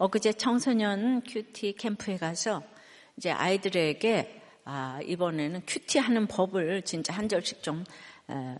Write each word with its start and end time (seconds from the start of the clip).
엊그제 0.00 0.32
청소년 0.32 1.20
QT 1.26 1.74
캠프에 1.74 2.16
가서 2.16 2.62
이제 3.18 3.30
아이들에게 3.30 4.40
아, 4.64 4.98
이번에는 5.04 5.60
QT 5.66 5.98
하는 5.98 6.26
법을 6.26 6.82
진짜 6.86 7.12
한 7.12 7.28
절씩 7.28 7.62
좀 7.62 7.84
에, 8.30 8.56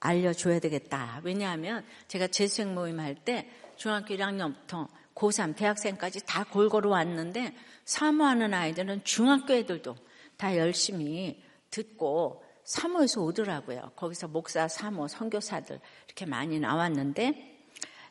알려줘야 0.00 0.58
되겠다. 0.58 1.22
왜냐하면 1.24 1.82
제가 2.08 2.26
재수생 2.26 2.74
모임 2.74 3.00
할 3.00 3.14
때 3.14 3.48
중학교 3.76 4.14
1학년부터 4.16 4.86
고3 5.14 5.56
대학생까지 5.56 6.26
다 6.26 6.44
골고루 6.44 6.90
왔는데 6.90 7.54
사모하는 7.86 8.52
아이들은 8.52 9.02
중학교 9.04 9.54
애들도 9.54 9.96
다 10.36 10.58
열심히 10.58 11.42
듣고 11.70 12.44
사모해서 12.64 13.22
오더라고요. 13.22 13.92
거기서 13.96 14.28
목사, 14.28 14.68
사모, 14.68 15.08
선교사들 15.08 15.80
이렇게 16.06 16.26
많이 16.26 16.60
나왔는데 16.60 17.55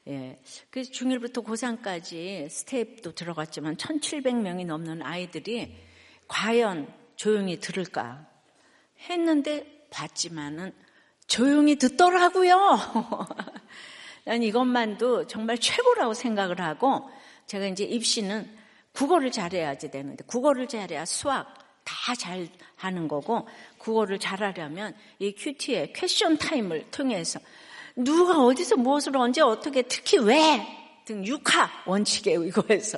예. 0.07 0.39
그래서 0.69 0.91
중1부터 0.91 1.43
고3까지 1.43 2.49
스텝도 2.49 3.13
들어갔지만 3.13 3.75
1,700명이 3.77 4.65
넘는 4.65 5.01
아이들이 5.01 5.75
과연 6.27 6.91
조용히 7.15 7.59
들을까 7.59 8.27
했는데 9.09 9.87
봤지만은 9.89 10.73
조용히 11.27 11.77
듣더라고요. 11.77 12.79
난 14.25 14.43
이것만도 14.43 15.27
정말 15.27 15.57
최고라고 15.57 16.13
생각을 16.13 16.61
하고 16.61 17.09
제가 17.47 17.65
이제 17.67 17.83
입시는 17.83 18.49
국어를 18.91 19.31
잘해야지 19.31 19.91
되는데 19.91 20.23
국어를 20.25 20.67
잘해야 20.67 21.05
수학 21.05 21.65
다 21.83 22.15
잘 22.15 22.49
하는 22.75 23.07
거고 23.07 23.47
국어를 23.77 24.19
잘하려면 24.19 24.95
이 25.19 25.33
QT의 25.33 25.93
question 25.93 26.37
time을 26.37 26.91
통해서 26.91 27.39
누가 27.95 28.43
어디서 28.43 28.77
무엇을 28.77 29.15
언제 29.17 29.41
어떻게 29.41 29.81
특히 29.81 30.17
왜 30.19 30.85
등 31.05 31.23
육하 31.25 31.69
원칙에 31.85 32.33
의거해서 32.33 32.97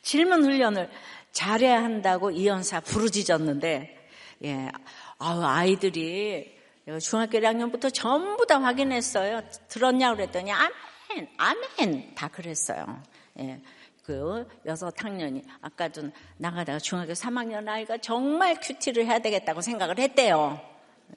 질문 0.00 0.42
훈련을 0.44 0.90
잘해야 1.30 1.84
한다고 1.84 2.30
이 2.30 2.37
연사 2.37 2.80
부르짖었는데 2.80 4.08
예, 4.44 4.72
아우 5.18 5.42
아이들이 5.42 6.58
중학교 7.00 7.38
1학년부터 7.38 7.92
전부 7.94 8.44
다 8.46 8.60
확인했어요. 8.60 9.42
들었냐 9.68 10.14
그랬더니 10.14 10.50
아멘, 10.50 11.28
아멘 11.36 12.14
다 12.14 12.28
그랬어요. 12.28 13.02
예. 13.38 13.60
그 14.02 14.48
여섯 14.66 14.92
학년이 15.02 15.42
아까도 15.60 16.10
나가다가 16.38 16.80
중학교 16.80 17.12
3학년 17.12 17.68
아이가 17.68 17.98
정말 17.98 18.58
큐티를 18.60 19.06
해야 19.06 19.20
되겠다고 19.20 19.60
생각을 19.60 19.98
했대요. 19.98 20.60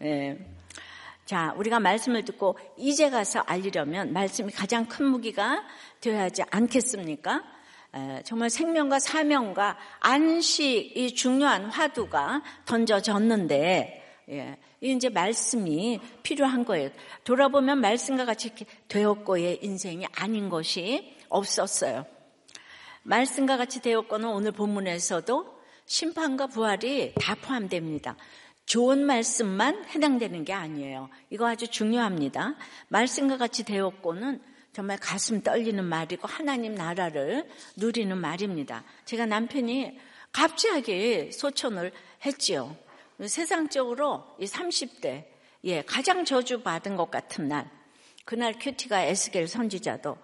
예. 0.03 0.38
자, 1.26 1.56
우리가 1.58 1.80
말씀을 1.80 2.23
듣고 2.23 2.56
이제 2.78 3.09
가서 3.09 3.40
알리려면 3.40 4.14
말씀이 4.14 4.52
가장 4.52 4.86
큰 4.86 5.08
무기가 5.08 5.64
되어야지 6.00 6.44
않겠습니까? 6.52 7.44
에, 7.95 8.22
정말 8.23 8.52
생명과 8.52 9.00
사명과 9.00 9.76
안식이 10.02 11.16
중요한 11.16 11.66
화두가 11.66 12.44
던져졌는데, 12.66 14.03
예, 14.30 14.58
이제 14.81 15.09
말씀이 15.09 16.00
필요한 16.22 16.64
거예요. 16.64 16.92
돌아보면 17.23 17.81
말씀과 17.81 18.26
같이 18.26 18.52
되었고의 18.88 19.59
인생이 19.64 20.06
아닌 20.16 20.50
것이 20.50 21.18
없었어요. 21.30 22.06
말씀과 23.02 23.58
같이 23.58 23.81
되었고는 23.81 24.30
오늘 24.30 24.52
본문에서도 24.52 25.56
심판과 25.88 26.48
부활이 26.48 27.14
다 27.16 27.36
포함됩니다. 27.36 28.16
좋은 28.66 29.05
말씀만 29.05 29.85
해당되는 29.89 30.44
게 30.44 30.53
아니에요. 30.53 31.09
이거 31.30 31.47
아주 31.47 31.67
중요합니다. 31.67 32.55
말씀과 32.88 33.38
같이 33.38 33.63
되었고는 33.63 34.41
정말 34.73 34.97
가슴 34.97 35.41
떨리는 35.41 35.83
말이고 35.83 36.27
하나님 36.27 36.75
나라를 36.75 37.49
누리는 37.77 38.17
말입니다. 38.17 38.83
제가 39.05 39.25
남편이 39.25 39.97
갑자기 40.31 41.31
소천을 41.31 41.91
했지요. 42.25 42.75
세상적으로 43.25 44.35
이 44.39 44.45
30대 44.45 45.25
예, 45.63 45.81
가장 45.81 46.25
저주받은 46.25 46.95
것 46.95 47.09
같은 47.09 47.47
날 47.47 47.69
그날 48.25 48.53
큐티가 48.59 49.03
에스겔 49.03 49.47
선지자도 49.47 50.17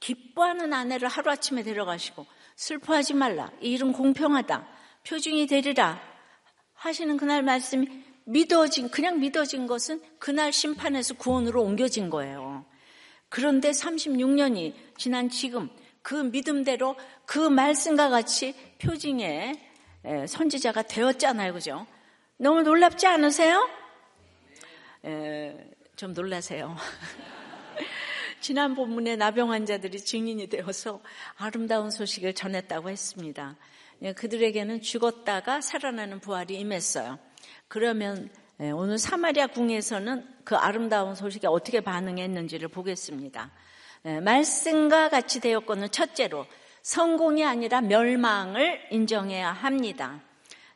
기뻐하는 0.00 0.72
아내를 0.72 1.08
하루아침에 1.08 1.62
데려가시고 1.62 2.24
슬퍼하지 2.56 3.14
말라 3.14 3.50
이 3.60 3.72
일은 3.72 3.92
공평하다 3.92 4.66
표징이 5.06 5.46
되리라 5.46 6.00
하시는 6.78 7.16
그날 7.16 7.42
말씀이 7.42 7.86
믿어진, 8.24 8.88
그냥 8.90 9.18
믿어진 9.20 9.66
것은 9.66 10.00
그날 10.18 10.52
심판에서 10.52 11.14
구원으로 11.14 11.62
옮겨진 11.62 12.08
거예요. 12.08 12.64
그런데 13.28 13.70
36년이 13.70 14.74
지난 14.96 15.28
지금 15.28 15.68
그 16.02 16.14
믿음대로 16.14 16.96
그 17.26 17.38
말씀과 17.38 18.08
같이 18.08 18.54
표징의 18.78 19.60
선지자가 20.26 20.82
되었잖아요. 20.82 21.52
그죠? 21.52 21.86
너무 22.36 22.62
놀랍지 22.62 23.06
않으세요? 23.06 23.68
에, 25.04 25.54
좀 25.96 26.14
놀라세요. 26.14 26.76
지난 28.40 28.74
본문에 28.76 29.16
나병 29.16 29.50
환자들이 29.50 30.00
증인이 30.00 30.46
되어서 30.46 31.02
아름다운 31.36 31.90
소식을 31.90 32.34
전했다고 32.34 32.88
했습니다. 32.88 33.56
예, 34.02 34.12
그들에게는 34.12 34.80
죽었다가 34.80 35.60
살아나는 35.60 36.20
부활이 36.20 36.54
임했어요. 36.58 37.18
그러면 37.66 38.30
예, 38.60 38.70
오늘 38.70 38.98
사마리아 38.98 39.46
궁에서는 39.48 40.26
그 40.44 40.56
아름다운 40.56 41.14
소식에 41.14 41.46
어떻게 41.46 41.80
반응했는지를 41.80 42.68
보겠습니다. 42.68 43.50
예, 44.06 44.20
말씀과 44.20 45.08
같이 45.08 45.40
되었거는 45.40 45.90
첫째로 45.90 46.46
성공이 46.82 47.44
아니라 47.44 47.80
멸망을 47.80 48.80
인정해야 48.90 49.52
합니다. 49.52 50.20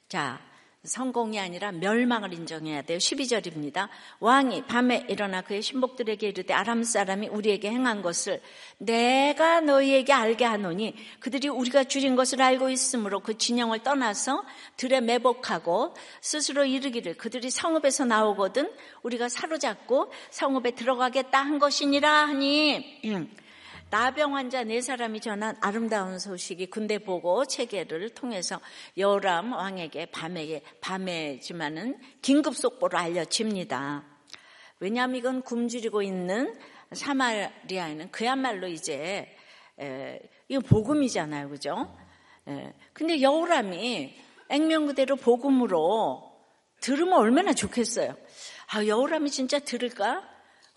자, 0.08 0.40
성공이 0.84 1.38
아니라 1.38 1.70
멸망을 1.70 2.34
인정해야 2.34 2.82
돼요. 2.82 2.98
12절입니다. 2.98 3.88
왕이 4.18 4.66
밤에 4.66 5.06
일어나 5.08 5.40
그의 5.40 5.62
신복들에게 5.62 6.26
이르되 6.26 6.52
아람 6.52 6.82
사람이 6.82 7.28
우리에게 7.28 7.70
행한 7.70 8.02
것을 8.02 8.40
내가 8.78 9.60
너희에게 9.60 10.12
알게 10.12 10.44
하노니 10.44 10.96
그들이 11.20 11.46
우리가 11.46 11.84
줄인 11.84 12.16
것을 12.16 12.42
알고 12.42 12.68
있으므로 12.68 13.20
그 13.20 13.38
진영을 13.38 13.84
떠나서 13.84 14.42
들에 14.76 15.00
매복하고 15.00 15.94
스스로 16.20 16.64
이르기를 16.64 17.16
그들이 17.16 17.50
성읍에서 17.50 18.06
나오거든 18.06 18.68
우리가 19.04 19.28
사로잡고 19.28 20.10
성읍에 20.30 20.72
들어가겠다 20.72 21.38
한 21.38 21.60
것이니라 21.60 22.26
하니 22.26 23.00
음, 23.04 23.30
나병 23.92 24.34
환자 24.34 24.64
네 24.64 24.80
사람이 24.80 25.20
전한 25.20 25.54
아름다운 25.60 26.18
소식이 26.18 26.70
군대 26.70 26.98
보고 26.98 27.44
체계를 27.44 28.08
통해서 28.14 28.58
여람 28.96 29.52
왕에게 29.52 30.06
밤에 30.06 30.62
밤에지만은 30.80 32.00
긴급 32.22 32.56
속보로 32.56 32.96
알려집니다. 32.96 34.02
왜냐하면 34.80 35.16
이건 35.16 35.42
굶주리고 35.42 36.00
있는 36.00 36.58
사마리아에는 36.90 38.10
그야말로 38.12 38.66
이제 38.66 39.36
에, 39.78 40.20
이거 40.48 40.62
복음이잖아요, 40.62 41.50
그죠? 41.50 41.94
에, 42.48 42.72
근데 42.94 43.20
여우람이 43.20 44.16
액면 44.48 44.86
그대로 44.86 45.16
복음으로 45.16 46.32
들으면 46.80 47.12
얼마나 47.18 47.52
좋겠어요. 47.52 48.16
아, 48.68 48.86
여우람이 48.86 49.30
진짜 49.30 49.58
들을까? 49.58 50.26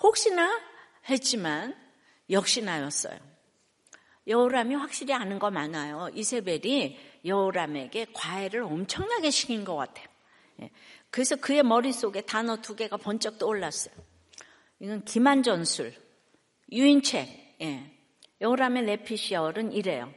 혹시나 0.04 0.60
했지만 1.10 1.85
역시나였어요. 2.30 3.18
여호람이 4.28 4.76
확실히 4.76 5.14
아는 5.14 5.38
거 5.38 5.52
많아요. 5.52 6.10
이세벨이 6.14 6.98
여호람에게 7.26 8.08
과외를 8.14 8.64
엄청나게 8.64 9.30
시킨 9.30 9.64
것 9.64 9.76
같아요. 9.76 10.08
예. 10.62 10.72
그래서 11.12 11.36
그의 11.36 11.64
머릿속에 11.64 12.22
단어 12.22 12.58
두 12.58 12.76
개가 12.76 12.98
번쩍 12.98 13.38
떠올랐어요. 13.38 13.94
이건 14.80 15.04
기만전술, 15.06 15.94
유인책. 16.72 17.58
예. 17.62 17.92
여호람의 18.42 18.84
네피시아얼은 18.84 19.72
이래요. 19.72 20.14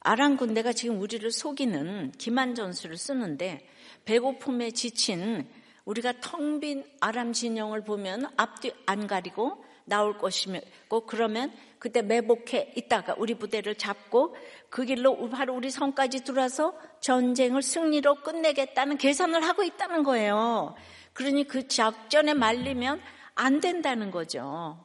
아랑 0.00 0.36
군대가 0.36 0.72
지금 0.72 1.00
우리를 1.00 1.30
속이는 1.30 2.12
기만전술을 2.12 2.96
쓰는데 2.96 3.66
배고픔에 4.04 4.70
지친 4.72 5.48
우리가 5.84 6.14
텅 6.20 6.60
빈 6.60 6.84
아람 7.00 7.32
진영을 7.32 7.84
보면 7.84 8.30
앞뒤 8.36 8.72
안 8.86 9.06
가리고 9.06 9.64
나올 9.90 10.16
것이고 10.16 11.06
그러면 11.06 11.52
그때 11.78 12.00
매복해 12.00 12.72
있다가 12.76 13.14
우리 13.18 13.34
부대를 13.34 13.74
잡고 13.74 14.34
그 14.70 14.84
길로 14.84 15.28
바로 15.28 15.54
우리 15.54 15.70
성까지 15.70 16.24
들어와서 16.24 16.74
전쟁을 17.00 17.60
승리로 17.60 18.22
끝내겠다는 18.22 18.96
계산을 18.96 19.42
하고 19.46 19.62
있다는 19.62 20.02
거예요. 20.02 20.74
그러니 21.12 21.44
그 21.44 21.68
작전에 21.68 22.32
말리면 22.32 23.00
안 23.34 23.60
된다는 23.60 24.10
거죠. 24.10 24.82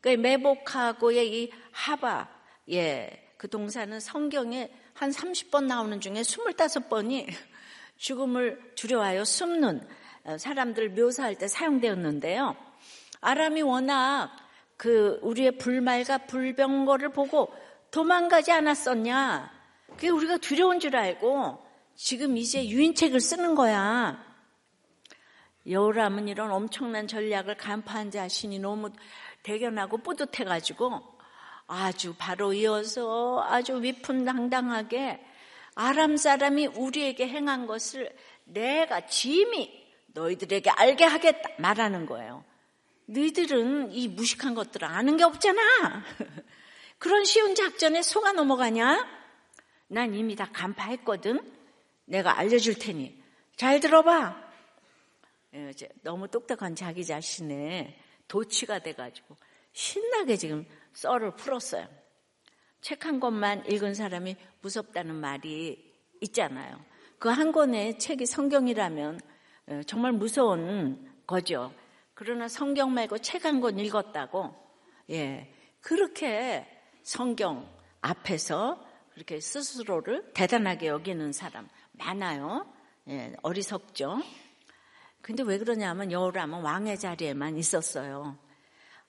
그 0.00 0.08
매복하고의 0.08 1.42
이 1.42 1.52
하바, 1.72 2.28
예, 2.70 3.32
그 3.36 3.48
동사는 3.48 3.98
성경에 4.00 4.70
한 4.94 5.10
30번 5.10 5.64
나오는 5.64 6.00
중에 6.00 6.14
25번이 6.14 7.28
죽음을 7.96 8.72
두려워하여 8.74 9.24
숨는 9.24 9.86
사람들 10.38 10.90
묘사할 10.90 11.36
때 11.36 11.48
사용되었는데요. 11.48 12.56
아람이 13.24 13.62
워낙 13.62 14.30
그 14.76 15.18
우리의 15.22 15.56
불말과 15.56 16.18
불병거를 16.18 17.10
보고 17.10 17.52
도망가지 17.90 18.52
않았었냐? 18.52 19.50
그게 19.88 20.10
우리가 20.10 20.36
두려운 20.36 20.78
줄 20.78 20.94
알고 20.94 21.64
지금 21.94 22.36
이제 22.36 22.68
유인책을 22.68 23.20
쓰는 23.20 23.54
거야. 23.54 24.22
여호람은 25.66 26.28
이런 26.28 26.50
엄청난 26.50 27.08
전략을 27.08 27.56
간파한 27.56 28.10
자신이 28.10 28.58
너무 28.58 28.90
대견하고 29.42 29.98
뿌듯해가지고 29.98 31.00
아주 31.66 32.14
바로 32.18 32.52
이어서 32.52 33.42
아주 33.48 33.82
위풍당당하게 33.82 35.24
아람 35.74 36.18
사람이 36.18 36.66
우리에게 36.66 37.26
행한 37.26 37.66
것을 37.66 38.14
내가 38.44 39.06
짐이 39.06 39.82
너희들에게 40.08 40.68
알게 40.68 41.04
하겠다 41.04 41.48
말하는 41.58 42.04
거예요. 42.04 42.44
너희들은 43.06 43.92
이 43.92 44.08
무식한 44.08 44.54
것들을 44.54 44.86
아는 44.86 45.16
게 45.16 45.24
없잖아. 45.24 46.02
그런 46.98 47.24
쉬운 47.24 47.54
작전에 47.54 48.02
속아 48.02 48.32
넘어가냐? 48.32 49.06
난 49.88 50.14
이미 50.14 50.36
다 50.36 50.48
간파했거든. 50.52 51.52
내가 52.06 52.38
알려줄 52.38 52.78
테니 52.78 53.22
잘 53.56 53.80
들어봐. 53.80 54.42
예, 55.54 55.72
너무 56.02 56.28
똑똑한 56.28 56.74
자기 56.74 57.04
자신의 57.04 57.96
도취가 58.26 58.80
돼가지고 58.80 59.36
신나게 59.72 60.36
지금 60.36 60.66
썰을 60.94 61.36
풀었어요. 61.36 61.86
책 62.80 63.04
한 63.06 63.20
권만 63.20 63.64
읽은 63.70 63.94
사람이 63.94 64.36
무섭다는 64.60 65.14
말이 65.14 65.92
있잖아요. 66.20 66.84
그 67.18 67.28
한 67.30 67.52
권의 67.52 67.98
책이 67.98 68.26
성경이라면 68.26 69.20
예, 69.70 69.82
정말 69.84 70.12
무서운 70.12 71.10
거죠. 71.26 71.72
그러나 72.14 72.48
성경 72.48 72.92
말고 72.94 73.18
책 73.18 73.44
한 73.44 73.60
권 73.60 73.78
읽었다고, 73.78 74.54
예, 75.10 75.52
그렇게 75.80 76.66
성경 77.02 77.68
앞에서 78.00 78.84
그렇게 79.12 79.40
스스로를 79.40 80.32
대단하게 80.34 80.88
여기는 80.88 81.32
사람 81.32 81.68
많아요. 81.92 82.66
예, 83.08 83.34
어리석죠. 83.42 84.22
근데 85.22 85.42
왜 85.42 85.58
그러냐면 85.58 86.12
여호람은 86.12 86.60
왕의 86.62 86.98
자리에만 86.98 87.56
있었어요. 87.56 88.38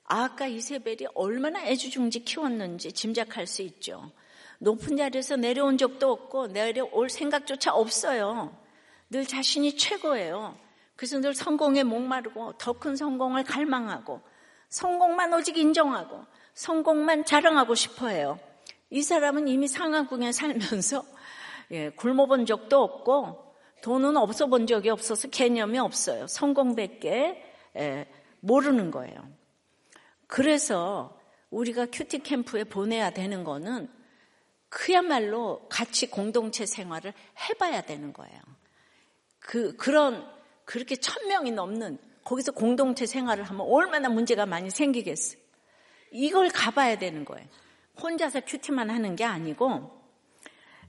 아까 0.05 0.47
이세벨이 0.47 1.07
얼마나 1.15 1.65
애주중지 1.65 2.23
키웠는지 2.25 2.91
짐작할 2.91 3.47
수 3.47 3.61
있죠. 3.63 4.11
높은 4.59 4.95
자리에서 4.97 5.35
내려온 5.35 5.77
적도 5.77 6.11
없고 6.11 6.47
내려올 6.47 7.09
생각조차 7.09 7.73
없어요. 7.73 8.55
늘 9.09 9.25
자신이 9.25 9.75
최고예요. 9.77 10.57
그래서 10.95 11.19
늘 11.19 11.33
성공에 11.33 11.83
목마르고 11.83 12.53
더 12.57 12.73
큰 12.73 12.95
성공을 12.95 13.43
갈망하고 13.43 14.21
성공만 14.69 15.33
오직 15.33 15.57
인정하고 15.57 16.25
성공만 16.53 17.25
자랑하고 17.25 17.75
싶어 17.75 18.07
해요. 18.07 18.39
이 18.89 19.01
사람은 19.01 19.47
이미 19.47 19.67
상하궁에 19.67 20.31
살면서 20.31 21.03
예, 21.71 21.89
굶어본 21.89 22.45
적도 22.45 22.83
없고 22.83 23.55
돈은 23.81 24.17
없어 24.17 24.47
본 24.47 24.67
적이 24.67 24.89
없어서 24.89 25.27
개념이 25.27 25.79
없어요. 25.79 26.27
성공밖에 26.27 27.43
예, 27.77 28.07
모르는 28.39 28.91
거예요. 28.91 29.15
그래서 30.27 31.19
우리가 31.49 31.87
큐티 31.91 32.19
캠프에 32.19 32.63
보내야 32.63 33.11
되는 33.11 33.43
거는 33.43 33.89
그야말로 34.69 35.67
같이 35.69 36.09
공동체 36.09 36.65
생활을 36.65 37.13
해봐야 37.49 37.81
되는 37.81 38.11
거예요. 38.13 38.39
그, 39.39 39.75
그런, 39.77 40.27
그렇게 40.65 40.95
천 40.95 41.27
명이 41.27 41.51
넘는 41.51 41.97
거기서 42.23 42.51
공동체 42.51 43.05
생활을 43.05 43.43
하면 43.43 43.65
얼마나 43.69 44.09
문제가 44.09 44.45
많이 44.45 44.69
생기겠어요. 44.69 45.39
이걸 46.11 46.49
가봐야 46.49 46.97
되는 46.97 47.23
거예요. 47.23 47.47
혼자서 48.01 48.41
큐티만 48.41 48.89
하는 48.89 49.15
게 49.15 49.23
아니고 49.23 50.03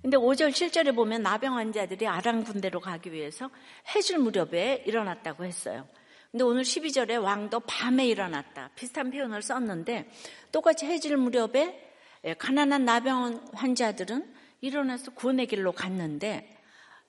근데 0.02 0.16
5절 0.16 0.50
7절에 0.50 0.94
보면 0.94 1.22
나병 1.22 1.56
환자들이 1.56 2.06
아랑 2.06 2.44
군대로 2.44 2.80
가기 2.80 3.12
위해서 3.12 3.50
해질 3.94 4.18
무렵에 4.18 4.84
일어났다고 4.86 5.44
했어요. 5.44 5.86
근데 6.30 6.44
오늘 6.44 6.62
12절에 6.62 7.22
왕도 7.22 7.60
밤에 7.60 8.06
일어났다. 8.06 8.70
비슷한 8.74 9.10
표현을 9.10 9.42
썼는데 9.42 10.10
똑같이 10.52 10.86
해질 10.86 11.16
무렵에 11.16 11.82
예, 12.24 12.34
가난한 12.34 12.84
나병 12.84 13.46
환자들은 13.52 14.34
일어나서 14.60 15.12
구원의 15.12 15.46
길로 15.46 15.72
갔는데 15.72 16.56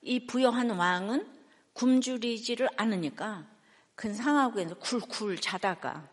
이 0.02 0.26
부여한 0.26 0.70
왕은 0.70 1.37
굶주리지를 1.78 2.68
않으니까 2.76 3.46
큰 3.94 4.12
상하구에서 4.12 4.74
굴굴 4.78 5.40
자다가 5.40 6.08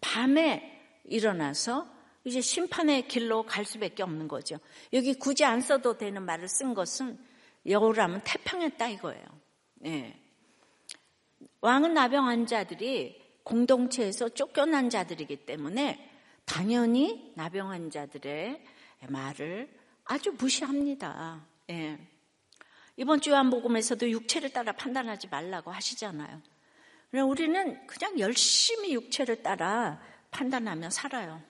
밤에 0.00 1.00
일어나서 1.04 1.88
이제 2.24 2.40
심판의 2.40 3.06
길로 3.06 3.44
갈 3.44 3.64
수밖에 3.64 4.02
없는 4.02 4.26
거죠. 4.26 4.58
여기 4.92 5.14
굳이 5.14 5.44
안 5.44 5.60
써도 5.60 5.96
되는 5.96 6.22
말을 6.22 6.48
쓴 6.48 6.74
것은 6.74 7.18
여호람은 7.66 8.22
태평했다 8.24 8.88
이거예요. 8.88 9.24
네. 9.76 10.20
왕은 11.60 11.94
나병 11.94 12.26
환 12.26 12.46
자들이 12.46 13.22
공동체에서 13.44 14.30
쫓겨난 14.30 14.90
자들이기 14.90 15.46
때문에 15.46 16.10
당연히 16.44 17.32
나병 17.36 17.70
환 17.70 17.90
자들의 17.90 18.64
말을 19.08 19.70
아주 20.04 20.32
무시합니다. 20.36 21.46
네. 21.68 22.13
이번 22.96 23.20
주 23.20 23.30
요한복음에서도 23.30 24.10
육체를 24.10 24.50
따라 24.50 24.72
판단하지 24.72 25.28
말라고 25.28 25.70
하시잖아요. 25.70 26.40
우리는 27.26 27.86
그냥 27.86 28.18
열심히 28.18 28.94
육체를 28.94 29.42
따라 29.42 30.00
판단하며 30.30 30.90
살아요. 30.90 31.42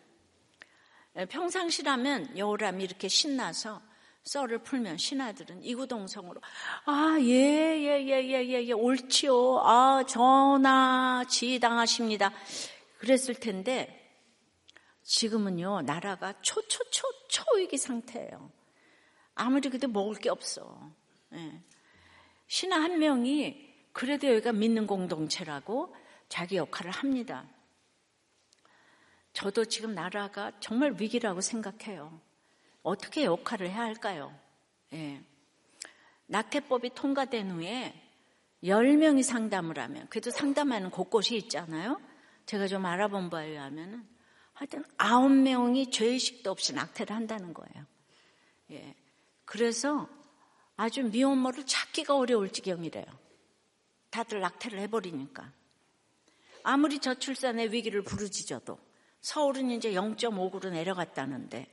예, 1.16 1.26
평상시라면 1.26 2.36
여우람이 2.36 2.82
이렇게 2.82 3.08
신나서 3.08 3.80
썰을 4.24 4.58
풀면 4.62 4.96
신하들은 4.96 5.62
이구동성으로 5.62 6.40
아, 6.86 7.16
예, 7.20 7.26
예, 7.26 8.04
예, 8.04 8.24
예, 8.24 8.46
예, 8.46 8.64
예, 8.64 8.72
옳지요. 8.72 9.60
아, 9.60 10.04
전하 10.08 11.24
지당하십니다. 11.28 12.32
그랬을 12.98 13.34
텐데 13.34 14.00
지금은요, 15.02 15.82
나라가 15.82 16.32
초초초 16.40 17.02
초위기 17.28 17.76
상태예요. 17.76 18.50
아무리 19.34 19.68
그래도 19.68 19.88
먹을 19.88 20.14
게 20.16 20.30
없어. 20.30 20.90
예. 21.34 21.60
신하 22.46 22.80
한 22.80 22.98
명이 22.98 23.74
그래도 23.92 24.28
여기가 24.28 24.52
믿는 24.52 24.86
공동체라고 24.86 25.94
자기 26.28 26.56
역할을 26.56 26.90
합니다. 26.90 27.46
저도 29.32 29.64
지금 29.64 29.94
나라가 29.94 30.52
정말 30.60 30.94
위기라고 30.98 31.40
생각해요. 31.40 32.20
어떻게 32.82 33.24
역할을 33.24 33.68
해야 33.68 33.82
할까요? 33.82 34.38
예. 34.92 35.22
낙태법이 36.26 36.90
통과된 36.94 37.50
후에 37.50 38.00
10명이 38.62 39.22
상담을 39.22 39.78
하면, 39.78 40.06
그래도 40.08 40.30
상담하는 40.30 40.90
곳곳이 40.90 41.36
있잖아요? 41.36 42.00
제가 42.46 42.66
좀 42.66 42.86
알아본 42.86 43.30
바에 43.30 43.48
의하면, 43.48 44.08
하여튼 44.54 44.84
9명이 44.98 45.92
죄의식도 45.92 46.50
없이 46.50 46.72
낙태를 46.72 47.14
한다는 47.14 47.52
거예요. 47.52 47.86
예. 48.70 48.94
그래서 49.44 50.08
아주 50.76 51.04
미혼모를 51.04 51.66
찾기가 51.66 52.16
어려울 52.16 52.50
지경이래요. 52.50 53.04
다들 54.10 54.40
낙태를 54.40 54.78
해버리니까. 54.80 55.52
아무리 56.62 56.98
저출산의 56.98 57.72
위기를 57.72 58.02
부르짖어도 58.02 58.78
서울은 59.20 59.70
이제 59.70 59.92
0.5구로 59.92 60.70
내려갔다는데 60.70 61.66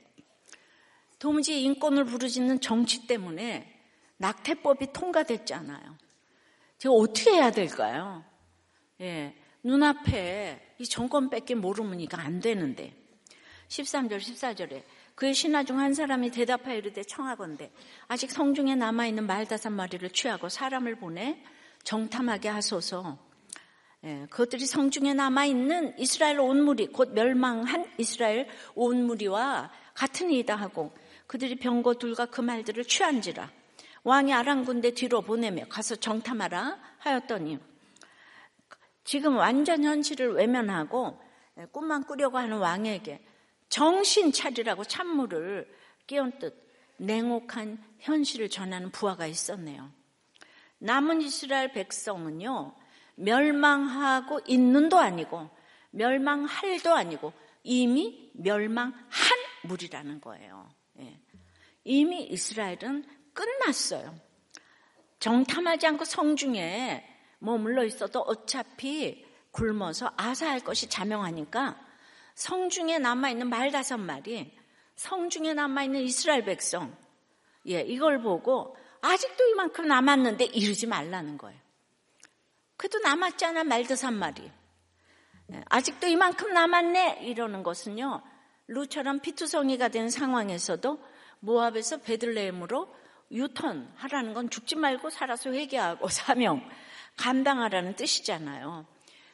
도무지 1.18 1.62
인권을 1.62 2.04
부르짖는 2.04 2.60
정치 2.60 3.06
때문에 3.06 3.80
낙태법이 4.16 4.92
통과됐잖아요. 4.92 5.98
제가 6.78 6.94
어떻게 6.94 7.32
해야 7.32 7.50
될까요? 7.50 8.24
예, 9.00 9.36
눈앞에 9.62 10.74
이 10.78 10.84
정권 10.84 11.30
뺏기 11.30 11.54
모르면 11.54 12.00
이거 12.00 12.16
안 12.16 12.40
되는데 12.40 12.94
13절 13.68 14.18
14절에 14.18 14.82
그의 15.14 15.34
신하 15.34 15.64
중 15.64 15.78
한 15.78 15.94
사람이 15.94 16.30
대답하여 16.30 16.76
이르되 16.76 17.02
청하건대 17.02 17.70
아직 18.08 18.30
성중에 18.30 18.74
남아있는 18.76 19.26
말 19.26 19.46
다섯 19.46 19.70
마리를 19.70 20.08
취하고 20.10 20.48
사람을 20.48 20.96
보내 20.96 21.42
정탐하게 21.84 22.48
하소서. 22.48 23.18
예, 24.04 24.26
그것들이 24.30 24.66
성중에 24.66 25.14
남아있는 25.14 25.98
이스라엘 25.98 26.40
온 26.40 26.62
무리, 26.62 26.88
곧 26.88 27.12
멸망한 27.12 27.86
이스라엘 27.98 28.48
온 28.74 29.04
무리와 29.04 29.70
같은 29.94 30.30
이다 30.30 30.56
하고 30.56 30.92
그들이 31.26 31.56
병거 31.56 31.94
둘과 31.94 32.26
그 32.26 32.40
말들을 32.40 32.84
취한지라. 32.84 33.50
왕이 34.04 34.32
아랑군대 34.32 34.94
뒤로 34.94 35.22
보내며 35.22 35.66
가서 35.68 35.94
정탐하라 35.94 36.78
하였더니 36.98 37.60
지금 39.04 39.36
완전 39.36 39.84
현실을 39.84 40.32
외면하고 40.34 41.20
예, 41.58 41.66
꿈만 41.66 42.04
꾸려고 42.04 42.38
하는 42.38 42.58
왕에게 42.58 43.24
정신 43.72 44.32
차리라고 44.32 44.84
찬물을 44.84 45.66
끼얹듯 46.06 46.62
냉혹한 46.98 47.82
현실을 48.00 48.50
전하는 48.50 48.90
부하가 48.90 49.26
있었네요. 49.26 49.90
남은 50.78 51.22
이스라엘 51.22 51.72
백성은요, 51.72 52.74
멸망하고 53.14 54.40
있는도 54.46 54.98
아니고 54.98 55.48
멸망할도 55.90 56.94
아니고 56.94 57.32
이미 57.62 58.30
멸망한 58.34 58.92
물이라는 59.62 60.20
거예요. 60.20 60.68
이미 61.84 62.24
이스라엘은 62.24 63.06
끝났어요. 63.32 64.14
정탐하지 65.18 65.86
않고 65.86 66.04
성중에 66.04 67.08
머물러 67.38 67.84
있어도 67.86 68.20
어차피 68.20 69.24
굶어서 69.50 70.12
아사할 70.18 70.60
것이 70.60 70.90
자명하니까 70.90 71.81
성중에 72.34 72.98
남아있는 72.98 73.48
말 73.48 73.70
다섯 73.70 73.98
마리, 73.98 74.56
성중에 74.96 75.54
남아있는 75.54 76.00
이스라엘 76.00 76.44
백성, 76.44 76.96
예, 77.68 77.80
이걸 77.80 78.20
보고 78.20 78.76
아직도 79.00 79.46
이만큼 79.48 79.86
남았는데 79.86 80.44
이러지 80.46 80.86
말라는 80.86 81.38
거예요. 81.38 81.58
그래도 82.76 82.98
남았잖아, 83.00 83.64
말 83.64 83.86
다섯 83.86 84.10
마리. 84.10 84.50
예, 85.52 85.60
아직도 85.68 86.06
이만큼 86.06 86.52
남았네, 86.52 87.20
이러는 87.22 87.62
것은요, 87.62 88.22
루처럼 88.68 89.20
피투성이가 89.20 89.88
된 89.88 90.08
상황에서도 90.08 90.98
모압에서 91.40 91.98
베들레헴으로 91.98 92.94
유턴하라는 93.30 94.34
건 94.34 94.50
죽지 94.50 94.76
말고 94.76 95.10
살아서 95.10 95.50
회개하고 95.52 96.08
사명 96.08 96.68
감당하라는 97.16 97.96
뜻이잖아요. 97.96 98.86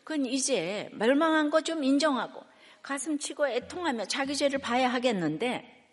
그건 0.04 0.24
이제 0.26 0.88
멸망한 0.94 1.50
거 1.50 1.60
좀 1.60 1.84
인정하고 1.84 2.42
가슴 2.88 3.18
치고 3.18 3.46
애통하며 3.46 4.06
자기 4.06 4.34
죄를 4.34 4.60
봐야 4.60 4.90
하겠는데 4.90 5.84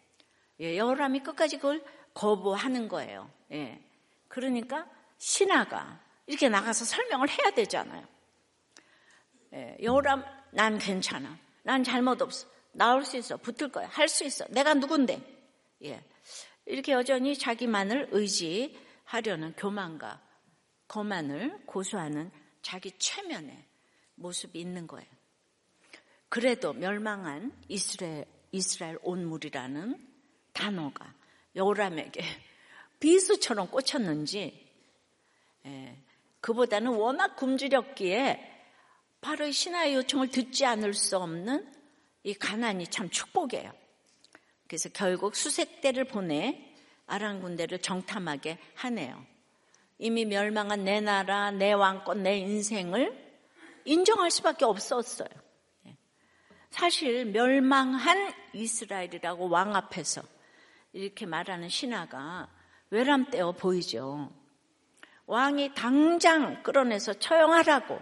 예, 0.61 0.77
여호람이 0.77 1.23
끝까지 1.23 1.57
그걸 1.57 1.83
거부하는 2.13 2.87
거예요. 2.87 3.29
예. 3.51 3.83
그러니까 4.29 4.87
신하가 5.17 5.99
이렇게 6.25 6.47
나가서 6.47 6.85
설명을 6.85 7.27
해야 7.29 7.51
되잖아요. 7.51 8.07
예, 9.55 9.75
여호람 9.83 10.23
난 10.51 10.77
괜찮아. 10.77 11.37
난 11.63 11.83
잘못 11.83 12.21
없어. 12.21 12.47
나올 12.71 13.03
수 13.03 13.17
있어. 13.17 13.35
붙을 13.35 13.73
거야. 13.73 13.89
할 13.89 14.07
수 14.07 14.23
있어. 14.23 14.45
내가 14.47 14.73
누군데? 14.73 15.21
예. 15.83 16.01
이렇게 16.65 16.93
여전히 16.93 17.37
자기만을 17.37 18.07
의지하려는 18.11 19.53
교만과 19.57 20.21
거만을 20.87 21.59
고수하는 21.65 22.31
자기 22.61 22.93
최면의 22.97 23.65
모습이 24.15 24.57
있는 24.57 24.87
거예요. 24.87 25.14
그래도 26.35 26.73
멸망한 26.73 27.53
이스라엘, 27.69 28.25
이스라엘 28.51 28.99
온물이라는 29.03 29.97
단어가 30.51 31.13
여호람에게 31.55 32.21
비수처럼 32.99 33.69
꽂혔는지 33.71 34.67
예, 35.65 35.97
그보다는 36.41 36.91
워낙 36.91 37.37
굶주렸기에 37.37 38.51
바로 39.21 39.49
신하의 39.49 39.93
요청을 39.93 40.27
듣지 40.27 40.65
않을 40.65 40.93
수 40.93 41.17
없는 41.17 41.71
이 42.23 42.33
가난이 42.33 42.87
참 42.87 43.09
축복이에요. 43.09 43.71
그래서 44.67 44.89
결국 44.89 45.37
수색대를 45.37 46.03
보내 46.03 46.69
아랑 47.07 47.39
군대를 47.39 47.79
정탐하게 47.79 48.59
하네요. 48.73 49.25
이미 49.99 50.25
멸망한 50.25 50.83
내 50.83 50.99
나라, 50.99 51.51
내 51.51 51.71
왕권, 51.71 52.23
내 52.23 52.39
인생을 52.39 53.23
인정할 53.85 54.29
수밖에 54.31 54.65
없었어요. 54.65 55.44
예. 56.75 56.79
사실 56.79 57.25
멸망한 57.25 58.33
이스라엘이라고 58.53 59.49
왕 59.49 59.75
앞에서 59.75 60.21
이렇게 60.93 61.25
말하는 61.25 61.69
신하가 61.69 62.49
외람되어 62.89 63.53
보이죠. 63.53 64.31
왕이 65.25 65.73
당장 65.73 66.61
끌어내서 66.63 67.13
처형하라고 67.13 67.99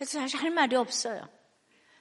해서 0.00 0.20
사실 0.20 0.40
할 0.40 0.50
말이 0.50 0.76
없어요. 0.76 1.28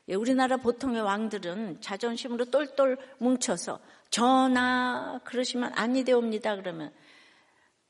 예, 0.07 0.13
우리나라 0.13 0.57
보통의 0.57 1.01
왕들은 1.01 1.81
자존심으로 1.81 2.45
똘똘 2.45 2.97
뭉쳐서 3.17 3.79
전하 4.11 5.19
그러시면 5.23 5.73
아니되옵니다 5.75 6.55
그러면 6.57 6.93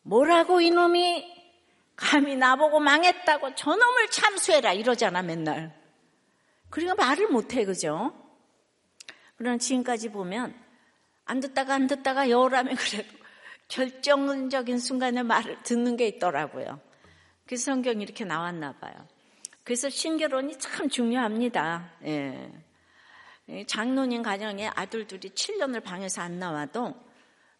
뭐라고 0.01 0.61
이놈이 0.61 1.33
감히 1.95 2.35
나보고 2.35 2.79
망했다고 2.79 3.55
저놈을 3.55 4.09
참수해라 4.09 4.73
이러잖아 4.73 5.21
맨날. 5.21 5.84
그러니까 6.75 6.95
말을 6.95 7.29
못해 7.29 7.63
그죠? 7.63 8.13
그러나 9.37 9.57
지금까지 9.57 10.09
보면 10.09 10.53
안 11.23 11.39
듣다가 11.39 11.73
안 11.73 11.87
듣다가 11.87 12.29
여우라면 12.29 12.75
그래도 12.75 13.09
결정적인 13.69 14.79
순간에 14.79 15.23
말을 15.23 15.63
듣는 15.63 15.95
게 15.95 16.05
있더라고요. 16.07 16.81
그래서 17.45 17.71
성경이 17.71 18.03
이렇게 18.03 18.25
나왔나 18.25 18.73
봐요. 18.73 18.93
그래서 19.63 19.89
신결혼이 19.89 20.59
참 20.59 20.89
중요합니다. 20.89 21.91
예. 22.03 22.51
장로님 23.67 24.21
가정에 24.21 24.67
아들들이 24.67 25.29
7년을 25.29 25.81
방에서 25.81 26.23
안 26.23 26.39
나와도 26.39 26.93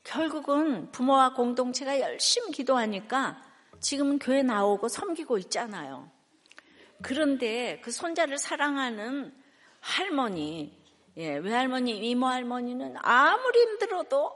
결국은 0.03 0.91
부모와 0.91 1.36
공동체가 1.36 2.01
열심히 2.01 2.51
기도하니까 2.51 3.41
지금은 3.79 4.19
교회 4.19 4.43
나오고 4.43 4.89
섬기고 4.89 5.38
있잖아요. 5.38 6.13
그런데 7.02 7.80
그 7.82 7.92
손자를 7.92 8.38
사랑하는 8.38 9.34
할머니, 9.80 10.78
예, 11.18 11.38
외할머니, 11.38 12.10
이모 12.10 12.28
할머니는 12.28 12.96
아무리 13.00 13.60
힘들어도 13.60 14.32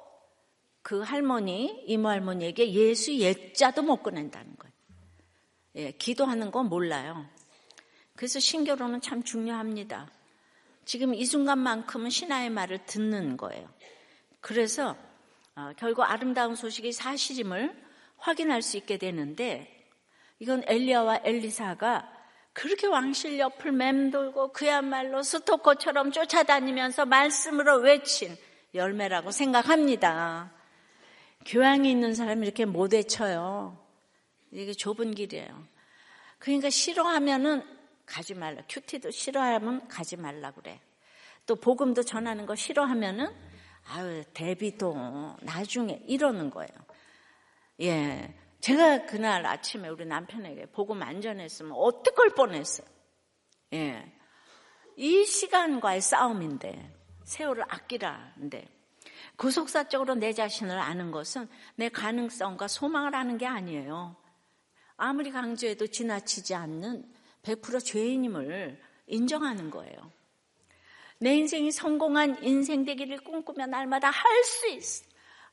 그 0.81 1.01
할머니, 1.01 1.83
이모 1.87 2.09
할머니에게 2.09 2.71
예수 2.73 3.13
예자도 3.13 3.81
못 3.81 4.03
꺼낸다는 4.03 4.55
거예요. 4.55 4.73
예, 5.75 5.91
기도하는 5.91 6.51
건 6.51 6.67
몰라요. 6.67 7.25
그래서 8.15 8.39
신교로는 8.39 9.01
참 9.01 9.23
중요합니다. 9.23 10.09
지금 10.85 11.13
이 11.13 11.25
순간만큼은 11.25 12.09
신하의 12.09 12.49
말을 12.49 12.85
듣는 12.85 13.37
거예요. 13.37 13.69
그래서 14.41 14.95
어, 15.55 15.71
결국 15.77 16.03
아름다운 16.03 16.55
소식이 16.55 16.91
사실임을 16.91 17.75
확인할 18.17 18.61
수 18.61 18.77
있게 18.77 18.97
되는데 18.97 19.87
이건 20.39 20.63
엘리야와 20.65 21.21
엘리사가 21.23 22.18
그렇게 22.59 22.87
왕실 22.87 23.39
옆을 23.39 23.71
맴돌고 23.71 24.51
그야말로 24.51 25.23
스토커처럼 25.23 26.11
쫓아다니면서 26.11 27.05
말씀으로 27.05 27.77
외친 27.77 28.35
열매라고 28.73 29.31
생각합니다. 29.31 30.51
교양이 31.45 31.89
있는 31.89 32.13
사람이 32.13 32.45
이렇게 32.45 32.65
못 32.65 32.91
외쳐요. 32.91 33.81
이게 34.51 34.73
좁은 34.73 35.15
길이에요. 35.15 35.67
그러니까 36.37 36.69
싫어하면은 36.69 37.63
가지 38.05 38.33
말라. 38.33 38.61
큐티도 38.67 39.11
싫어하면 39.11 39.87
가지 39.87 40.17
말라 40.17 40.51
그래. 40.51 40.81
또 41.45 41.55
복음도 41.55 42.03
전하는 42.03 42.45
거 42.45 42.55
싫어하면은 42.55 43.33
아유 43.87 44.21
대비도 44.33 45.37
나중에 45.43 46.03
이러는 46.07 46.49
거예요. 46.49 46.69
예, 47.79 48.35
제가 48.59 49.05
그날 49.05 49.45
아침에 49.45 49.87
우리 49.87 50.05
남편에게 50.05 50.67
복음 50.67 51.01
안 51.01 51.21
전했으면 51.21 51.71
어떡할 51.73 52.31
뻔했어요. 52.31 52.87
예, 53.73 54.11
이 54.97 55.25
시간과의 55.25 56.01
싸움인데 56.01 56.93
세월을 57.23 57.63
아끼라는데 57.67 58.67
구속사적으로 59.37 60.15
내 60.15 60.33
자신을 60.33 60.77
아는 60.77 61.11
것은 61.11 61.47
내 61.75 61.87
가능성과 61.89 62.67
소망을 62.67 63.15
아는 63.15 63.37
게 63.37 63.45
아니에요. 63.45 64.15
아무리 64.97 65.31
강조해도 65.31 65.87
지나치지 65.87 66.55
않는 66.55 67.05
100% 67.43 67.85
죄인임을 67.85 68.81
인정하는 69.07 69.69
거예요. 69.69 70.11
내 71.19 71.35
인생이 71.35 71.71
성공한 71.71 72.43
인생 72.43 72.83
되기를 72.83 73.23
꿈꾸며 73.23 73.67
날마다 73.67 74.09
할 74.09 74.43
수 74.43 74.67
있어. 74.67 75.05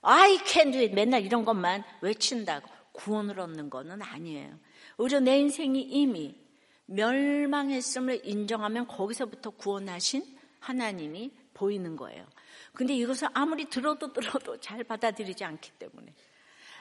I 0.03 0.39
can 0.45 0.73
do 0.73 0.81
it. 0.81 0.95
맨날 0.95 1.25
이런 1.25 1.45
것만 1.45 1.85
외친다고 2.01 2.69
구원을 2.97 3.39
얻는 3.41 3.71
것은 3.71 4.03
아니에요. 4.03 4.59
오히려 4.99 5.21
내 5.21 5.39
인생이 5.39 5.81
이미 5.83 6.39
멸망했음을 6.87 8.23
인정하면 8.25 8.87
거기서부터 8.87 9.51
구원하신 9.51 10.25
하나님이 10.61 11.33
보이는 11.55 11.97
거예요. 11.97 12.27
근데 12.73 12.95
이것을 12.95 13.29
아무리 13.33 13.67
들어도 13.67 14.13
들어도 14.13 14.61
잘 14.61 14.85
받아들이지 14.85 15.45
않기 15.45 15.73
때문에 15.73 16.13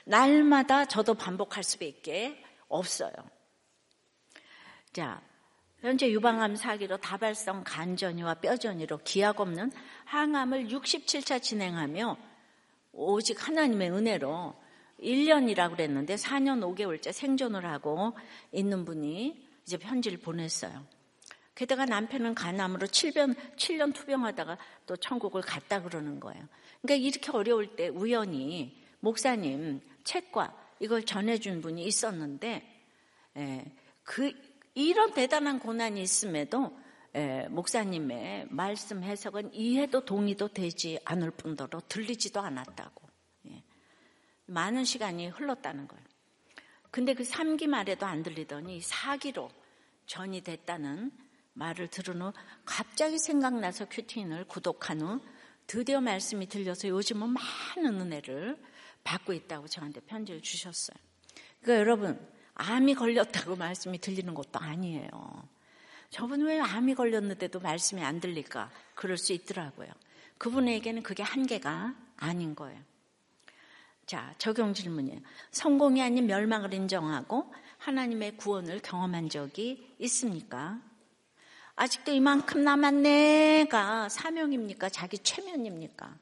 날마다 0.06 0.86
저도 0.86 1.14
반복할 1.14 1.64
수밖에 1.64 2.44
없어요. 2.68 3.14
자, 4.92 5.22
현재 5.80 6.10
유방암 6.10 6.56
사기로 6.56 6.98
다발성 6.98 7.64
간전이와 7.66 8.36
뼈전이로 8.36 9.00
기약 9.04 9.40
없는 9.40 9.72
항암을 10.06 10.68
67차 10.68 11.42
진행하며 11.42 12.18
오직 12.94 13.48
하나님의 13.48 13.92
은혜로 13.92 14.56
1년이라고 15.02 15.72
그랬는데 15.72 16.16
4년 16.16 16.62
5개월째 16.62 17.12
생존을 17.12 17.66
하고 17.66 18.14
있는 18.52 18.86
분이 18.86 19.46
이제 19.66 19.78
편지를 19.78 20.18
보냈어요. 20.20 20.86
게다가 21.56 21.86
남편은 21.86 22.36
간암으로 22.36 22.88
7년, 22.88 23.36
7년 23.56 23.94
투병하다가 23.94 24.58
또 24.86 24.98
천국을 24.98 25.42
갔다 25.42 25.82
그러는 25.82 26.20
거예요. 26.20 26.44
그러니까 26.82 27.08
이렇게 27.08 27.32
어려울 27.32 27.76
때 27.76 27.88
우연히 27.88 28.78
목사님 29.00 29.82
책과 30.04 30.54
이걸 30.80 31.04
전해준 31.04 31.62
분이 31.62 31.86
있었는데, 31.86 32.84
예, 33.38 33.66
그 34.04 34.34
이런 34.74 35.14
대단한 35.14 35.60
고난이 35.60 36.02
있음에도 36.02 36.78
에, 37.14 37.48
목사님의 37.48 38.48
말씀 38.50 39.02
해석은 39.02 39.54
이해도 39.54 40.04
동의도 40.04 40.50
되지 40.50 41.00
않을 41.06 41.32
뿐더러 41.32 41.82
들리지도 41.88 42.42
않았다고. 42.42 43.05
예. 44.48 44.52
많은 44.52 44.84
시간이 44.84 45.30
흘렀다는 45.30 45.88
거예요. 45.88 46.04
근데 46.92 47.14
그 47.14 47.24
3기 47.24 47.68
말에도 47.68 48.06
안 48.06 48.24
들리더니 48.24 48.80
4기로 48.80 49.50
전이 50.06 50.42
됐다는 50.42 51.12
말을 51.54 51.88
들은 51.90 52.22
후 52.22 52.34
갑자기 52.64 53.18
생각나서 53.18 53.86
큐틴을 53.90 54.46
구독한 54.46 55.02
후 55.02 55.22
드디어 55.68 56.00
말씀이 56.00 56.48
들려서 56.48 56.88
요즘은 56.88 57.30
많은 57.30 58.02
은혜를 58.02 58.62
받고 59.04 59.34
있다고 59.34 59.68
저한테 59.68 60.02
편지를 60.02 60.42
주셨어요. 60.42 60.98
그러니까 61.62 61.80
여러분, 61.82 62.36
암이 62.56 62.96
걸렸다고 62.96 63.56
말씀이 63.58 64.00
들리는 64.00 64.34
것도 64.34 64.60
아니에요. 64.60 65.10
저분 66.10 66.46
왜 66.46 66.60
암이 66.60 66.96
걸렸는데도 66.96 67.60
말씀이 67.60 68.02
안 68.04 68.20
들릴까? 68.20 68.72
그럴 68.94 69.18
수 69.18 69.34
있더라고요. 69.34 69.90
그분에게는 70.38 71.04
그게 71.04 71.24
한계가 71.24 71.96
아닌 72.18 72.56
거예요. 72.56 72.80
자, 74.06 74.36
적용 74.38 74.74
질문이에요. 74.74 75.20
성공이 75.52 76.02
아닌 76.02 76.28
멸망을 76.28 76.74
인정하고 76.74 77.52
하나님의 77.78 78.38
구원을 78.38 78.80
경험한 78.80 79.30
적이 79.30 79.96
있습니까? 80.00 80.80
아직도 81.76 82.12
이만큼 82.12 82.64
남았네가 82.64 84.10
사명입니까? 84.10 84.90
자기 84.90 85.18
최면입니까? 85.18 86.18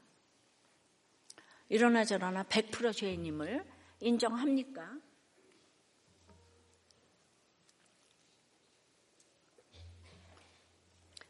이러나 1.69 2.05
저러나 2.05 2.43
100% 2.43 2.93
죄인임을 2.95 3.65
인정합니까? 3.99 4.95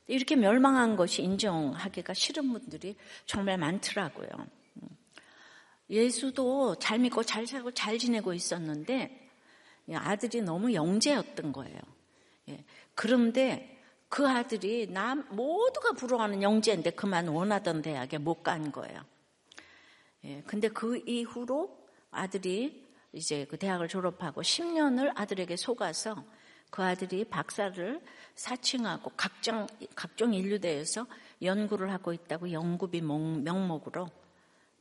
이렇게 0.08 0.36
멸망한 0.36 0.96
것이 0.96 1.24
인정하기가 1.24 2.14
싫은 2.14 2.52
분들이 2.52 2.96
정말 3.26 3.58
많더라고요. 3.58 4.28
예수도 5.90 6.76
잘 6.76 7.00
믿고 7.00 7.24
잘 7.24 7.46
살고 7.46 7.72
잘 7.72 7.98
지내고 7.98 8.34
있었는데 8.34 9.30
아들이 9.94 10.42
너무 10.42 10.74
영재였던 10.74 11.52
거예요. 11.52 11.80
예. 12.50 12.64
그런데 12.96 13.82
그 14.10 14.28
아들이 14.28 14.88
남 14.88 15.26
모두가 15.30 15.94
부러워하는 15.94 16.42
영재인데 16.42 16.92
그만 16.92 17.28
원하던 17.28 17.82
대학에 17.82 18.18
못 18.18 18.44
간 18.44 18.72
거예요. 18.72 19.02
예. 20.26 20.42
근데 20.48 20.70
그 20.70 21.02
이후로 21.06 21.78
아들이 22.12 22.88
이제 23.12 23.46
그 23.50 23.58
대학을 23.58 23.88
졸업하고 23.88 24.42
10년을 24.42 25.12
아들에게 25.16 25.56
속아서 25.56 26.24
그 26.70 26.82
아들이 26.82 27.24
박사를 27.26 28.02
사칭하고 28.36 29.12
각종, 29.16 29.68
각종 29.96 30.34
인류대에서 30.34 31.06
연구를 31.42 31.92
하고 31.92 32.14
있다고 32.14 32.52
연구비 32.52 33.02
명목으로 33.02 34.10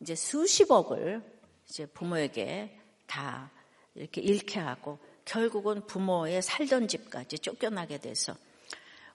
이제 0.02 0.16
수십억을 0.16 1.22
이제 1.68 1.86
부모에게 1.86 2.76
다 3.06 3.50
이렇게 3.94 4.20
잃게 4.20 4.58
하고 4.58 4.98
결국은 5.24 5.86
부모의 5.86 6.42
살던 6.42 6.88
집까지 6.88 7.38
쫓겨나게 7.38 7.98
돼서 7.98 8.36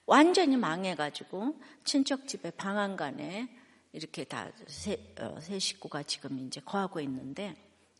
완전히 0.06 0.56
망해가지고 0.56 1.60
친척 1.84 2.26
집에 2.26 2.50
방안간에 2.50 3.54
이렇게 3.92 4.24
다세 4.24 5.14
어, 5.20 5.38
세 5.40 5.58
식구가 5.58 6.04
지금 6.04 6.38
이제 6.38 6.62
거하고 6.64 7.00
있는데 7.00 7.54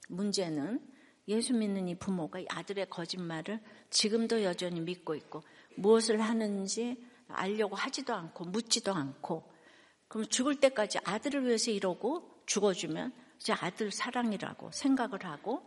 문제는 0.08 0.80
예수 1.28 1.52
믿는 1.52 1.88
이 1.88 1.94
부모가 1.94 2.40
아들의 2.48 2.88
거짓말을 2.88 3.60
지금도 3.90 4.42
여전히 4.42 4.80
믿고 4.80 5.14
있고 5.14 5.42
무엇을 5.76 6.22
하는지 6.22 7.04
알려고 7.28 7.76
하지도 7.76 8.14
않고 8.14 8.46
묻지도 8.46 8.94
않고 8.94 9.52
그럼 10.08 10.26
죽을 10.28 10.58
때까지 10.58 10.98
아들을 11.04 11.46
위해서 11.46 11.70
이러고 11.70 12.37
죽어주면 12.48 13.12
이제 13.38 13.52
아들 13.52 13.92
사랑이라고 13.92 14.72
생각을 14.72 15.24
하고 15.24 15.62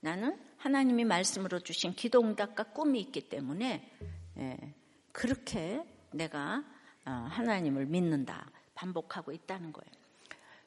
나는 0.00 0.38
하나님이 0.58 1.04
말씀으로 1.04 1.58
주신 1.60 1.94
기도 1.94 2.22
응답과 2.22 2.64
꿈이 2.64 3.00
있기 3.00 3.28
때문에 3.28 3.90
예, 4.38 4.74
그렇게 5.12 5.82
내가 6.12 6.62
어, 7.04 7.10
하나님을 7.10 7.86
믿는다 7.86 8.50
반복하고 8.74 9.32
있다는 9.32 9.72
거예요. 9.72 9.90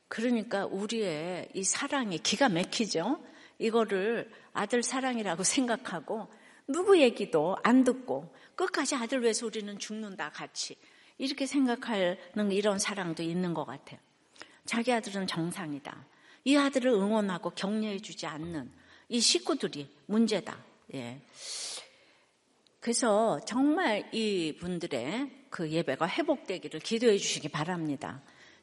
그러니까 0.08 0.66
우리의 0.66 1.50
이 1.54 1.64
사랑이 1.64 2.18
기가 2.18 2.50
막히죠. 2.50 3.24
이거를 3.60 4.32
아들 4.54 4.82
사랑이라고 4.82 5.44
생각하고 5.44 6.28
누구 6.68 7.00
얘기도 7.00 7.58
안 7.64 7.84
듣고 7.84 8.34
끝까지 8.56 8.96
아들 8.96 9.22
위해서 9.22 9.46
우리는 9.46 9.78
죽는다 9.78 10.32
같이 10.32 10.76
이렇게 11.18 11.46
생각하는 11.46 12.52
이런 12.52 12.80
사랑도 12.80 13.22
있는 13.22 13.54
것 13.54 13.66
같아요. 13.66 14.00
자기 14.70 14.94
아들은 14.94 15.26
정상이다. 15.26 16.06
이 16.44 16.56
아들을 16.56 16.92
응원하고 16.92 17.50
격려해 17.50 18.02
주지 18.02 18.28
않는 18.28 18.72
이 19.08 19.20
식구들이 19.20 19.90
문제다. 20.06 20.64
예. 20.94 21.20
그래서 22.80 23.40
정말 23.48 24.08
이 24.14 24.56
분들의 24.60 25.48
그 25.50 25.72
예배가 25.72 26.08
회복되기를 26.08 26.82
기도해 26.82 27.18
주시기 27.18 27.50
바랍니다. 27.50 28.22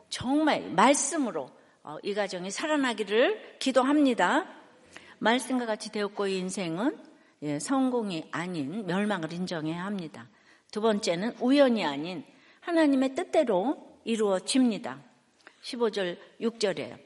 정말 0.09 0.71
말씀으로 0.71 1.51
어, 1.83 1.97
이 2.05 2.15
가정이 2.15 2.53
살아나기를 2.53 3.59
기도합니다. 3.59 4.47
말씀과 5.19 5.67
같이 5.67 5.91
되었고 5.91 6.29
인생은 6.29 7.03
예, 7.43 7.59
성공이 7.59 8.29
아닌 8.31 8.87
멸망을 8.87 9.33
인정해야 9.33 9.85
합니다. 9.85 10.29
두 10.71 10.81
번째는 10.81 11.39
우연이 11.41 11.85
아닌 11.85 12.25
하나님의 12.61 13.17
뜻대로 13.17 13.99
이루어집니다. 14.05 15.06
15절 15.67 16.19
6절에요. 16.41 16.99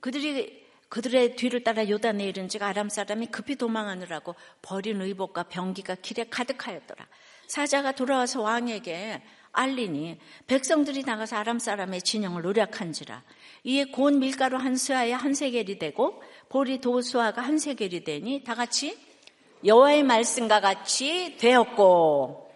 그들이 0.00 0.62
그들의 0.88 1.36
뒤를 1.36 1.64
따라 1.64 1.88
요단에 1.88 2.24
이른 2.26 2.48
즉 2.48 2.62
아람 2.62 2.90
사람이 2.90 3.28
급히 3.28 3.56
도망하느라고 3.56 4.34
버린 4.60 5.00
의복과 5.00 5.44
병기가 5.44 5.94
길에 5.96 6.24
가득하였더라. 6.28 7.06
사자가 7.46 7.92
돌아와서 7.92 8.42
왕에게 8.42 9.22
알리니 9.52 10.18
백성들이 10.46 11.02
나가서 11.02 11.36
아람 11.36 11.58
사람의 11.58 12.02
진영을 12.02 12.42
노력한지라 12.42 13.22
이에 13.64 13.84
곤 13.84 14.18
밀가루 14.18 14.56
한 14.56 14.76
수하에 14.76 15.12
한 15.12 15.34
세겔이 15.34 15.78
되고 15.78 16.22
보리 16.48 16.80
도수화가 16.80 17.40
한 17.40 17.58
세겔이 17.58 18.04
되니 18.04 18.44
다 18.44 18.54
같이 18.54 18.98
여호와의 19.64 20.02
말씀과 20.04 20.60
같이 20.60 21.36
되었고 21.38 22.50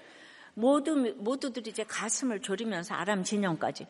모두 0.55 1.15
모두들이 1.19 1.71
이제 1.71 1.85
가슴을 1.85 2.41
졸이면서 2.41 2.95
아람 2.95 3.25
진영까지 3.25 3.87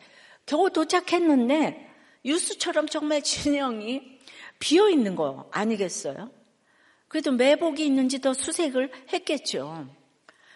겨우 0.47 0.71
도착했는데 0.71 1.87
유수처럼 2.25 2.87
정말 2.87 3.21
진영이 3.21 4.17
비어 4.57 4.89
있는 4.89 5.15
거 5.15 5.47
아니겠어요? 5.51 6.31
그래도 7.07 7.31
매복이 7.31 7.85
있는지 7.85 8.19
더 8.19 8.33
수색을 8.33 8.91
했겠죠. 9.13 9.87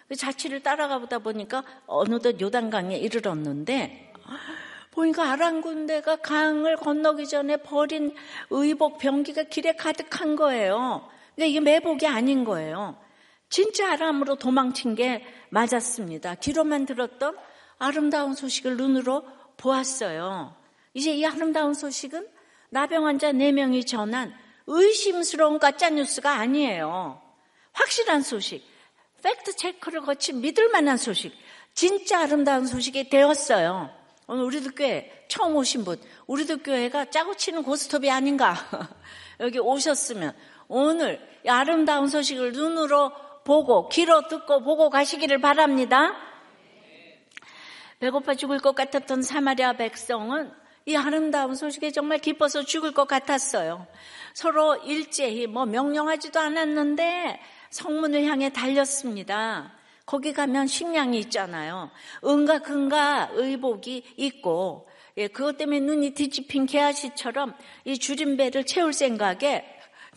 그 0.08 0.16
자취를 0.16 0.62
따라가 0.62 0.98
보다 0.98 1.20
보니까 1.20 1.62
어느덧 1.86 2.40
요단강에 2.40 2.96
이르렀는데 2.96 4.12
보니까 4.90 5.30
아랑군대가 5.30 6.16
강을 6.16 6.76
건너기 6.76 7.26
전에 7.26 7.58
버린 7.58 8.14
의복 8.50 8.98
병기가 8.98 9.44
길에 9.44 9.72
가득한 9.72 10.36
거예요. 10.36 11.08
근데 11.34 11.48
이게 11.48 11.60
매복이 11.60 12.06
아닌 12.06 12.44
거예요. 12.44 12.98
진짜 13.48 13.92
아람으로 13.92 14.36
도망친 14.36 14.94
게 14.94 15.24
맞았습니다. 15.50 16.36
뒤로만 16.36 16.86
들었던 16.86 17.36
아름다운 17.78 18.34
소식을 18.34 18.76
눈으로 18.76 19.24
보았어요. 19.62 20.54
이제 20.92 21.12
이 21.12 21.24
아름다운 21.24 21.72
소식은 21.72 22.28
나병 22.70 23.06
환자 23.06 23.32
4명이 23.32 23.86
전한 23.86 24.34
의심스러운 24.66 25.58
가짜 25.58 25.88
뉴스가 25.90 26.32
아니에요. 26.32 27.20
확실한 27.72 28.22
소식, 28.22 28.62
팩트 29.22 29.56
체크를 29.56 30.02
거친 30.02 30.40
믿을 30.40 30.68
만한 30.70 30.96
소식, 30.96 31.32
진짜 31.74 32.20
아름다운 32.20 32.66
소식이 32.66 33.08
되었어요. 33.08 33.90
오늘 34.26 34.44
우리도 34.44 34.70
교회 34.72 35.26
처음 35.28 35.56
오신 35.56 35.84
분, 35.84 36.00
우리도 36.26 36.58
교회가 36.58 37.06
짜고 37.06 37.36
치는 37.36 37.62
고스톱이 37.62 38.10
아닌가. 38.10 38.56
여기 39.40 39.58
오셨으면 39.58 40.34
오늘 40.68 41.20
아름다운 41.46 42.08
소식을 42.08 42.52
눈으로 42.52 43.12
보고, 43.44 43.88
귀로 43.88 44.28
듣고 44.28 44.62
보고 44.62 44.90
가시기를 44.90 45.40
바랍니다. 45.40 46.31
배고파 48.02 48.34
죽을 48.34 48.58
것 48.58 48.74
같았던 48.74 49.22
사마리아 49.22 49.74
백성은 49.74 50.50
이 50.86 50.96
아름다운 50.96 51.54
소식에 51.54 51.92
정말 51.92 52.18
기뻐서 52.18 52.64
죽을 52.64 52.90
것 52.90 53.06
같았어요. 53.06 53.86
서로 54.34 54.74
일제히 54.74 55.46
뭐 55.46 55.66
명령하지도 55.66 56.40
않았는데 56.40 57.40
성문을 57.70 58.24
향해 58.24 58.48
달렸습니다. 58.48 59.72
거기 60.04 60.32
가면 60.32 60.66
식량이 60.66 61.16
있잖아요. 61.20 61.92
은가 62.24 62.58
금가 62.58 63.30
의복이 63.34 64.02
있고 64.16 64.88
예, 65.16 65.28
그것 65.28 65.56
때문에 65.56 65.78
눈이 65.78 66.14
뒤집힌 66.14 66.66
개아시처럼 66.66 67.54
이 67.84 67.96
줄임배를 67.96 68.64
채울 68.64 68.92
생각에 68.92 69.64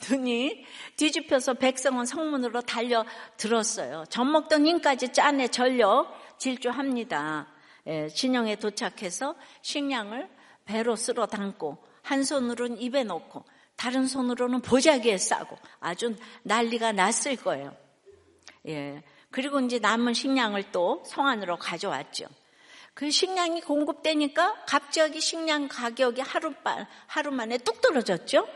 눈이 0.09 0.65
뒤집혀서 0.97 1.53
백성은 1.53 2.05
성문으로 2.05 2.61
달려 2.61 3.05
들었어요. 3.37 4.05
젖 4.09 4.23
먹던 4.23 4.65
힘까지 4.65 5.13
짠에 5.13 5.49
절려 5.49 6.11
질주합니다. 6.39 7.53
예, 7.87 8.07
진영에 8.07 8.55
도착해서 8.55 9.35
식량을 9.61 10.29
배로 10.65 10.95
쓸어 10.95 11.25
담고 11.27 11.77
한 12.01 12.23
손으로는 12.23 12.79
입에 12.79 13.03
넣고 13.03 13.43
다른 13.75 14.07
손으로는 14.07 14.61
보자기에 14.61 15.17
싸고 15.17 15.57
아주 15.79 16.15
난리가 16.43 16.93
났을 16.93 17.35
거예요. 17.35 17.75
예. 18.67 19.03
그리고 19.29 19.59
이제 19.59 19.79
남은 19.79 20.13
식량을 20.13 20.71
또 20.71 21.03
성안으로 21.05 21.57
가져왔죠. 21.57 22.25
그 22.93 23.11
식량이 23.11 23.61
공급되니까 23.61 24.63
갑자기 24.65 25.19
식량 25.19 25.67
가격이 25.67 26.21
하루, 26.21 26.53
하루 27.07 27.31
만에 27.31 27.57
뚝 27.57 27.81
떨어졌죠. 27.81 28.47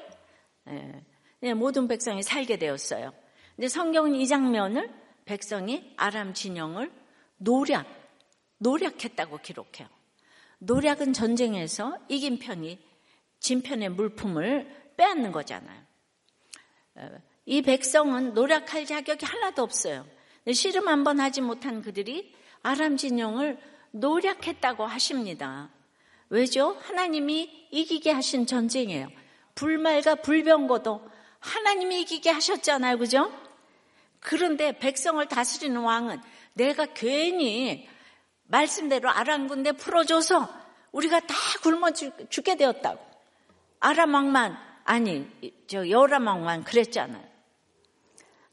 예. 0.69 1.03
네, 1.41 1.53
모든 1.53 1.87
백성이 1.87 2.23
살게 2.23 2.57
되었어요. 2.57 3.13
근데 3.55 3.67
성경은 3.67 4.15
이 4.15 4.27
장면을 4.27 4.89
백성이 5.25 5.93
아람 5.97 6.33
진영을 6.33 6.91
노략, 7.37 7.85
노략했다고 8.59 9.39
기록해요. 9.39 9.87
노략은 10.59 11.13
전쟁에서 11.13 11.97
이긴 12.07 12.39
편이 12.39 12.79
진 13.39 13.61
편의 13.61 13.89
물품을 13.89 14.93
빼앗는 14.97 15.31
거잖아요. 15.31 15.81
어, 16.95 17.09
이 17.45 17.61
백성은 17.61 18.33
노력할 18.33 18.85
자격이 18.85 19.25
하나도 19.25 19.63
없어요. 19.63 20.05
씨름 20.51 20.87
한 20.87 21.03
번 21.03 21.19
하지 21.19 21.41
못한 21.41 21.81
그들이 21.81 22.33
아람 22.61 22.97
진영을 22.97 23.59
노력했다고 23.91 24.85
하십니다. 24.85 25.69
왜죠? 26.29 26.77
하나님이 26.81 27.67
이기게 27.71 28.11
하신 28.11 28.45
전쟁이에요. 28.45 29.07
불말과 29.55 30.15
불병거도 30.15 31.09
하나님이 31.39 32.01
이기게 32.01 32.29
하셨잖아요. 32.29 32.97
그죠? 32.97 33.31
그런데 34.19 34.77
백성을 34.77 35.25
다스리는 35.27 35.79
왕은 35.79 36.19
내가 36.53 36.85
괜히 36.87 37.87
말씀대로 38.49 39.09
아람 39.09 39.47
군대 39.47 39.71
풀어줘서 39.71 40.49
우리가 40.91 41.19
다 41.21 41.35
굶어 41.61 41.91
죽게 41.91 42.55
되었다고. 42.55 42.99
아람 43.79 44.13
왕만, 44.13 44.57
아니, 44.83 45.29
저 45.67 45.87
여람 45.89 46.27
왕만 46.27 46.63
그랬잖아요. 46.63 47.23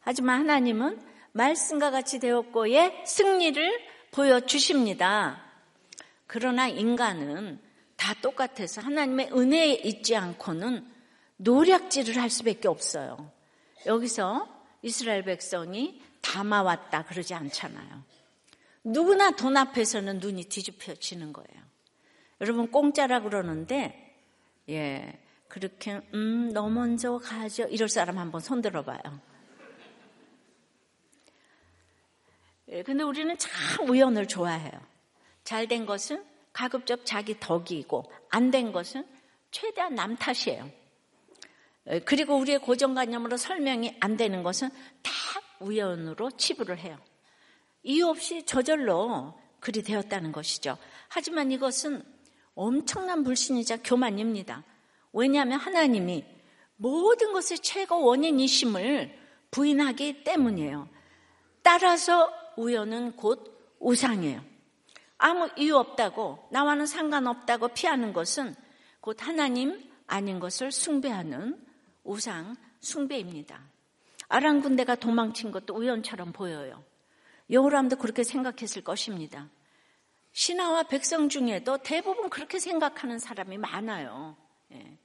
하지만 0.01 0.41
하나님은 0.41 1.01
말씀과 1.33 1.91
같이 1.91 2.21
되었고의 2.21 3.05
승리를 3.07 3.87
보여 4.11 4.41
주십니다. 4.41 5.43
그러나 6.27 6.69
인간은 6.69 7.61
다 7.97 8.15
똑같아서 8.21 8.83
하나님의 8.83 9.31
은혜에 9.33 9.73
있지 9.73 10.15
않고는 10.15 10.87
노략질을 11.39 12.21
할 12.21 12.31
수밖에 12.31 12.69
없어요. 12.69 13.31
여기서 13.87 14.47
이스라엘 14.83 15.25
백성이 15.25 16.01
담아왔다 16.21 17.05
그러지 17.05 17.35
않잖아요. 17.35 18.03
누구나 18.87 19.33
돈 19.33 19.57
앞에서는 19.57 20.19
눈이 20.21 20.45
뒤집혀지는 20.45 21.33
거예요. 21.33 21.63
여러분 22.41 22.71
공짜라 22.71 23.21
그러는데 23.21 24.15
예 24.69 25.19
그렇게 25.49 26.01
음 26.15 26.51
너 26.53 26.69
먼저 26.69 27.19
가죠 27.19 27.65
이럴 27.65 27.89
사람 27.89 28.19
한번 28.19 28.41
손 28.41 28.63
들어봐요. 28.63 29.01
예, 32.69 32.83
근데 32.83 33.03
우리는 33.05 33.37
참 33.39 33.89
우연을 33.89 34.27
좋아해요. 34.29 34.73
잘 35.45 35.69
된 35.69 35.87
것은 35.87 36.25
가급적 36.53 37.05
자기 37.07 37.39
덕이고 37.39 38.11
안 38.31 38.51
된 38.51 38.73
것은 38.73 39.07
최대한 39.51 39.95
남 39.95 40.17
탓이에요. 40.17 40.69
예, 41.89 42.01
그리고 42.01 42.37
우리의 42.37 42.59
고정관념으로 42.61 43.37
설명이 43.37 43.97
안 44.01 44.17
되는 44.17 44.43
것은 44.43 44.71
다 45.03 45.13
우연으로 45.61 46.31
치부를 46.33 46.79
해요. 46.79 46.99
이유 47.87 48.09
없이 48.09 48.43
저절로 48.45 49.33
그리 49.61 49.81
되었다는 49.83 50.33
것이죠. 50.33 50.77
하지만 51.07 51.53
이것은 51.53 52.03
엄청난 52.57 53.23
불신이자 53.23 53.79
교만입니다. 53.85 54.65
왜냐하면 55.13 55.61
하나님이 55.61 56.25
모든 56.77 57.33
것의 57.33 57.61
최고 57.63 58.05
원인이심을 58.05 59.17
부인하기 59.53 60.25
때문이에요. 60.25 60.89
따라서 61.63 62.33
우연은 62.57 63.13
곧 63.13 63.77
우상이에요. 63.79 64.43
아무 65.19 65.49
이유 65.57 65.77
없다고 65.77 66.49
나와는 66.51 66.87
상관없다고 66.87 67.69
피하는 67.69 68.13
것은 68.13 68.55
곧 69.01 69.25
하나님 69.25 69.89
아닌 70.09 70.41
것을 70.41 70.73
숭배하는 70.73 71.57
우상 72.03 72.57
숭배입니다. 72.81 73.61
아랑 74.29 74.61
군대가 74.61 74.97
도망친 74.97 75.53
것도 75.53 75.75
우연처럼 75.75 76.33
보여요. 76.33 76.83
여호람도 77.51 77.97
그렇게 77.97 78.25
생각했을 78.25 78.83
것입니다. 78.83 79.49
신하와 80.33 80.85
백성 80.85 81.29
중에도 81.29 81.79
대부분 81.79 82.29
그렇게 82.29 82.59
생각하는 82.59 83.19
사람이 83.19 83.57
많아요. 83.59 84.37
예. 84.73 84.99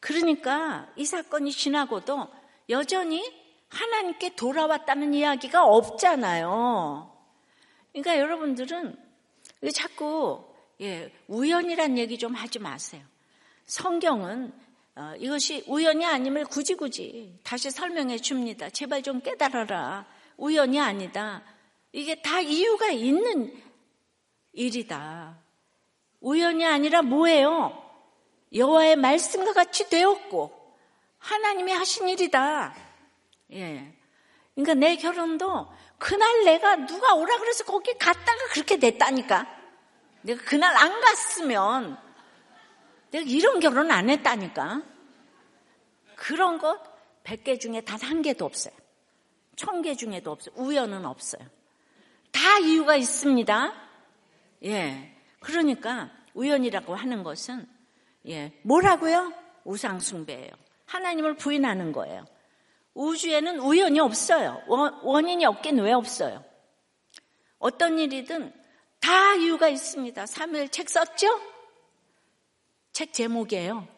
그러니까 0.00 0.88
이 0.96 1.04
사건이 1.04 1.50
지나고도 1.52 2.28
여전히 2.70 3.22
하나님께 3.68 4.36
돌아왔다는 4.36 5.12
이야기가 5.14 5.64
없잖아요. 5.64 7.12
그러니까 7.92 8.18
여러분들은 8.18 8.96
자꾸 9.74 10.44
예, 10.80 11.12
우연이란 11.26 11.98
얘기 11.98 12.18
좀 12.18 12.34
하지 12.34 12.58
마세요. 12.58 13.02
성경은 13.64 14.52
어, 14.94 15.12
이것이 15.18 15.64
우연이 15.66 16.06
아님을 16.06 16.44
굳이 16.46 16.74
굳이 16.74 17.38
다시 17.42 17.70
설명해 17.70 18.18
줍니다. 18.18 18.70
제발 18.70 19.02
좀 19.02 19.20
깨달아라. 19.20 20.06
우연이 20.38 20.80
아니다. 20.80 21.42
이게 21.92 22.20
다 22.20 22.40
이유가 22.40 22.90
있는 22.90 23.62
일이다. 24.52 25.38
우연이 26.20 26.64
아니라 26.66 27.02
뭐예요? 27.02 27.82
여호와의 28.52 28.96
말씀과 28.96 29.52
같이 29.52 29.88
되었고 29.88 30.76
하나님이 31.18 31.72
하신 31.72 32.08
일이다. 32.08 32.74
예. 33.52 33.92
그러니까 34.54 34.74
내 34.74 34.96
결혼도 34.96 35.68
그날 35.98 36.44
내가 36.44 36.76
누가 36.86 37.14
오라 37.14 37.38
그래서 37.38 37.64
거기 37.64 37.96
갔다가 37.98 38.46
그렇게 38.52 38.78
됐다니까. 38.78 39.46
내가 40.22 40.42
그날 40.44 40.76
안 40.76 41.00
갔으면 41.00 41.98
내가 43.10 43.24
이런 43.26 43.60
결혼 43.60 43.90
안 43.90 44.10
했다니까. 44.10 44.82
그런 46.16 46.58
것 46.58 46.80
100개 47.24 47.60
중에 47.60 47.80
단 47.82 48.00
한 48.00 48.22
개도 48.22 48.44
없어요. 48.44 48.74
1000개 49.56 49.96
중에도 49.98 50.32
없어요. 50.32 50.54
우연은 50.56 51.04
없어요. 51.04 51.42
다 52.36 52.58
이유가 52.58 52.96
있습니다. 52.96 53.72
예. 54.64 55.16
그러니까 55.40 56.10
우연이라고 56.34 56.94
하는 56.94 57.22
것은 57.22 57.66
예. 58.28 58.52
뭐라고요? 58.62 59.32
우상숭배예요. 59.64 60.50
하나님을 60.84 61.36
부인하는 61.36 61.92
거예요. 61.92 62.26
우주에는 62.92 63.58
우연이 63.60 64.00
없어요. 64.00 64.62
원인이 65.02 65.46
없긴 65.46 65.78
왜 65.78 65.92
없어요? 65.92 66.44
어떤 67.58 67.98
일이든 67.98 68.52
다 69.00 69.34
이유가 69.34 69.68
있습니다. 69.68 70.24
3일 70.24 70.70
책 70.70 70.90
썼죠? 70.90 71.40
책 72.92 73.14
제목이에요. 73.14 73.88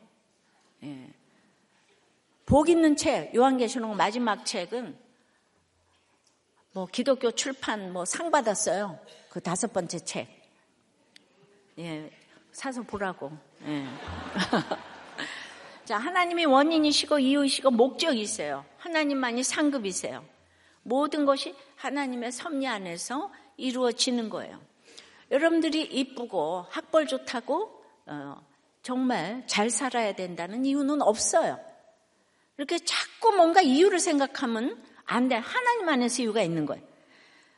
예. 0.85 1.13
복 2.47 2.69
있는 2.69 2.95
책, 2.95 3.35
요한계시록 3.35 3.97
마지막 3.97 4.47
책은 4.47 4.97
뭐 6.79 6.87
기독교 6.87 7.33
출판 7.33 7.93
뭐 7.93 8.05
상 8.05 8.31
받았어요. 8.31 9.01
그 9.31 9.41
다섯 9.41 9.73
번째 9.73 9.99
책. 9.99 10.29
예, 11.77 12.09
사서 12.53 12.83
보라고. 12.83 13.33
예. 13.67 13.85
자, 15.85 15.99
하나님이 15.99 16.45
원인이시고 16.45 17.19
이유이시고 17.19 17.73
목적이세요. 17.73 18.65
하나님만이 18.77 19.43
상급이세요. 19.43 20.25
모든 20.85 21.25
것이 21.25 21.57
하나님의 21.75 22.31
섭리 22.31 22.69
안에서 22.69 23.33
이루어지는 23.57 24.29
거예요. 24.31 24.61
여러분들이 25.33 25.83
이쁘고 25.83 26.67
학벌 26.71 27.09
좋다고 27.09 27.83
어, 28.07 28.41
정말 28.83 29.43
잘 29.49 29.69
살아야 29.69 30.13
된다는 30.13 30.65
이유는 30.65 31.03
없어요. 31.03 31.59
이렇게 32.57 32.79
자꾸 32.79 33.33
뭔가 33.33 33.63
이유를 33.63 33.99
생각하면 33.99 34.81
안 35.09 35.27
돼. 35.29 35.37
하나님 35.37 35.89
안에서 35.89 36.23
이유가 36.23 36.43
있는 36.43 36.67
거예요. 36.67 36.83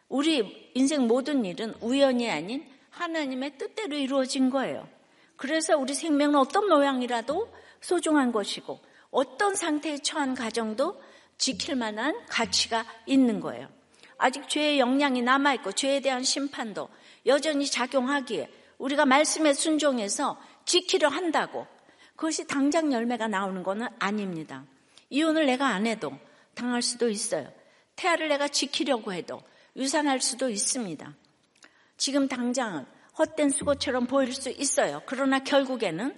우리 0.09 0.71
인생 0.75 1.07
모든 1.07 1.45
일은 1.45 1.75
우연이 1.81 2.31
아닌 2.31 2.65
하나님의 2.91 3.59
뜻대로 3.59 3.97
이루어진 3.97 4.51
거예요. 4.51 4.89
그래서 5.37 5.77
우리 5.77 5.95
생명은 5.95 6.37
어떤 6.37 6.69
모양이라도 6.69 7.53
소중한 7.81 8.31
것이고 8.31 8.81
어떤 9.11 9.57
상태에 9.57 9.99
처한 9.99 10.35
가정도 10.35 11.03
지킬 11.39 11.75
만한 11.75 12.15
가치가 12.29 12.85
있는 13.07 13.41
거예요. 13.41 13.69
아직 14.17 14.49
죄의 14.49 14.79
영향이 14.79 15.23
남아있고 15.23 15.73
죄에 15.73 16.01
대한 16.01 16.23
심판도 16.23 16.89
여전히 17.27 17.67
작용하기에 17.67 18.49
우리가 18.79 19.07
말씀에 19.07 19.55
순종해서 19.55 20.41
지키려 20.67 21.09
한다고 21.09 21.67
그것이 22.15 22.47
당장 22.47 22.93
열매가 22.93 23.27
나오는 23.27 23.63
것은 23.65 23.89
아닙니다. 23.99 24.65
이혼을 25.09 25.47
내가 25.47 25.67
안 25.67 25.87
해도 25.87 26.13
당할 26.55 26.83
수도 26.83 27.09
있어요. 27.09 27.51
태아를 27.97 28.29
내가 28.29 28.49
지키려고 28.49 29.13
해도 29.13 29.43
유산할 29.77 30.21
수도 30.21 30.49
있습니다. 30.49 31.15
지금 31.97 32.29
당장은 32.29 32.87
헛된 33.19 33.51
수고처럼 33.51 34.07
보일 34.07 34.33
수 34.33 34.51
있어요. 34.51 35.03
그러나 35.07 35.41
결국에는 35.41 36.15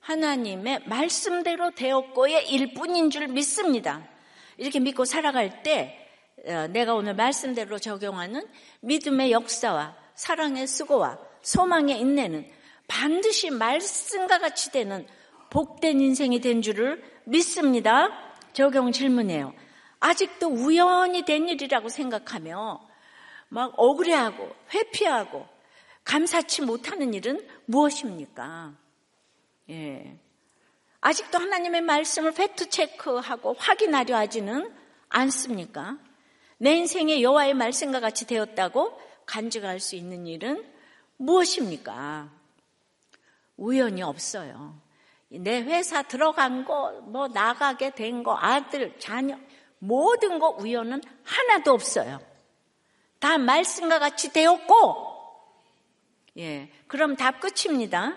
하나님의 0.00 0.84
말씀대로 0.86 1.72
되었고의 1.72 2.48
일뿐인 2.50 3.10
줄 3.10 3.28
믿습니다. 3.28 4.08
이렇게 4.56 4.80
믿고 4.80 5.04
살아갈 5.04 5.62
때 5.62 6.02
어, 6.46 6.68
내가 6.68 6.94
오늘 6.94 7.14
말씀대로 7.14 7.78
적용하는 7.78 8.46
믿음의 8.80 9.32
역사와 9.32 9.96
사랑의 10.14 10.66
수고와 10.66 11.18
소망의 11.42 11.98
인내는 12.00 12.48
반드시 12.88 13.50
말씀과 13.50 14.38
같이 14.38 14.70
되는 14.70 15.06
복된 15.50 16.00
인생이 16.00 16.40
된 16.40 16.62
줄을 16.62 17.02
믿습니다. 17.24 18.08
적용 18.52 18.92
질문이에요. 18.92 19.52
아직도 20.00 20.48
우연히 20.48 21.24
된 21.24 21.48
일이라고 21.48 21.88
생각하며 21.88 22.86
막 23.48 23.74
억울해하고 23.76 24.54
회피하고 24.74 25.46
감사치 26.04 26.62
못하는 26.62 27.14
일은 27.14 27.46
무엇입니까? 27.66 28.74
예. 29.70 30.18
아직도 31.00 31.38
하나님의 31.38 31.82
말씀을 31.82 32.32
팩트 32.32 32.70
체크하고 32.70 33.54
확인하려 33.58 34.16
하지는 34.16 34.72
않습니까? 35.08 35.98
내 36.58 36.74
인생의 36.74 37.22
여호와의 37.22 37.54
말씀과 37.54 38.00
같이 38.00 38.26
되었다고 38.26 39.00
간증할 39.26 39.80
수 39.80 39.96
있는 39.96 40.26
일은 40.26 40.64
무엇입니까? 41.16 42.30
우연이 43.56 44.02
없어요. 44.02 44.80
내 45.28 45.60
회사 45.62 46.02
들어간 46.02 46.64
거, 46.64 47.00
뭐 47.02 47.28
나가게 47.28 47.90
된 47.90 48.22
거, 48.22 48.36
아들, 48.36 48.98
자녀, 48.98 49.36
모든 49.78 50.38
거 50.38 50.50
우연은 50.50 51.00
하나도 51.24 51.72
없어요. 51.72 52.20
다 53.18 53.38
말씀과 53.38 53.98
같이 53.98 54.32
되었고, 54.32 55.06
예, 56.38 56.70
그럼 56.86 57.16
답 57.16 57.40
끝입니다. 57.40 58.16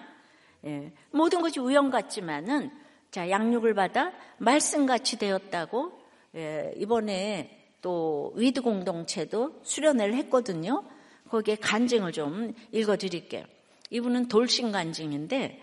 예, 0.65 0.91
모든 1.11 1.41
것이 1.41 1.59
우연 1.59 1.89
같지만은, 1.89 2.71
자, 3.11 3.29
양육을 3.29 3.73
받아 3.73 4.11
말씀 4.37 4.85
같이 4.85 5.17
되었다고, 5.17 5.99
예, 6.35 6.73
이번에 6.77 7.59
또 7.81 8.33
With 8.35 8.61
공동체도 8.61 9.61
수련회를 9.63 10.15
했거든요. 10.15 10.83
거기에 11.29 11.55
간증을 11.55 12.11
좀 12.11 12.53
읽어 12.71 12.97
드릴게요. 12.97 13.45
이분은 13.89 14.27
돌싱 14.27 14.71
간증인데 14.71 15.61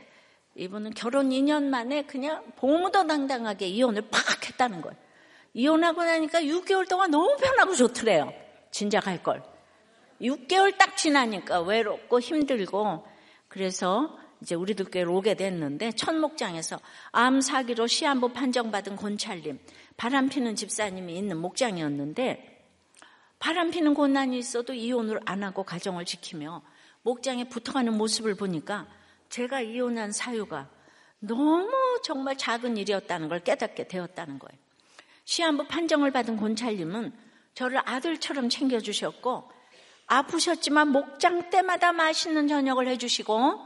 이분은 0.55 0.95
결혼 0.95 1.31
2년 1.31 1.65
만에 1.65 2.03
그냥 2.03 2.45
보무도당당하게 2.57 3.69
이혼을 3.69 4.03
팍 4.11 4.49
했다는 4.49 4.81
거예요. 4.81 4.97
이혼하고 5.57 6.05
나니까 6.05 6.43
6개월 6.43 6.87
동안 6.87 7.11
너무 7.11 7.35
편하고 7.39 7.75
좋더래요. 7.75 8.31
진작 8.71 9.07
할 9.07 9.23
걸. 9.23 9.43
6개월 10.21 10.77
딱 10.77 10.99
지나니까 10.99 11.63
외롭고 11.63 12.21
힘들고 12.21 13.07
그래서 13.49 14.19
이제 14.43 14.55
우리들 14.55 14.85
께로 14.91 15.17
오게 15.17 15.35
됐는데 15.35 15.93
첫 15.93 16.15
목장에서 16.15 16.79
암 17.11 17.41
사기로 17.41 17.87
시한부 17.87 18.35
판정받은 18.35 18.97
권찰님 18.97 19.59
바람 19.97 20.29
피는 20.29 20.57
집사님이 20.57 21.17
있는 21.17 21.39
목장이었는데 21.39 22.65
바람 23.39 23.71
피는 23.71 23.95
고난이 23.95 24.39
있어도 24.39 24.75
이혼을 24.75 25.21
안 25.25 25.43
하고 25.43 25.63
가정을 25.63 26.05
지키며 26.05 26.61
목장에 27.01 27.49
붙어가는 27.49 27.97
모습을 27.97 28.35
보니까 28.35 28.87
제가 29.31 29.63
이혼한 29.63 30.13
사유가 30.13 30.69
너무 31.19 31.73
정말 32.05 32.37
작은 32.37 32.77
일이었다는 32.77 33.31
걸 33.31 33.43
깨닫게 33.43 33.89
되었다는 33.89 34.39
거예요. 34.39 34.66
시한부 35.27 35.67
판정을 35.67 36.13
받은 36.13 36.37
권찰님은 36.37 37.13
저를 37.55 37.81
아들처럼 37.85 38.49
챙겨주셨고 38.49 39.51
아프셨지만 40.07 40.89
목장 40.89 41.51
때마다 41.51 41.93
맛있는 41.93 42.47
저녁을 42.47 42.87
해주시고 42.89 43.61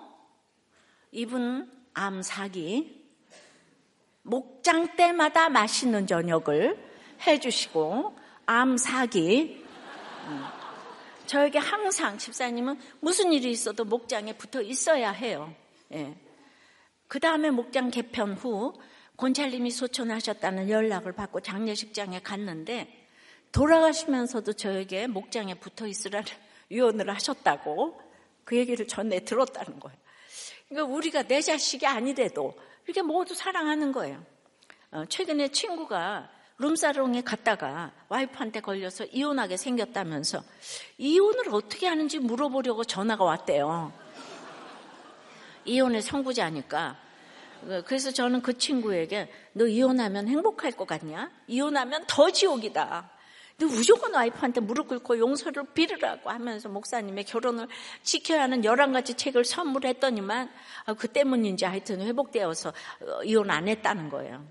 이분 1.13 1.71
암 1.93 2.23
사기 2.23 3.07
목장 4.23 4.97
때마다 4.97 5.51
맛있는 5.51 6.07
저녁을 6.07 6.79
해주시고 7.27 8.17
암 8.47 8.77
사기 8.79 9.63
음. 10.29 10.45
저에게 11.27 11.59
항상 11.59 12.17
집사님은 12.17 12.81
무슨 13.01 13.33
일이 13.33 13.51
있어도 13.51 13.85
목장에 13.85 14.33
붙어 14.33 14.63
있어야 14.63 15.11
해요. 15.11 15.55
예. 15.93 16.17
그 17.07 17.21
다음에 17.21 17.51
목장 17.51 17.91
개편 17.91 18.33
후 18.33 18.73
권찰님이 19.21 19.71
소천하셨다는 19.71 20.71
연락을 20.71 21.13
받고 21.13 21.41
장례식장에 21.41 22.21
갔는데 22.21 23.07
돌아가시면서도 23.53 24.55
저에게 24.55 25.07
목장에 25.09 25.55
붙어 25.55 25.87
있으라는 25.87 26.27
유언을 26.71 27.15
하셨다고 27.15 28.01
그 28.45 28.57
얘기를 28.57 28.87
전에 28.87 29.21
들었다는 29.21 29.79
거예요. 29.79 29.99
그러니까 30.69 30.95
우리가 30.95 31.23
내 31.25 31.43
자식이 31.43 31.87
아니래도 31.87 32.55
이렇게 32.87 33.03
모두 33.03 33.35
사랑하는 33.35 33.93
거예요. 33.93 34.25
어, 34.91 35.05
최근에 35.07 35.49
친구가 35.49 36.31
룸사롱에 36.57 37.21
갔다가 37.21 37.93
와이프한테 38.09 38.61
걸려서 38.61 39.05
이혼하게 39.05 39.59
생겼다면서 39.59 40.43
이혼을 40.97 41.55
어떻게 41.55 41.87
하는지 41.87 42.19
물어보려고 42.19 42.85
전화가 42.85 43.23
왔대요. 43.23 43.93
이혼의 45.67 46.01
선구자니까. 46.01 47.10
그래서 47.87 48.11
저는 48.11 48.43
그 48.43 48.57
친구에게 48.57 49.31
너 49.53 49.67
이혼하면 49.67 50.29
행복할 50.29 50.73
것 50.73 50.87
같냐? 50.87 51.31
이혼하면 51.47 52.05
더 52.07 52.31
지옥이다. 52.31 53.11
너 53.61 53.67
무조건 53.67 54.15
와이프한테 54.15 54.61
무릎 54.63 54.89
꿇고 54.89 55.19
용서를 55.19 55.65
빌으라고 55.75 56.31
하면서 56.31 56.69
목사님의 56.71 57.25
결혼을 57.25 57.69
지켜야 58.03 58.43
하는 58.43 58.63
11가지 58.63 59.17
책을 59.19 59.45
선물했더니만 59.45 60.51
아, 60.87 60.95
그 60.95 61.09
때문인지 61.09 61.67
하여튼 61.67 62.01
회복되어서 62.01 62.71
어, 62.71 63.23
이혼 63.25 63.51
안 63.51 63.69
했다는 63.69 64.09
거예요. 64.09 64.47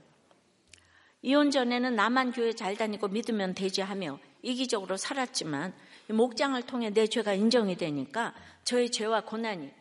이혼 1.24 1.50
전에는 1.50 1.95
나만 1.95 2.32
교회 2.32 2.54
잘 2.54 2.78
다니고 2.78 3.08
믿으면 3.08 3.56
되지 3.56 3.82
하며 3.82 4.19
이기적으로 4.43 4.95
살았지만 4.95 5.74
목장을 6.08 6.62
통해 6.63 6.91
내 6.91 7.08
죄가 7.08 7.34
인정이 7.34 7.78
되니까 7.78 8.34
저의 8.63 8.91
죄와 8.91 9.22
고난이 9.22 9.72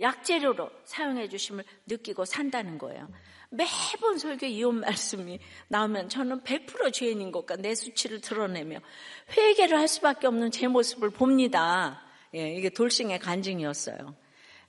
약재료로 0.00 0.70
사용해 0.84 1.28
주심을 1.28 1.64
느끼고 1.86 2.24
산다는 2.24 2.78
거예요. 2.78 3.08
매번 3.50 4.18
설교 4.18 4.46
이혼 4.46 4.80
말씀이 4.80 5.38
나오면 5.68 6.08
저는 6.08 6.42
100% 6.42 6.92
죄인인 6.92 7.32
것과 7.32 7.56
내 7.56 7.74
수치를 7.74 8.20
드러내며 8.20 8.78
회개를 9.36 9.78
할 9.78 9.88
수밖에 9.88 10.26
없는 10.26 10.50
제 10.50 10.68
모습을 10.68 11.10
봅니다. 11.10 12.02
예, 12.34 12.52
이게 12.52 12.68
돌싱의 12.68 13.18
간증이었어요. 13.18 14.14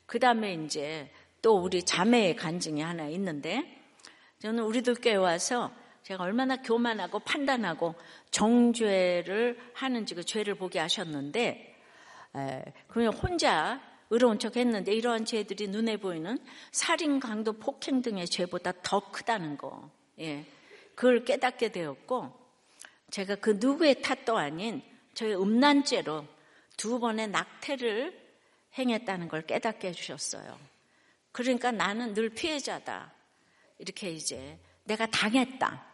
그 0.06 0.18
다음에 0.18 0.54
이제 0.54 1.12
또 1.42 1.58
우리 1.58 1.84
자매의 1.84 2.36
간증이 2.36 2.82
하나 2.82 3.08
있는데 3.08 3.64
저는 4.40 4.64
우리들 4.64 4.96
께 4.96 5.16
와서 5.16 5.72
제가 6.04 6.24
얼마나 6.24 6.62
교만하고 6.62 7.20
판단하고 7.20 7.96
정죄를 8.32 9.60
하는지 9.74 10.16
그 10.16 10.24
죄를 10.24 10.56
보게 10.56 10.80
하셨는데 10.80 11.76
그냥 12.88 13.12
혼자 13.14 13.82
의로운 14.10 14.40
척 14.40 14.58
했는데 14.58 14.94
이러한 14.94 15.26
죄들이 15.26 15.68
눈에 15.68 15.98
보이는 15.98 16.40
살인, 16.72 17.20
강도, 17.20 17.54
폭행 17.54 18.02
등의 18.02 18.28
죄보다 18.28 18.74
더 18.84 19.12
크다는 19.12 19.58
거. 19.58 19.90
예. 20.20 20.46
그걸 20.96 21.24
깨닫게 21.24 21.72
되었고 21.72 22.34
제가 23.12 23.36
그 23.36 23.58
누구의 23.60 24.02
탓도 24.02 24.38
아닌 24.38 24.82
저의 25.14 25.40
음란죄로 25.40 26.26
두 26.78 27.00
번의 27.00 27.30
낙태를 27.30 28.18
행했다는 28.78 29.28
걸 29.28 29.44
깨닫게 29.44 29.90
해주셨어요. 29.90 30.58
그러니까 31.32 31.72
나는 31.72 32.14
늘 32.14 32.30
피해자다. 32.30 33.14
이렇게 33.78 34.12
이제 34.12 34.60
내가 34.84 35.06
당했다. 35.06 35.86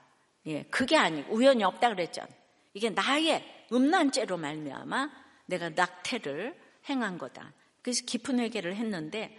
예, 0.48 0.64
그게 0.64 0.96
아니고 0.96 1.34
우연이 1.34 1.64
없다 1.64 1.90
그랬잖아. 1.90 2.28
이게 2.74 2.90
나의 2.90 3.68
음란죄로 3.72 4.38
말미암아 4.38 5.10
내가 5.48 5.70
낙태를 5.70 6.60
행한 6.90 7.18
거다. 7.18 7.52
그래서 7.86 8.04
깊은 8.04 8.40
회개를 8.40 8.76
했는데 8.78 9.38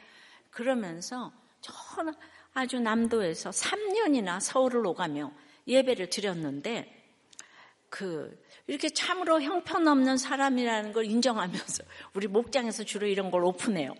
그러면서 0.53 1.33
저는 1.61 2.15
아주 2.55 2.79
남도에서 2.79 3.51
3년이나 3.51 4.39
서울을 4.39 4.87
오가며 4.87 5.33
예배를 5.67 6.11
드렸는데 6.11 7.11
그 7.89 8.41
이렇게 8.69 8.91
참으로 8.91 9.43
형편없는 9.43 10.17
사람이라는 10.17 10.93
걸 10.93 11.07
인정하면서 11.07 11.83
우리 12.15 12.29
목장에서 12.29 12.85
주로 12.85 13.09
이런 13.09 13.33
걸 13.33 13.45
오픈해요. 13.45 13.93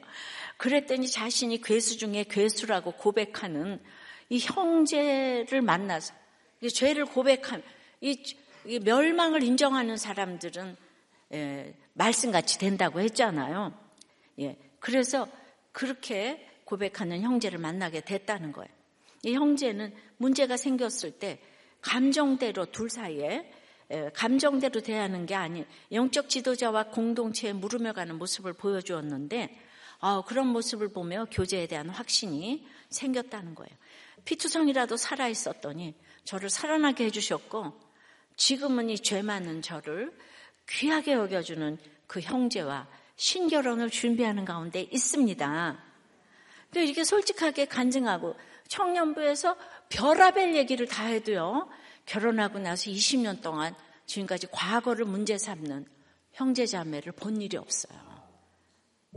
그랬더니 0.59 1.11
자신이 1.11 1.61
괴수 1.61 1.99
중에 1.99 2.23
괴수라고 2.31 2.93
고백하는 2.93 3.83
이 4.29 4.39
형제를 4.39 5.61
만나서 5.61 6.15
죄를 6.73 7.07
고백한 7.07 7.65
이, 8.01 8.23
이 8.65 8.79
멸망을 8.79 9.43
인정하는 9.43 9.97
사람들은 9.97 10.77
예, 11.33 11.75
말씀같이 11.95 12.61
된다고 12.61 13.01
했잖아요. 13.01 13.86
예, 14.41 14.57
그래서 14.81 15.29
그렇게 15.73 16.49
고백하는 16.65 17.23
형제를 17.23 17.59
만나게 17.59 18.01
됐다는 18.01 18.53
거예요. 18.53 18.69
이 19.25 19.35
형제는 19.35 19.95
문제가 20.19 20.57
생겼을 20.57 21.13
때 21.19 21.39
감정대로 21.81 22.67
둘 22.67 22.91
사이에 22.91 23.51
예, 23.93 24.11
감정대로 24.15 24.81
대하는 24.81 25.27
게 25.27 25.35
아닌 25.35 25.65
영적 25.93 26.29
지도자와 26.29 26.85
공동체에 26.85 27.53
물으며 27.53 27.93
가는 27.93 28.17
모습을 28.19 28.53
보여주었는데 28.53 29.57
아, 30.01 30.23
그런 30.27 30.49
모습을 30.49 30.89
보며 30.89 31.27
교제에 31.31 31.67
대한 31.67 31.89
확신이 31.89 32.67
생겼다는 32.91 33.55
거예요. 33.55 33.71
피투성이라도 34.25 34.97
살아 34.97 35.29
있었더니 35.29 35.95
저를 36.25 36.51
살아나게 36.51 37.05
해주셨고 37.05 37.73
지금은 38.37 38.91
이 38.91 38.99
죄 38.99 39.23
많은 39.23 39.63
저를 39.63 40.13
귀하게 40.69 41.13
여겨주는 41.13 41.79
그 42.07 42.21
형제와 42.21 42.89
신결혼을 43.17 43.91
준비하는 43.91 44.45
가운데 44.45 44.83
있습니다. 44.91 45.79
근데 46.65 46.85
이렇게 46.85 47.05
솔직하게 47.05 47.67
간증하고 47.67 48.37
청년부에서 48.69 49.57
별하별 49.89 50.55
얘기를 50.55 50.87
다 50.87 51.07
해도요. 51.07 51.69
결혼하고 52.05 52.59
나서 52.59 52.91
20년 52.91 53.43
동안 53.43 53.75
지금까지 54.07 54.49
과거를 54.51 55.05
문제 55.05 55.39
삼는 55.39 55.87
형제자매를 56.33 57.13
본 57.13 57.41
일이 57.41 57.57
없어요. 57.57 57.99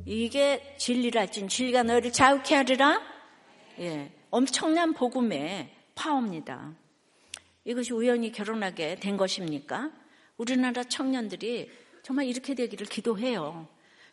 이게 0.05 0.75
진리랄진 0.77 1.49
진리가 1.49 1.83
너희를 1.83 2.11
자욱해 2.11 2.55
하리라? 2.55 3.01
예. 3.79 4.11
엄청난 4.29 4.93
복음의 4.93 5.75
파워입니다. 5.95 6.73
이것이 7.65 7.93
우연히 7.93 8.31
결혼하게 8.31 8.95
된 8.95 9.17
것입니까? 9.17 9.91
우리나라 10.37 10.83
청년들이 10.83 11.69
정말 12.03 12.25
이렇게 12.25 12.53
되기를 12.55 12.87
기도해요. 12.87 13.67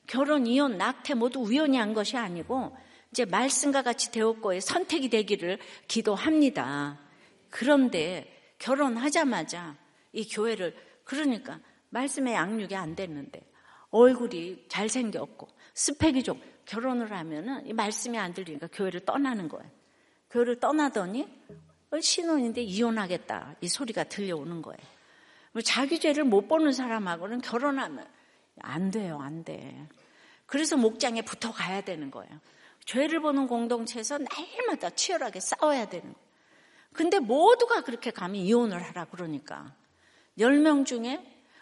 결혼, 0.07 0.47
이혼, 0.47 0.79
낙태 0.79 1.15
모두 1.15 1.41
우연히 1.41 1.77
한 1.77 1.95
것이 1.95 2.17
아니고 2.17 2.77
이제 3.11 3.25
말씀과 3.25 3.83
같이 3.83 4.11
되었고의 4.13 4.61
선택이 4.61 5.09
되기를 5.09 5.59
기도합니다. 5.89 6.99
그런데 7.51 8.33
결혼하자마자 8.59 9.77
이 10.13 10.29
교회를 10.29 10.77
그러니까 11.05 11.61
말씀의 11.91 12.35
양육이 12.35 12.75
안 12.75 12.95
됐는데 12.95 13.41
얼굴이 13.91 14.67
잘생겼고 14.69 15.49
스펙이 15.75 16.23
좀 16.23 16.41
결혼을 16.65 17.13
하면은 17.13 17.67
이 17.67 17.73
말씀이 17.73 18.19
안 18.19 18.35
들리니까 18.35 18.69
교회를 18.73 19.05
떠나는 19.05 19.49
거예요. 19.49 19.71
교회를 20.31 20.59
떠나더니 20.61 21.27
신혼인데 22.01 22.63
이혼하겠다 22.63 23.57
이 23.61 23.69
소리가 23.69 24.05
들려오는 24.05 24.61
거예요. 24.63 24.79
뭐 25.53 25.63
자기 25.63 25.99
죄를 25.99 26.25
못 26.25 26.49
보는 26.49 26.73
사람하고는 26.73 27.41
결혼하면 27.41 28.07
안 28.61 28.91
돼요, 28.91 29.19
안 29.21 29.45
돼. 29.45 29.87
그래서 30.47 30.77
목장에 30.77 31.23
붙어 31.23 31.53
가야 31.53 31.81
되는 31.83 32.11
거예요. 32.11 32.31
죄를 32.85 33.21
보는 33.21 33.47
공동체에서 33.49 34.19
날마다 34.19 34.91
치열하게 34.91 35.41
싸워야 35.41 35.89
되는 35.89 36.05
거예요. 36.13 36.27
근데 36.93 37.19
모두가 37.19 37.83
그렇게 37.83 38.11
가면 38.11 38.37
이혼을 38.37 38.83
하라 38.83 39.07
그러니까 39.07 39.75
10명 40.39 40.87
중에 40.87 41.21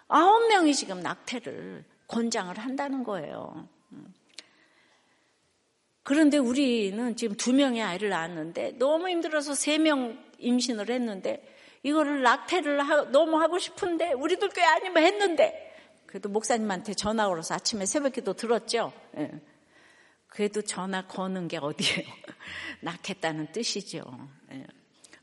9명이 0.09 0.75
지금 0.75 1.01
낙태를 1.01 1.85
권장을 2.07 2.57
한다는 2.59 3.03
거예요. 3.05 3.69
그런데 6.03 6.37
우리는 6.37 7.17
지금 7.17 7.37
두 7.37 7.53
명의 7.55 7.83
아이를 7.83 8.11
낳았는데 8.11 8.73
너무 8.79 9.09
힘들어서 9.09 9.55
세 9.55 9.79
명 9.79 10.23
임신을 10.39 10.91
했는데 10.91 11.43
이거를 11.83 12.23
낙태를 12.23 12.79
너무 13.11 13.41
하고 13.41 13.59
싶은데 13.59 14.13
우리들 14.13 14.51
꽤 14.51 14.63
아니면 14.63 15.03
했는데 15.03 15.64
그래도 16.15 16.29
목사님한테 16.29 16.95
전화 16.95 17.27
걸어서 17.27 17.55
아침에 17.55 17.87
새벽기도 17.87 18.35
들었죠. 18.35 18.93
예. 19.17 19.33
그래도 20.29 20.63
전화 20.63 21.05
거는 21.09 21.49
게 21.49 21.57
어디예요? 21.57 22.07
낳겠다는 22.83 23.51
뜻이죠. 23.51 24.05
예. 24.53 24.65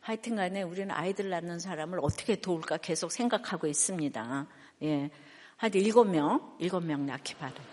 하여튼 0.01 0.35
간에 0.35 0.63
우리는 0.63 0.91
아이들 0.91 1.29
낳는 1.29 1.59
사람을 1.59 1.99
어떻게 2.01 2.35
도울까 2.35 2.75
계속 2.75 3.09
생각하고 3.13 3.67
있습니다. 3.67 4.47
예. 4.83 5.09
하여튼 5.55 5.79
일곱 5.79 6.09
명, 6.09 6.57
일곱 6.59 6.83
명 6.83 7.05
낳기 7.05 7.35
바랍니다. 7.35 7.63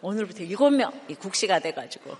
오늘부터 0.00 0.42
일곱 0.44 0.70
명 0.70 0.90
이 1.10 1.14
국시가 1.16 1.58
돼가지고. 1.58 2.16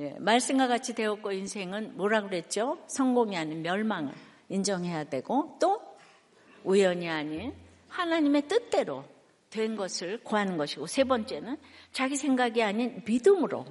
예. 0.00 0.16
말씀과 0.18 0.66
같이 0.66 0.96
되었고 0.96 1.30
인생은 1.30 1.96
뭐라 1.96 2.22
그랬죠? 2.22 2.82
성공이 2.88 3.36
아닌 3.36 3.62
멸망을 3.62 4.12
인정해야 4.48 5.04
되고 5.04 5.56
또 5.60 5.80
우연이 6.64 7.08
아닌 7.08 7.62
하나님의 7.94 8.48
뜻대로 8.48 9.04
된 9.50 9.76
것을 9.76 10.18
구하는 10.24 10.56
것이고 10.56 10.86
세 10.86 11.04
번째는 11.04 11.56
자기 11.92 12.16
생각이 12.16 12.62
아닌 12.62 13.02
믿음으로 13.06 13.64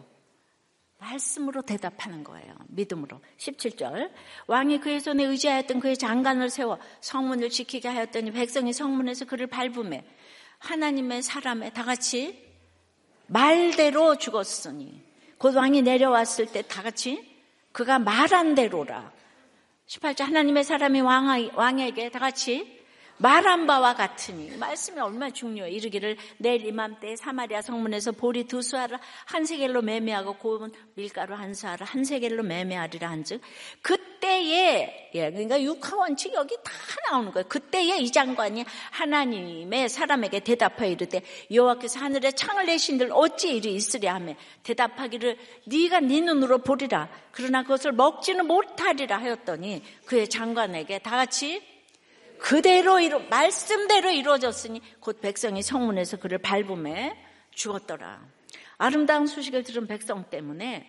말씀으로 0.98 1.62
대답하는 1.64 2.24
거예요. 2.24 2.56
믿음으로. 2.70 3.20
17절. 3.38 4.10
왕이 4.48 4.80
그의 4.80 5.02
손에 5.02 5.26
의지하였던 5.26 5.82
그의 5.82 5.98
장관을 5.98 6.50
세워 6.50 6.80
성문을 7.02 7.50
지키게 7.50 7.90
하였더니 7.90 8.32
백성이 8.32 8.72
성문에서 8.72 9.26
그를 9.26 9.48
밟음에 9.48 10.06
하나님의 10.60 11.22
사람에 11.22 11.74
다 11.74 11.84
같이 11.84 12.42
말대로 13.28 14.18
죽었으니 14.18 15.04
곧 15.38 15.56
왕이 15.56 15.82
내려왔을 15.82 16.46
때 16.46 16.62
다 16.62 16.82
같이 16.82 17.30
그가 17.74 18.00
말한 18.00 18.56
대로라. 18.56 19.12
18절 19.88 20.24
하나님의 20.24 20.64
사람이 20.64 21.02
왕에게 21.02 22.12
다 22.12 22.20
같이 22.20 22.83
말한 23.24 23.68
바와 23.68 23.94
같으니. 23.94 24.58
말씀이 24.58 25.00
얼마나 25.00 25.32
중요해. 25.32 25.72
이르기를 25.72 26.18
내일 26.40 26.66
이맘때 26.66 27.16
사마리아 27.16 27.62
성문에서 27.62 28.12
보리 28.12 28.44
두 28.44 28.62
수알을 28.62 29.00
한 29.24 29.46
세겔로 29.46 29.82
매매하고 29.82 30.34
고운 30.34 30.74
밀가루 30.96 31.34
한 31.34 31.54
수알을 31.54 31.86
한 31.86 32.04
세겔로 32.04 32.44
매매하리라 32.44 33.10
한즉 33.10 33.40
그때에 33.82 35.12
예 35.16 35.32
그러니까 35.32 35.62
육하 35.62 35.96
원칙 35.96 36.34
여기 36.34 36.58
다 36.66 36.74
나오는 37.10 37.32
거예요. 37.32 37.48
그때에 37.48 37.98
이 38.00 38.12
장관이 38.12 38.66
하나님의 38.92 39.88
사람에게 39.88 40.42
대답하여 40.42 40.90
이르되 40.90 41.22
여호와께서 41.50 42.02
하늘에 42.02 42.34
창을 42.34 42.66
내신들 42.66 43.10
어찌 43.14 43.56
일이 43.56 43.74
있으랴 43.74 44.16
하며 44.16 44.34
대답하기를 44.64 45.38
네가 45.68 46.02
네 46.02 46.20
눈으로 46.20 46.58
보리라. 46.58 47.08
그러나 47.32 47.64
그것을 47.64 47.94
먹지는 47.94 48.48
못하리라 48.48 49.18
하였더니 49.18 49.82
그의 50.08 50.28
장관에게 50.28 51.00
다 51.00 51.12
같이 51.12 51.73
그대로 52.44 53.00
이루, 53.00 53.22
말씀대로 53.30 54.12
이루어졌으니 54.12 54.82
곧 55.00 55.22
백성이 55.22 55.62
성문에서 55.62 56.18
그를 56.18 56.40
밟음에 56.40 57.18
죽었더라. 57.52 58.22
아름다운 58.78 59.28
소식을 59.28 59.64
들은 59.64 59.88
백성 59.88 60.30
때문에 60.30 60.86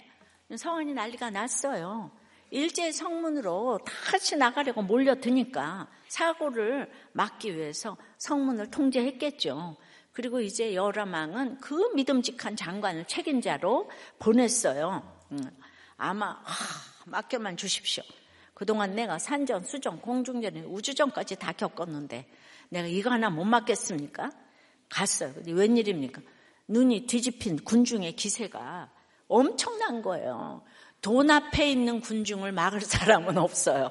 성원이 0.57 0.95
난리가 0.95 1.31
났어요. 1.31 2.11
일제 2.51 2.91
성문으로 2.91 3.79
다 3.87 3.93
같이 4.11 4.37
나가려고 4.37 4.83
몰려드니까 4.83 5.89
사고를 6.09 6.91
막기 7.13 7.57
위해서 7.57 7.97
성문을 8.19 8.73
통제했겠죠. 8.73 9.77
그리고 10.11 10.41
이제 10.41 10.75
여라망은 10.75 11.61
그 11.61 11.93
믿음직한 11.95 12.57
장관을 12.57 13.05
책임자로 13.05 13.89
보냈어요. 14.19 15.09
음, 15.31 15.39
아마 15.97 16.31
아, 16.31 16.53
맡겨만 17.07 17.57
주십시오. 17.57 18.03
그동안 18.55 18.95
내가 18.95 19.19
산전, 19.19 19.65
수전, 19.65 20.01
공중전, 20.01 20.57
우주전까지 20.65 21.37
다 21.37 21.53
겪었는데 21.53 22.27
내가 22.69 22.87
이거 22.87 23.11
하나 23.11 23.29
못 23.29 23.45
맡겠습니까? 23.45 24.31
갔어요. 24.89 25.33
웬일입니까? 25.47 26.23
눈이 26.69 27.07
뒤집힌 27.07 27.63
군중의 27.65 28.15
기세가 28.17 28.91
엄청난 29.29 30.03
거예요. 30.03 30.63
돈 31.01 31.31
앞에 31.31 31.71
있는 31.71 32.01
군중을 32.01 32.53
막을 32.53 32.81
사람은 32.81 33.37
없어요. 33.37 33.91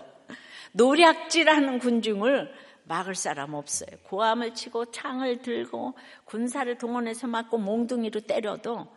노략질하는 0.71 1.79
군중을 1.79 2.51
막을 2.85 3.15
사람 3.15 3.53
없어요. 3.53 3.89
고함을 4.03 4.55
치고 4.55 4.91
창을 4.91 5.41
들고 5.41 5.93
군사를 6.25 6.75
동원해서 6.77 7.27
맞고 7.27 7.57
몽둥이로 7.59 8.21
때려도 8.21 8.87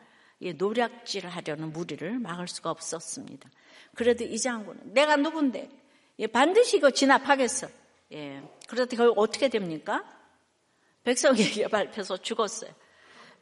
노략질 0.56 1.26
하려는 1.28 1.72
무리를 1.72 2.18
막을 2.18 2.48
수가 2.48 2.70
없었습니다. 2.70 3.50
그래도 3.96 4.24
이 4.24 4.38
장군은 4.38 4.92
내가 4.92 5.16
누군데 5.16 5.68
예, 6.18 6.26
반드시 6.26 6.76
이거 6.76 6.90
진압하겠어. 6.90 7.68
예. 8.12 8.42
그래도 8.68 8.96
결국 8.96 9.18
어떻게 9.18 9.48
됩니까? 9.48 10.04
백성에게 11.02 11.66
밟혀서 11.68 12.18
죽었어요. 12.18 12.70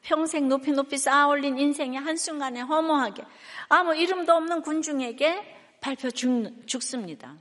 평생 0.00 0.48
높이 0.48 0.70
높이 0.70 0.96
쌓아 0.96 1.26
올린 1.26 1.58
인생이 1.58 1.96
한순간에 1.96 2.60
허무하게 2.60 3.24
아무 3.68 3.94
이름도 3.96 4.32
없는 4.32 4.62
군중에게 4.62 5.78
밟혀 5.80 6.10
죽, 6.10 6.66
죽습니다. 6.66 7.36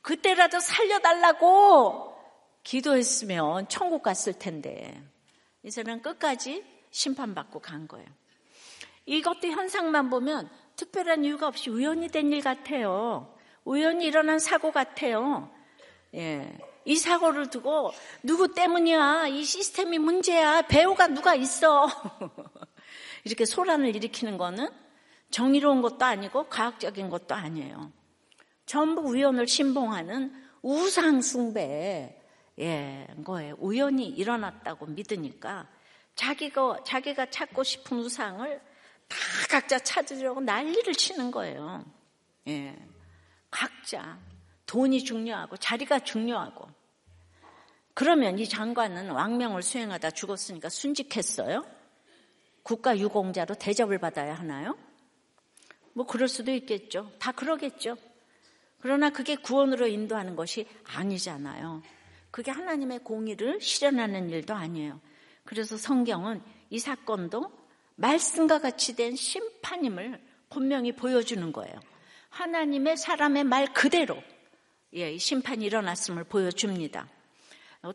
그때라도 0.00 0.60
살려달라고 0.60 2.14
기도했으면 2.62 3.68
천국 3.68 4.02
갔을 4.02 4.32
텐데 4.32 5.02
이제는 5.64 6.02
끝까지 6.02 6.64
심판받고 6.90 7.60
간 7.60 7.88
거예요. 7.88 8.06
이것도 9.06 9.48
현상만 9.48 10.08
보면 10.08 10.48
특별한 10.78 11.24
이유가 11.24 11.48
없이 11.48 11.70
우연히 11.70 12.08
된 12.08 12.32
일 12.32 12.42
같아요. 12.42 13.34
우연히 13.64 14.06
일어난 14.06 14.38
사고 14.38 14.70
같아요. 14.72 15.50
예. 16.14 16.56
이 16.84 16.96
사고를 16.96 17.50
두고 17.50 17.92
누구 18.22 18.54
때문이야? 18.54 19.26
이 19.28 19.44
시스템이 19.44 19.98
문제야. 19.98 20.62
배우가 20.62 21.08
누가 21.08 21.34
있어? 21.34 21.86
이렇게 23.24 23.44
소란을 23.44 23.94
일으키는 23.94 24.38
거는 24.38 24.68
정의로운 25.30 25.82
것도 25.82 26.04
아니고 26.04 26.44
과학적인 26.48 27.10
것도 27.10 27.34
아니에요. 27.34 27.92
전부 28.64 29.02
우연을 29.02 29.46
신봉하는 29.46 30.32
우상 30.62 31.20
숭배 31.20 32.22
예, 32.58 33.06
거예요. 33.24 33.56
우연히 33.58 34.06
일어났다고 34.08 34.86
믿으니까 34.86 35.68
자기가, 36.14 36.80
자기가 36.84 37.30
찾고 37.30 37.62
싶은 37.64 37.98
우상을 37.98 38.60
다 39.08 39.16
각자 39.48 39.78
찾으려고 39.78 40.40
난리를 40.40 40.92
치는 40.94 41.30
거예요. 41.30 41.84
예. 42.48 42.76
각자. 43.50 44.18
돈이 44.66 45.02
중요하고 45.04 45.56
자리가 45.56 46.00
중요하고. 46.00 46.68
그러면 47.94 48.38
이 48.38 48.48
장관은 48.48 49.10
왕명을 49.10 49.62
수행하다 49.62 50.10
죽었으니까 50.10 50.68
순직했어요? 50.68 51.64
국가 52.62 52.96
유공자로 52.96 53.54
대접을 53.54 53.98
받아야 53.98 54.34
하나요? 54.34 54.76
뭐 55.94 56.06
그럴 56.06 56.28
수도 56.28 56.52
있겠죠. 56.52 57.10
다 57.18 57.32
그러겠죠. 57.32 57.96
그러나 58.80 59.10
그게 59.10 59.34
구원으로 59.34 59.88
인도하는 59.88 60.36
것이 60.36 60.68
아니잖아요. 60.84 61.82
그게 62.30 62.50
하나님의 62.50 63.00
공의를 63.00 63.60
실현하는 63.60 64.30
일도 64.30 64.54
아니에요. 64.54 65.00
그래서 65.44 65.76
성경은 65.76 66.42
이 66.70 66.78
사건도 66.78 67.50
말씀과 67.98 68.60
같이 68.60 68.94
된 68.94 69.16
심판임을 69.16 70.20
분명히 70.50 70.92
보여주는 70.92 71.52
거예요. 71.52 71.74
하나님의 72.30 72.96
사람의 72.96 73.44
말 73.44 73.72
그대로 73.72 74.22
예, 74.92 75.18
심판이 75.18 75.64
일어났음을 75.64 76.24
보여줍니다. 76.24 77.08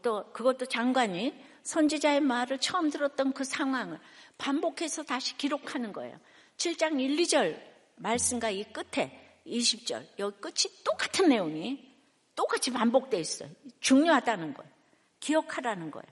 또 0.01 0.32
그것도 0.34 0.66
장관이 0.68 1.34
선지자의 1.64 2.20
말을 2.22 2.60
처음 2.60 2.89
들었던 2.89 3.34
그 3.34 3.43
상황을 3.43 3.99
반복해서 4.38 5.04
다시 5.04 5.38
기록하는 5.38 5.93
거예요. 5.93 6.20
7장 6.58 6.99
1, 6.99 7.16
2절 7.18 7.60
말씀과 7.95 8.49
이 8.49 8.64
끝에 8.66 9.39
20절 9.47 10.06
여기 10.20 10.38
끝이 10.41 10.84
똑같은 10.84 11.30
내용이 11.30 11.93
똑같이 12.36 12.72
반복돼 12.72 13.20
있어요. 13.20 13.49
중요하다는 13.80 14.54
거예요. 14.54 14.72
기억하라는 15.20 15.91
거예요. 15.91 16.06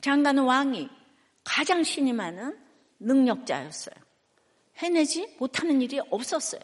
장관은 0.00 0.44
왕이 0.44 0.88
가장 1.44 1.82
신임하는 1.84 2.69
능력자였어요. 3.00 3.94
해내지 4.76 5.36
못하는 5.38 5.82
일이 5.82 6.00
없었어요. 6.10 6.60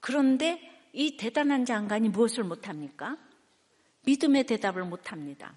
그런데 0.00 0.60
이 0.92 1.16
대단한 1.16 1.64
장관이 1.64 2.08
무엇을 2.10 2.44
못합니까? 2.44 3.16
믿음의 4.04 4.44
대답을 4.44 4.84
못합니다. 4.84 5.54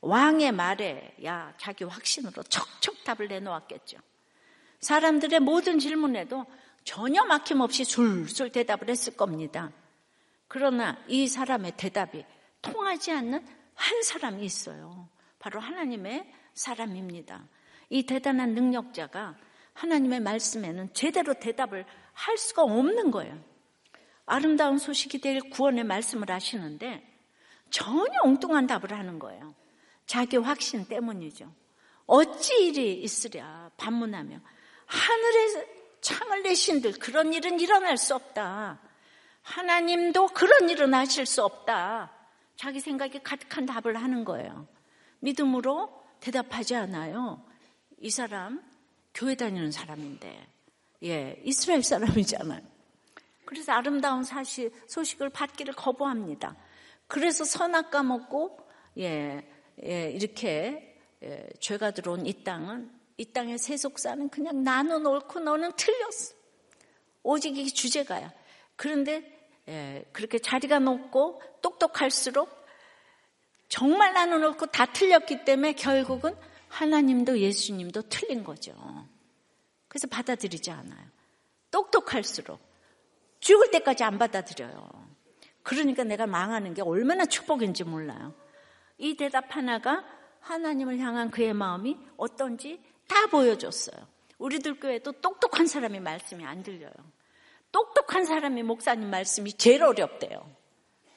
왕의 0.00 0.52
말에 0.52 1.16
야 1.24 1.52
자기 1.58 1.84
확신으로 1.84 2.42
척척 2.44 3.04
답을 3.04 3.28
내놓았겠죠. 3.28 3.98
사람들의 4.80 5.40
모든 5.40 5.78
질문에도 5.78 6.46
전혀 6.84 7.24
막힘없이 7.24 7.84
술술 7.84 8.50
대답을 8.52 8.88
했을 8.88 9.16
겁니다. 9.16 9.72
그러나 10.46 10.96
이 11.08 11.26
사람의 11.26 11.72
대답이 11.76 12.24
통하지 12.62 13.12
않는 13.12 13.46
한 13.74 14.02
사람이 14.02 14.44
있어요. 14.44 15.08
바로 15.38 15.60
하나님의 15.60 16.32
사람입니다. 16.54 17.46
이 17.90 18.04
대단한 18.04 18.54
능력자가 18.54 19.36
하나님의 19.74 20.20
말씀에는 20.20 20.92
제대로 20.92 21.34
대답을 21.34 21.84
할 22.12 22.38
수가 22.38 22.62
없는 22.62 23.10
거예요. 23.10 23.38
아름다운 24.26 24.78
소식이 24.78 25.20
될 25.20 25.40
구원의 25.50 25.84
말씀을 25.84 26.30
하시는데 26.30 27.02
전혀 27.70 28.20
엉뚱한 28.22 28.66
답을 28.66 28.92
하는 28.92 29.18
거예요. 29.18 29.54
자기 30.06 30.36
확신 30.36 30.86
때문이죠. 30.86 31.52
어찌 32.06 32.66
일이 32.66 33.00
있으랴 33.02 33.70
반문하며 33.76 34.40
하늘에 34.86 35.66
창을 36.00 36.42
내신들 36.42 36.92
그런 36.98 37.32
일은 37.32 37.60
일어날 37.60 37.96
수 37.96 38.14
없다. 38.14 38.80
하나님도 39.42 40.28
그런 40.28 40.68
일은 40.68 40.94
하실 40.94 41.26
수 41.26 41.44
없다. 41.44 42.12
자기 42.56 42.80
생각에 42.80 43.20
가득한 43.22 43.66
답을 43.66 43.96
하는 43.96 44.24
거예요. 44.24 44.66
믿음으로 45.20 46.04
대답하지 46.20 46.74
않아요. 46.74 47.47
이 48.00 48.10
사람 48.10 48.62
교회 49.14 49.34
다니는 49.34 49.72
사람인데, 49.72 50.46
예, 51.04 51.40
이스라엘 51.44 51.82
사람이잖아요. 51.82 52.62
그래서 53.44 53.72
아름다운 53.72 54.24
사실, 54.24 54.72
소식을 54.86 55.30
받기를 55.30 55.74
거부합니다. 55.74 56.56
그래서 57.06 57.44
선악 57.44 57.90
까먹고, 57.90 58.58
예, 58.98 59.44
예, 59.84 60.10
이렇게, 60.10 60.96
예, 61.22 61.48
죄가 61.58 61.92
들어온 61.92 62.26
이 62.26 62.44
땅은, 62.44 62.90
이 63.16 63.24
땅의 63.32 63.58
세속사는 63.58 64.28
그냥 64.28 64.62
나는 64.62 65.04
옳고 65.06 65.40
너는 65.40 65.72
틀렸어. 65.76 66.34
오직 67.22 67.56
이 67.58 67.70
주제가야. 67.70 68.32
그런데, 68.76 69.50
예, 69.68 70.04
그렇게 70.12 70.38
자리가 70.38 70.78
높고 70.78 71.42
똑똑할수록 71.60 72.48
정말 73.68 74.14
나는 74.14 74.42
옳고 74.44 74.66
다 74.66 74.86
틀렸기 74.86 75.44
때문에 75.44 75.72
결국은 75.72 76.34
하나님도 76.68 77.38
예수님도 77.38 78.02
틀린 78.02 78.44
거죠. 78.44 78.72
그래서 79.88 80.06
받아들이지 80.06 80.70
않아요. 80.70 81.06
똑똑할수록 81.70 82.60
죽을 83.40 83.70
때까지 83.70 84.04
안 84.04 84.18
받아들여요. 84.18 85.08
그러니까 85.62 86.04
내가 86.04 86.26
망하는 86.26 86.74
게 86.74 86.82
얼마나 86.82 87.26
축복인지 87.26 87.84
몰라요. 87.84 88.34
이 88.96 89.16
대답 89.16 89.54
하나가 89.54 90.04
하나님을 90.40 90.98
향한 90.98 91.30
그의 91.30 91.52
마음이 91.52 91.98
어떤지 92.16 92.80
다 93.06 93.26
보여줬어요. 93.26 94.06
우리들 94.38 94.80
교회도 94.80 95.12
똑똑한 95.20 95.66
사람이 95.66 96.00
말씀이 96.00 96.44
안 96.44 96.62
들려요. 96.62 96.92
똑똑한 97.72 98.24
사람이 98.24 98.62
목사님 98.62 99.10
말씀이 99.10 99.52
제일 99.54 99.82
어렵대요. 99.82 100.50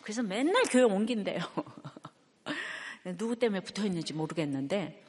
그래서 0.02 0.24
맨날 0.24 0.64
교회 0.64 0.84
옮긴대요. 0.84 1.40
누구 3.18 3.36
때문에 3.36 3.62
붙어 3.62 3.86
있는지 3.86 4.14
모르겠는데 4.14 5.01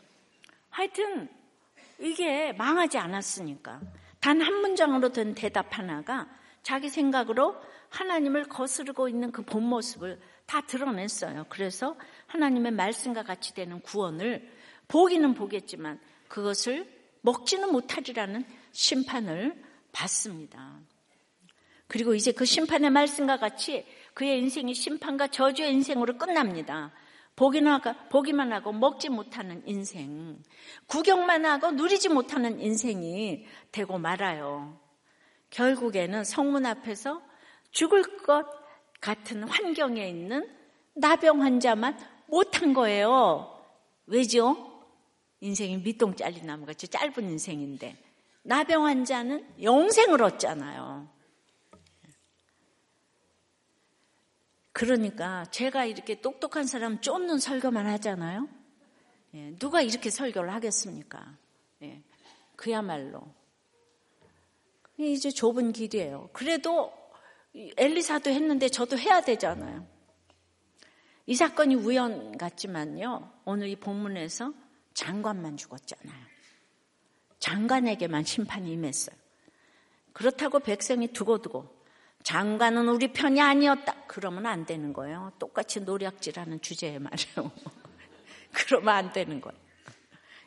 하여튼 0.73 1.29
이게 1.99 2.53
망하지 2.55 2.99
않았으니까 2.99 3.81
단 4.21 4.41
한 4.41 4.55
문장으로 4.61 5.11
된 5.13 5.35
대답 5.35 5.79
하나가 5.79 6.29
자기 6.63 6.89
생각으로 6.89 7.57
하나님을 7.91 8.45
거스르고 8.49 9.09
있는 9.09 9.33
그 9.33 9.43
본 9.43 9.65
모습을 9.65 10.21
다 10.47 10.61
드러냈어요. 10.63 11.47
그래서 11.49 11.97
하나님의 12.27 12.73
말씀과 12.73 13.23
같이 13.23 13.55
되는 13.55 13.81
구원을 13.81 14.49
보기는 14.89 15.35
보겠지만 15.35 16.01
그것을 16.29 16.87
먹지는 17.21 17.71
못하리라는 17.71 18.45
심판을 18.73 19.63
받습니다. 19.93 20.79
그리고 21.87 22.15
이제 22.15 22.33
그 22.33 22.45
심판의 22.45 22.91
말씀과 22.91 23.37
같이 23.39 23.85
그의 24.15 24.39
인생이 24.39 24.75
심판과 24.75 25.29
저주의 25.29 25.73
인생으로 25.73 26.17
끝납니다. 26.17 26.93
보기만 27.37 28.53
하고, 28.53 28.73
먹지 28.73 29.09
못하는 29.09 29.63
인생, 29.67 30.39
구경만 30.87 31.45
하고 31.45 31.71
누리지 31.71 32.09
못하는 32.09 32.61
인생이 32.61 33.47
되고 33.71 33.99
말아요. 33.99 34.79
결국에는 35.51 36.25
성문 36.25 36.67
앞에서 36.67 37.23
죽을 37.71 38.19
것 38.19 38.47
같은 39.01 39.43
환경에 39.45 40.09
있는 40.09 40.49
나병 40.95 41.43
환자만 41.43 41.99
못한 42.27 42.73
거예요. 42.75 43.63
왜죠? 44.07 44.71
인생이 45.41 45.79
밑동 45.79 46.15
잘린 46.15 46.47
나무 46.47 46.67
같이 46.67 46.87
짧은 46.87 47.25
인생인데 47.25 47.97
나병 48.43 48.87
환자는 48.87 49.47
영생을 49.63 50.23
얻잖아요. 50.23 51.09
그러니까 54.73 55.45
제가 55.47 55.85
이렇게 55.85 56.21
똑똑한 56.21 56.67
사람 56.67 57.01
쫓는 57.01 57.39
설교만 57.39 57.87
하잖아요. 57.87 58.49
예, 59.35 59.55
누가 59.59 59.83
이렇게 59.83 60.11
설교를 60.11 60.53
하겠습니까? 60.53 61.37
예, 61.83 62.03
그야말로 62.57 63.23
이제 64.99 65.31
좁은 65.31 65.73
길이에요. 65.73 66.31
그래도 66.33 66.93
엘리사도 67.55 68.31
했는데 68.31 68.69
저도 68.69 68.99
해야 68.99 69.21
되잖아요. 69.21 69.87
이 71.27 71.35
사건이 71.35 71.77
우연 71.77 72.37
같지만요. 72.39 73.31
오늘 73.45 73.69
이 73.69 73.77
본문에서 73.77 74.53
장관만 74.95 75.57
죽었잖아요. 75.57 76.33
장관에게만 77.39 78.25
심판이 78.25 78.73
임했어요. 78.73 79.17
그렇다고 80.13 80.61
백성이 80.61 81.09
두고두고 81.09 81.82
장관은 82.23 82.89
우리 82.89 83.13
편이 83.13 83.41
아니었다. 83.41 83.95
그러면 84.07 84.47
안 84.47 84.65
되는 84.65 84.93
거예요. 84.93 85.33
똑같이 85.39 85.81
노략질하는 85.81 86.61
주제에 86.61 86.99
말이에요. 86.99 87.51
그러면 88.53 88.95
안 88.95 89.13
되는 89.13 89.41
거예요. 89.41 89.59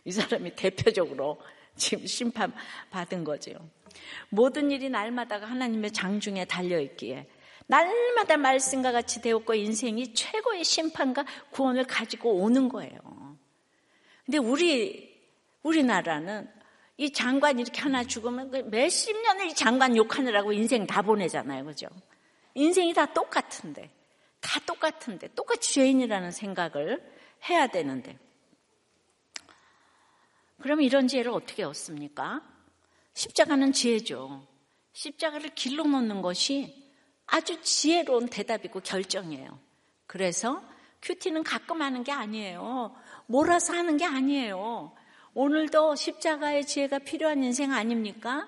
이 0.05 0.11
사람이 0.11 0.55
대표적으로 0.55 1.41
지금 1.75 2.05
심판 2.05 2.53
받은 2.91 3.23
거죠. 3.23 3.51
모든 4.29 4.71
일이 4.71 4.89
날마다가 4.89 5.45
하나님의 5.45 5.91
장중에 5.91 6.45
달려 6.45 6.79
있기에 6.79 7.27
날마다 7.67 8.37
말씀과 8.37 8.91
같이 8.91 9.21
되었고 9.21 9.55
인생이 9.55 10.13
최고의 10.13 10.63
심판과 10.63 11.25
구원을 11.49 11.85
가지고 11.85 12.35
오는 12.35 12.69
거예요. 12.69 12.99
근데 14.25 14.37
우리, 14.37 15.15
우리나라는 15.63 16.49
이 16.97 17.11
장관 17.11 17.59
이렇게 17.59 17.81
하나 17.81 18.03
죽으면 18.03 18.51
그 18.51 18.57
몇십 18.57 19.21
년을 19.21 19.47
이 19.47 19.53
장관 19.53 19.95
욕하느라고 19.97 20.53
인생 20.53 20.87
다 20.87 21.01
보내잖아요. 21.01 21.65
그죠? 21.65 21.87
인생이 22.53 22.93
다 22.93 23.05
똑같은데, 23.13 23.91
다 24.39 24.59
똑같은데, 24.65 25.27
똑같이 25.35 25.73
죄인이라는 25.73 26.31
생각을 26.31 27.03
해야 27.49 27.67
되는데. 27.67 28.17
그럼 30.61 30.81
이런 30.81 31.07
지혜를 31.07 31.31
어떻게 31.31 31.63
얻습니까? 31.63 32.41
십자가는 33.13 33.73
지혜죠. 33.73 34.47
십자가를 34.93 35.53
길러 35.53 35.83
놓는 35.83 36.21
것이 36.21 36.85
아주 37.27 37.61
지혜로운 37.61 38.27
대답이고 38.27 38.79
결정이에요. 38.79 39.59
그래서 40.07 40.63
큐티는 41.01 41.43
가끔 41.43 41.81
하는 41.81 42.03
게 42.03 42.11
아니에요. 42.11 42.95
몰아서 43.27 43.73
하는 43.73 43.97
게 43.97 44.05
아니에요. 44.05 44.95
오늘도 45.37 45.95
십자가의 45.95 46.65
지혜가 46.65 46.99
필요한 46.99 47.43
인생 47.43 47.73
아닙니까? 47.73 48.47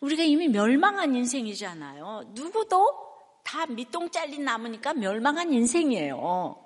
우리가 0.00 0.22
이미 0.22 0.46
멸망한 0.46 1.14
인생이잖아요. 1.14 2.32
누구도 2.34 2.94
다 3.42 3.64
밑동 3.64 4.10
잘린 4.10 4.44
나무니까 4.44 4.92
멸망한 4.92 5.50
인생이에요. 5.50 6.62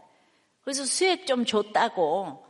그래서 0.63 0.85
수액 0.85 1.29
좀 1.29 1.45
줬다고 1.45 2.45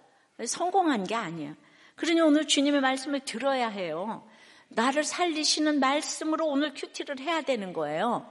성공한 0.47 1.05
게 1.05 1.15
아니에요. 1.15 1.55
그러니 1.95 2.23
오늘 2.23 2.49
주님의 2.49 2.81
말씀을 2.81 3.21
들어야 3.21 3.69
해요. 3.69 4.27
나를 4.69 5.05
살리시는 5.05 5.79
말씀으로 5.79 6.47
오늘 6.47 6.73
큐티를 6.73 7.21
해야 7.21 7.43
되는 7.43 7.75
거예요. 7.75 8.27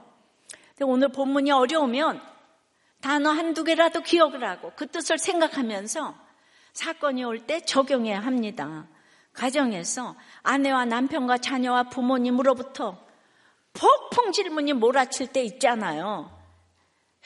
오늘 0.80 1.12
본문이 1.12 1.52
어려우면 1.52 2.20
단어 3.00 3.30
한두 3.30 3.62
개라도 3.62 4.00
기억을 4.00 4.42
하고 4.42 4.72
그 4.74 4.88
뜻을 4.88 5.18
생각하면서 5.18 6.31
사건이 6.72 7.24
올 7.24 7.46
때 7.46 7.60
적용해야 7.60 8.20
합니다. 8.20 8.86
가정에서 9.32 10.16
아내와 10.42 10.84
남편과 10.84 11.38
자녀와 11.38 11.84
부모님으로부터 11.84 13.04
폭풍 13.72 14.32
질문이 14.32 14.74
몰아칠 14.74 15.28
때 15.28 15.42
있잖아요. 15.44 16.38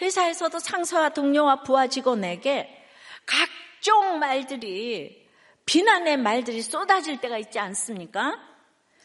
회사에서도 0.01 0.59
상사와 0.59 1.11
동료와 1.11 1.63
부하 1.63 1.87
직원에게 1.89 2.85
각종 3.25 4.19
말들이 4.19 5.27
비난의 5.65 6.19
말들이 6.19 6.63
쏟아질 6.63 7.21
때가 7.21 7.39
있지 7.39 7.59
않습니까? 7.59 8.39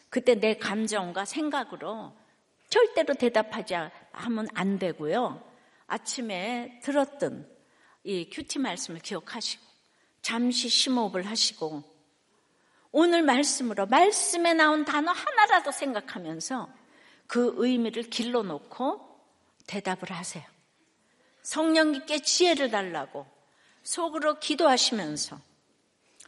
그때 0.09 0.35
내 0.35 0.55
감정과 0.55 1.25
생각으로 1.25 2.15
절대로 2.69 3.13
대답하지 3.15 3.75
하면 4.11 4.47
안 4.53 4.77
되고요. 4.77 5.43
아침에 5.87 6.79
들었던 6.83 7.49
이 8.03 8.29
큐티 8.29 8.59
말씀을 8.59 8.99
기억하시고 8.99 9.70
잠시 10.22 10.69
심호흡을 10.69 11.26
하시고 11.26 11.84
오늘 12.91 13.24
말씀으로 13.24 13.86
말씀에 13.86 14.53
나온 14.53 14.86
단어 14.86 15.11
하나라도 15.11 15.72
생각하면서 15.72 16.69
그 17.28 17.53
의미를 17.57 18.03
길러놓고 18.03 19.09
대답을 19.67 20.11
하세요. 20.11 20.43
성령님께 21.41 22.19
지혜를 22.19 22.69
달라고 22.69 23.26
속으로 23.84 24.39
기도하시면서 24.39 25.39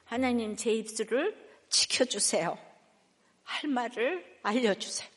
하나님 0.05 0.55
제 0.55 0.71
입술을 0.71 1.35
지켜주세요. 1.69 2.57
할 3.43 3.69
말을 3.69 4.39
알려주세요. 4.43 5.09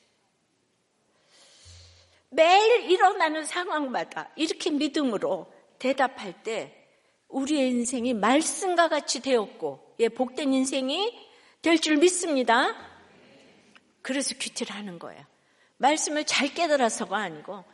매일 2.30 2.90
일어나는 2.90 3.44
상황마다 3.44 4.30
이렇게 4.36 4.70
믿음으로 4.70 5.52
대답할 5.78 6.42
때 6.42 6.85
우리의 7.28 7.70
인생이 7.70 8.14
말씀과 8.14 8.88
같이 8.88 9.20
되었고, 9.20 9.96
예, 10.00 10.08
복된 10.08 10.52
인생이 10.52 11.26
될 11.62 11.78
줄 11.78 11.96
믿습니다. 11.96 12.74
그래서 14.02 14.34
큐티를 14.38 14.74
하는 14.74 14.98
거예요. 14.98 15.24
말씀을 15.78 16.24
잘 16.24 16.54
깨달아서가 16.54 17.16
아니고, 17.16 17.64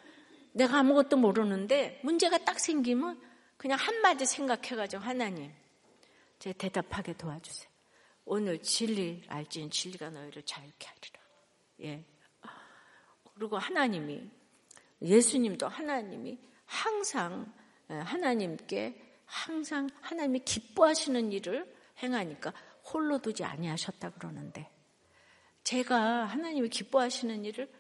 내가 0.53 0.79
아무것도 0.79 1.17
모르는데 1.17 2.01
문제가 2.03 2.39
딱 2.39 2.59
생기면 2.59 3.21
그냥 3.57 3.79
한마디 3.79 4.27
생각해가지고 4.27 5.03
하나님, 5.03 5.53
제 6.39 6.53
대답하게 6.53 7.15
도와주세요. 7.17 7.71
오늘 8.25 8.61
진리 8.63 9.23
알지는 9.29 9.71
진리가 9.71 10.11
너희를 10.11 10.43
자유케 10.43 10.87
하리라. 10.87 11.21
예. 11.83 12.05
그리고 13.35 13.59
하나님이 13.59 14.29
예수님도 15.01 15.69
하나님이 15.69 16.39
항상 16.65 17.53
예, 17.91 17.95
하나님께 17.95 19.02
항상 19.33 19.89
하나님이 20.03 20.41
기뻐하시는 20.41 21.33
일을 21.33 21.75
행하니까 22.03 22.53
홀로 22.85 23.19
두지 23.19 23.45
아니하셨다 23.45 24.11
그러는데 24.11 24.71
제가 25.65 26.27
하나님이 26.27 26.69
기뻐하시는 26.69 27.43
일을 27.47 27.73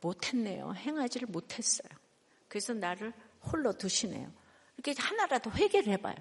못했네요. 0.00 0.74
행하지를 0.74 1.28
못했어요. 1.28 1.88
그래서 2.48 2.74
나를 2.74 3.12
홀로 3.42 3.72
두시네요. 3.78 4.32
이렇게 4.76 5.00
하나라도 5.00 5.52
회개를 5.52 5.92
해봐요. 5.92 6.16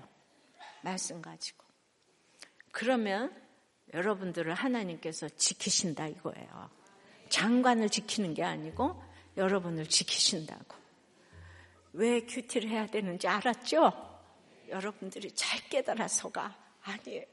말씀 0.84 1.24
가지고. 1.24 1.66
그러면 2.72 3.36
여러분들을 3.96 4.54
하나님께서 4.54 5.28
지키신다 5.28 6.08
이거예요. 6.08 6.70
장관을 7.30 7.90
지키는 7.90 8.36
게 8.36 8.44
아니고 8.44 9.02
여러분을 9.38 9.90
지키신다고. 9.90 10.76
왜 11.94 12.22
큐티를 12.22 12.70
해야 12.70 12.86
되는지 12.86 13.28
알았죠? 13.28 14.15
여러분들이 14.70 15.32
잘 15.34 15.62
깨달아서가 15.70 16.56
아니에요. 16.84 17.26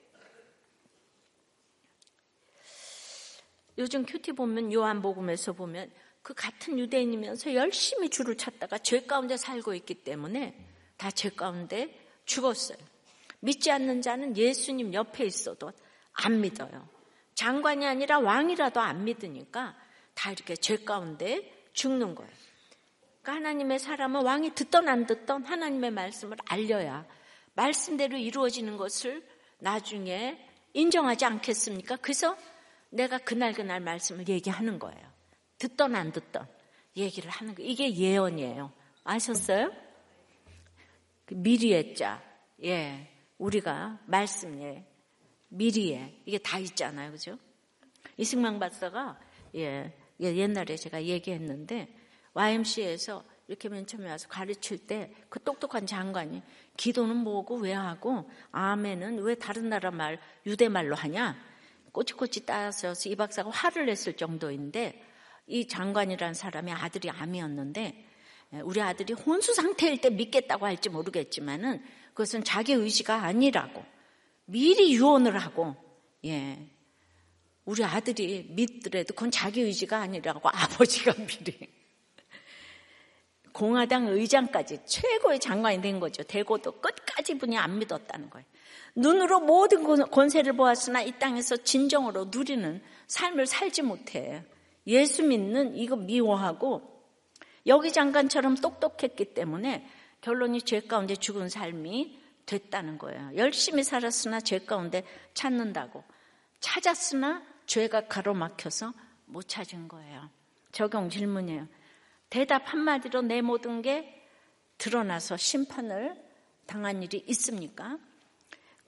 요즘 3.78 4.04
큐티 4.04 4.32
보면 4.32 4.72
요한복음에서 4.72 5.54
보면 5.54 5.90
그 6.22 6.34
같은 6.34 6.78
유대인이면서 6.78 7.54
열심히 7.54 8.10
주를 8.10 8.36
찾다가 8.36 8.78
죄 8.78 9.02
가운데 9.02 9.36
살고 9.36 9.74
있기 9.74 9.94
때문에 10.04 10.54
다 10.96 11.10
죄 11.10 11.30
가운데 11.30 11.98
죽었어요. 12.26 12.78
믿지 13.40 13.72
않는 13.72 14.02
자는 14.02 14.36
예수님 14.36 14.94
옆에 14.94 15.24
있어도 15.24 15.72
안 16.12 16.40
믿어요. 16.40 16.88
장관이 17.34 17.84
아니라 17.86 18.20
왕이라도 18.20 18.80
안 18.80 19.04
믿으니까 19.04 19.76
다 20.14 20.30
이렇게 20.30 20.54
죄 20.54 20.76
가운데 20.76 21.66
죽는 21.72 22.14
거예요. 22.14 22.30
그러니까 23.22 23.32
하나님의 23.32 23.78
사람은 23.80 24.22
왕이 24.22 24.54
듣던 24.54 24.88
안 24.88 25.06
듣던 25.06 25.44
하나님의 25.44 25.90
말씀을 25.90 26.36
알려야 26.46 27.04
말씀대로 27.54 28.16
이루어지는 28.16 28.76
것을 28.76 29.26
나중에 29.58 30.38
인정하지 30.74 31.24
않겠습니까? 31.24 31.96
그래서 31.96 32.36
내가 32.90 33.18
그날 33.18 33.52
그날 33.52 33.80
말씀을 33.80 34.28
얘기하는 34.28 34.78
거예요. 34.78 35.12
듣던 35.58 35.94
안 35.94 36.12
듣던 36.12 36.46
얘기를 36.96 37.30
하는 37.30 37.54
거. 37.54 37.62
이게 37.62 37.94
예언이에요. 37.94 38.72
아셨어요? 39.04 39.72
그 41.26 41.34
미리의 41.34 41.94
자. 41.94 42.22
예. 42.64 43.08
우리가 43.38 43.98
말씀에 44.06 44.84
미리에 45.48 46.22
이게 46.26 46.38
다 46.38 46.58
있잖아요. 46.58 47.10
그죠? 47.12 47.38
이승만 48.16 48.58
박사가 48.58 49.18
예. 49.56 49.92
옛날에 50.20 50.76
제가 50.76 51.02
얘기했는데 51.02 51.88
YMCA에서 52.34 53.24
이렇게 53.48 53.68
맨 53.68 53.86
처음에 53.86 54.08
와서 54.08 54.28
가르칠 54.28 54.86
때 54.86 55.12
그 55.28 55.42
똑똑한 55.42 55.86
장관이 55.86 56.42
기도는 56.76 57.16
뭐고 57.16 57.56
왜 57.56 57.72
하고 57.72 58.30
아멘은 58.50 59.18
왜 59.20 59.34
다른 59.34 59.68
나라 59.68 59.90
말 59.90 60.18
유대 60.46 60.68
말로 60.68 60.94
하냐 60.94 61.36
꼬치꼬치 61.92 62.46
따서 62.46 62.92
이 63.06 63.16
박사가 63.16 63.50
화를 63.50 63.86
냈을 63.86 64.16
정도인데 64.16 65.02
이 65.46 65.68
장관이라는 65.68 66.34
사람이 66.34 66.72
아들이 66.72 67.10
암이었는데 67.10 68.06
우리 68.64 68.80
아들이 68.80 69.12
혼수 69.14 69.54
상태일 69.54 70.00
때 70.00 70.10
믿겠다고 70.10 70.66
할지 70.66 70.88
모르겠지만은 70.88 71.82
그것은 72.08 72.44
자기 72.44 72.72
의지가 72.72 73.22
아니라고 73.22 73.84
미리 74.44 74.94
유언을 74.94 75.38
하고 75.38 75.76
예 76.24 76.68
우리 77.64 77.84
아들이 77.84 78.46
믿더라도 78.50 79.14
그건 79.14 79.30
자기 79.30 79.60
의지가 79.62 79.98
아니라고 79.98 80.48
아버지가 80.48 81.14
미리. 81.26 81.81
공화당 83.52 84.08
의장까지 84.08 84.80
최고의 84.86 85.38
장관이 85.38 85.80
된 85.82 86.00
거죠. 86.00 86.22
되고도 86.22 86.80
끝까지 86.80 87.38
분이 87.38 87.56
안 87.58 87.78
믿었다는 87.78 88.30
거예요. 88.30 88.46
눈으로 88.94 89.40
모든 89.40 89.84
권세를 90.10 90.54
보았으나 90.54 91.02
이 91.02 91.12
땅에서 91.18 91.56
진정으로 91.56 92.26
누리는 92.30 92.82
삶을 93.06 93.46
살지 93.46 93.82
못해. 93.82 94.44
예수 94.86 95.22
믿는 95.22 95.76
이거 95.76 95.96
미워하고 95.96 96.90
여기 97.66 97.92
장관처럼 97.92 98.56
똑똑했기 98.56 99.34
때문에 99.34 99.86
결론이 100.20 100.62
죄 100.62 100.80
가운데 100.80 101.14
죽은 101.14 101.48
삶이 101.48 102.18
됐다는 102.46 102.98
거예요. 102.98 103.30
열심히 103.36 103.84
살았으나 103.84 104.40
죄 104.40 104.58
가운데 104.58 105.04
찾는다고. 105.34 106.04
찾았으나 106.60 107.42
죄가 107.66 108.08
가로막혀서 108.08 108.92
못 109.26 109.48
찾은 109.48 109.88
거예요. 109.88 110.28
적용 110.72 111.08
질문이에요. 111.08 111.66
대답 112.32 112.72
한마디로 112.72 113.20
내 113.20 113.42
모든 113.42 113.82
게 113.82 114.26
드러나서 114.78 115.36
심판을 115.36 116.16
당한 116.64 117.02
일이 117.02 117.22
있습니까? 117.26 117.98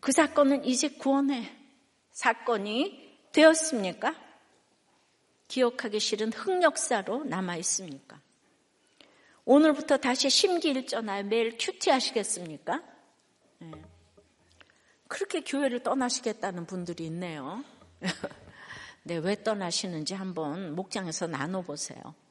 그 0.01 0.13
사건은 0.13 0.65
이제 0.65 0.89
구원의 0.89 1.55
사건이 2.11 3.19
되었습니까? 3.33 4.15
기억하기 5.49 6.01
싫은 6.01 6.33
흑역사로 6.33 7.25
남아 7.25 7.57
있습니까? 7.59 8.19
오늘부터 9.45 9.99
다시 9.99 10.31
심기일전하여 10.31 11.25
매일 11.25 11.59
큐티 11.59 11.91
하시겠습니까? 11.91 12.83
네. 13.59 13.73
그렇게 15.07 15.43
교회를 15.43 15.83
떠나시겠다는 15.83 16.65
분들이 16.65 17.05
있네요. 17.09 17.63
네, 19.05 19.19
왜 19.19 19.43
떠나시는지 19.43 20.15
한번 20.15 20.75
목장에서 20.75 21.27
나눠보세요. 21.27 22.24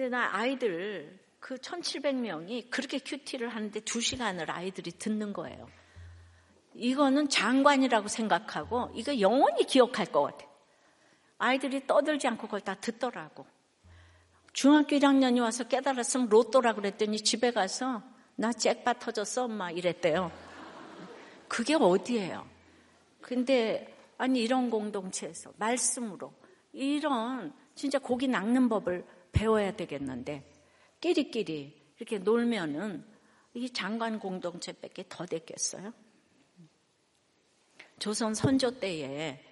근데 0.00 0.16
나 0.16 0.34
아이들 0.34 1.20
그 1.40 1.56
1700명이 1.56 2.70
그렇게 2.70 2.98
큐티를 3.00 3.50
하는데 3.50 3.78
2시간을 3.80 4.48
아이들이 4.48 4.92
듣는 4.92 5.34
거예요. 5.34 5.68
이거는 6.72 7.28
장관이라고 7.28 8.08
생각하고 8.08 8.92
이거 8.94 9.20
영원히 9.20 9.64
기억할 9.64 10.06
것 10.06 10.22
같아. 10.22 10.46
아이들이 11.36 11.86
떠들지 11.86 12.28
않고 12.28 12.44
그걸 12.44 12.62
다 12.62 12.76
듣더라고. 12.76 13.44
중학교 14.54 14.96
1학년이 14.96 15.42
와서 15.42 15.64
깨달았으면 15.64 16.30
로또라 16.30 16.72
그랬더니 16.76 17.18
집에 17.18 17.50
가서 17.50 18.02
나 18.36 18.54
잭팟 18.54 18.94
터졌어 18.94 19.44
엄마 19.44 19.70
이랬대요. 19.70 20.32
그게 21.46 21.74
어디예요? 21.74 22.46
근데 23.20 23.94
아니 24.16 24.40
이런 24.40 24.70
공동체에서 24.70 25.52
말씀으로 25.58 26.32
이런 26.72 27.52
진짜 27.74 27.98
고기 27.98 28.28
낚는 28.28 28.70
법을 28.70 29.19
배워야 29.32 29.74
되겠는데 29.76 30.44
끼리끼리 31.00 31.80
이렇게 31.98 32.18
놀면은 32.18 33.04
이 33.54 33.70
장관 33.70 34.18
공동체밖에 34.18 35.04
더 35.08 35.26
됐겠어요? 35.26 35.92
조선 37.98 38.34
선조 38.34 38.78
때에 38.78 39.44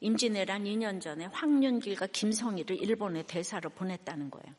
임진왜란 0.00 0.64
2년 0.64 1.00
전에 1.00 1.26
황윤길과 1.26 2.08
김성희를 2.08 2.82
일본에 2.82 3.22
대사로 3.22 3.70
보냈다는 3.70 4.30
거예요. 4.30 4.54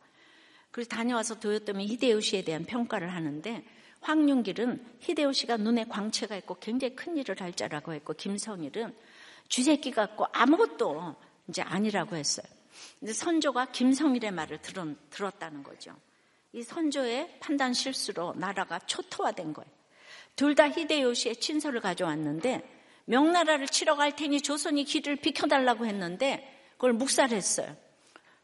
그래서 0.71 0.89
다녀와서 0.89 1.39
도요토미 1.39 1.87
히데요시에 1.87 2.43
대한 2.43 2.65
평가를 2.65 3.13
하는데 3.13 3.63
황윤길은 4.01 4.97
히데요시가 4.99 5.57
눈에 5.57 5.85
광채가 5.85 6.35
있고 6.37 6.55
굉장히 6.59 6.95
큰 6.95 7.17
일을 7.17 7.39
할 7.41 7.53
자라고 7.53 7.93
했고 7.93 8.13
김성일은 8.13 8.95
쥐새끼 9.49 9.91
같고 9.91 10.25
아무것도 10.31 11.15
이제 11.47 11.61
아니라고 11.61 12.15
했어요. 12.15 12.45
근데 12.99 13.13
선조가 13.13 13.71
김성일의 13.71 14.31
말을 14.31 14.61
들었, 14.61 15.39
다는 15.39 15.63
거죠. 15.63 15.95
이 16.51 16.61
선조의 16.61 17.39
판단 17.39 17.73
실수로 17.73 18.33
나라가 18.35 18.79
초토화된 18.79 19.53
거예요. 19.53 19.69
둘 20.35 20.55
다 20.55 20.69
히데요시의 20.69 21.37
친서를 21.37 21.79
가져왔는데 21.79 22.63
명나라를 23.05 23.67
치러 23.67 23.95
갈 23.95 24.15
테니 24.15 24.41
조선이 24.41 24.83
길을 24.83 25.17
비켜달라고 25.17 25.85
했는데 25.85 26.49
그걸 26.73 26.93
묵살했어요. 26.93 27.75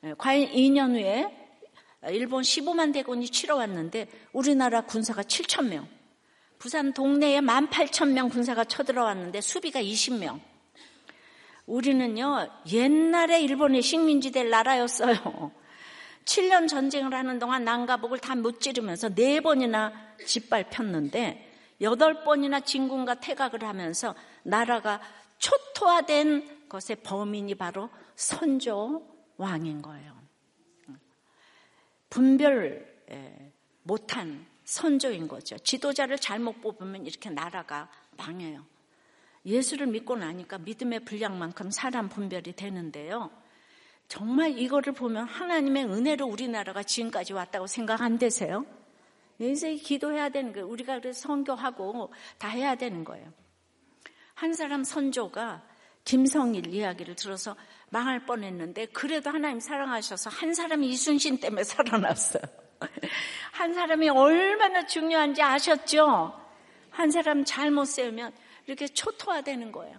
예, 0.05 0.13
과연 0.17 0.51
2년 0.51 0.93
후에 0.95 1.35
일본 2.09 2.43
15만 2.43 2.93
대군이 2.93 3.29
치러 3.29 3.57
왔는데 3.57 4.07
우리나라 4.31 4.81
군사가 4.81 5.23
7천 5.23 5.67
명. 5.67 5.87
부산 6.57 6.93
동네에 6.93 7.39
1만 7.39 7.69
8천 7.69 8.09
명 8.11 8.29
군사가 8.29 8.63
쳐들어왔는데 8.63 9.41
수비가 9.41 9.81
20명. 9.81 10.39
우리는요, 11.69 12.49
옛날에 12.71 13.41
일본의 13.41 13.81
식민지 13.81 14.31
될 14.31 14.49
나라였어요. 14.49 15.51
7년 16.25 16.67
전쟁을 16.67 17.13
하는 17.13 17.39
동안 17.39 17.63
난가복을 17.63 18.19
다못 18.19 18.59
지르면서 18.59 19.09
4번이나 19.09 19.93
짓밟혔는데 20.25 21.47
8번이나 21.81 22.65
진군과 22.65 23.15
퇴각을 23.15 23.63
하면서 23.63 24.15
나라가 24.43 24.99
초토화된 25.37 26.67
것의 26.69 26.97
범인이 27.03 27.55
바로 27.55 27.89
선조 28.15 29.07
왕인 29.37 29.81
거예요. 29.81 30.19
분별 32.09 32.85
못한 33.83 34.45
선조인 34.65 35.27
거죠. 35.27 35.57
지도자를 35.59 36.17
잘못 36.17 36.61
뽑으면 36.61 37.05
이렇게 37.05 37.29
나라가 37.29 37.89
망해요. 38.17 38.65
예수를 39.45 39.87
믿고 39.87 40.15
나니까 40.15 40.57
믿음의 40.59 41.05
분량만큼 41.05 41.71
사람 41.71 42.09
분별이 42.09 42.53
되는데요. 42.53 43.31
정말 44.07 44.57
이거를 44.57 44.93
보면 44.93 45.25
하나님의 45.25 45.85
은혜로 45.85 46.25
우리나라가 46.25 46.83
지금까지 46.83 47.33
왔다고 47.33 47.67
생각 47.67 48.01
안 48.01 48.17
되세요? 48.17 48.65
이제 49.39 49.75
기도해야 49.75 50.29
되는 50.29 50.51
거예요. 50.51 50.67
우리가 50.67 50.99
그래서 50.99 51.21
선교하고 51.21 52.11
다 52.37 52.49
해야 52.49 52.75
되는 52.75 53.03
거예요. 53.03 53.31
한 54.33 54.53
사람 54.53 54.83
선조가 54.83 55.63
김성일 56.03 56.73
이야기를 56.73 57.15
들어서 57.15 57.55
망할 57.89 58.25
뻔했는데 58.25 58.87
그래도 58.87 59.29
하나님 59.29 59.59
사랑하셔서 59.59 60.29
한 60.29 60.53
사람이 60.53 60.87
이순신 60.89 61.39
때문에 61.39 61.63
살아났어요. 61.65 62.41
한 63.51 63.73
사람이 63.73 64.09
얼마나 64.09 64.85
중요한지 64.85 65.41
아셨죠? 65.41 66.33
한 66.89 67.11
사람 67.11 67.45
잘못 67.45 67.85
세우면 67.85 68.33
이렇게 68.69 68.87
초토화되는 68.87 69.71
거예요. 69.71 69.97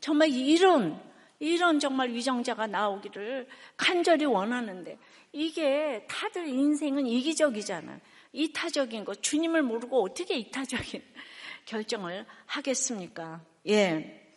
정말 0.00 0.28
이런 0.30 1.00
이런 1.38 1.78
정말 1.78 2.10
위정자가 2.10 2.66
나오기를 2.66 3.46
간절히 3.76 4.24
원하는데 4.24 4.98
이게 5.32 6.04
다들 6.08 6.48
인생은 6.48 7.06
이기적이잖아. 7.06 8.00
이타적인 8.32 9.04
거 9.04 9.14
주님을 9.14 9.62
모르고 9.62 10.02
어떻게 10.02 10.36
이타적인 10.36 11.00
결정을 11.64 12.26
하겠습니까? 12.46 13.40
예, 13.68 14.28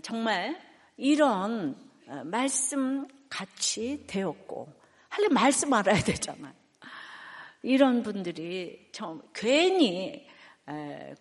정말 0.00 0.58
이런 0.96 1.76
어, 2.06 2.22
말씀 2.24 3.06
같이 3.28 4.04
되었고 4.06 4.72
할래 5.10 5.28
말씀 5.28 5.72
알아야 5.72 6.02
되잖아요. 6.02 6.54
이런 7.62 8.02
분들이 8.02 8.88
좀 8.90 9.22
괜히 9.34 10.26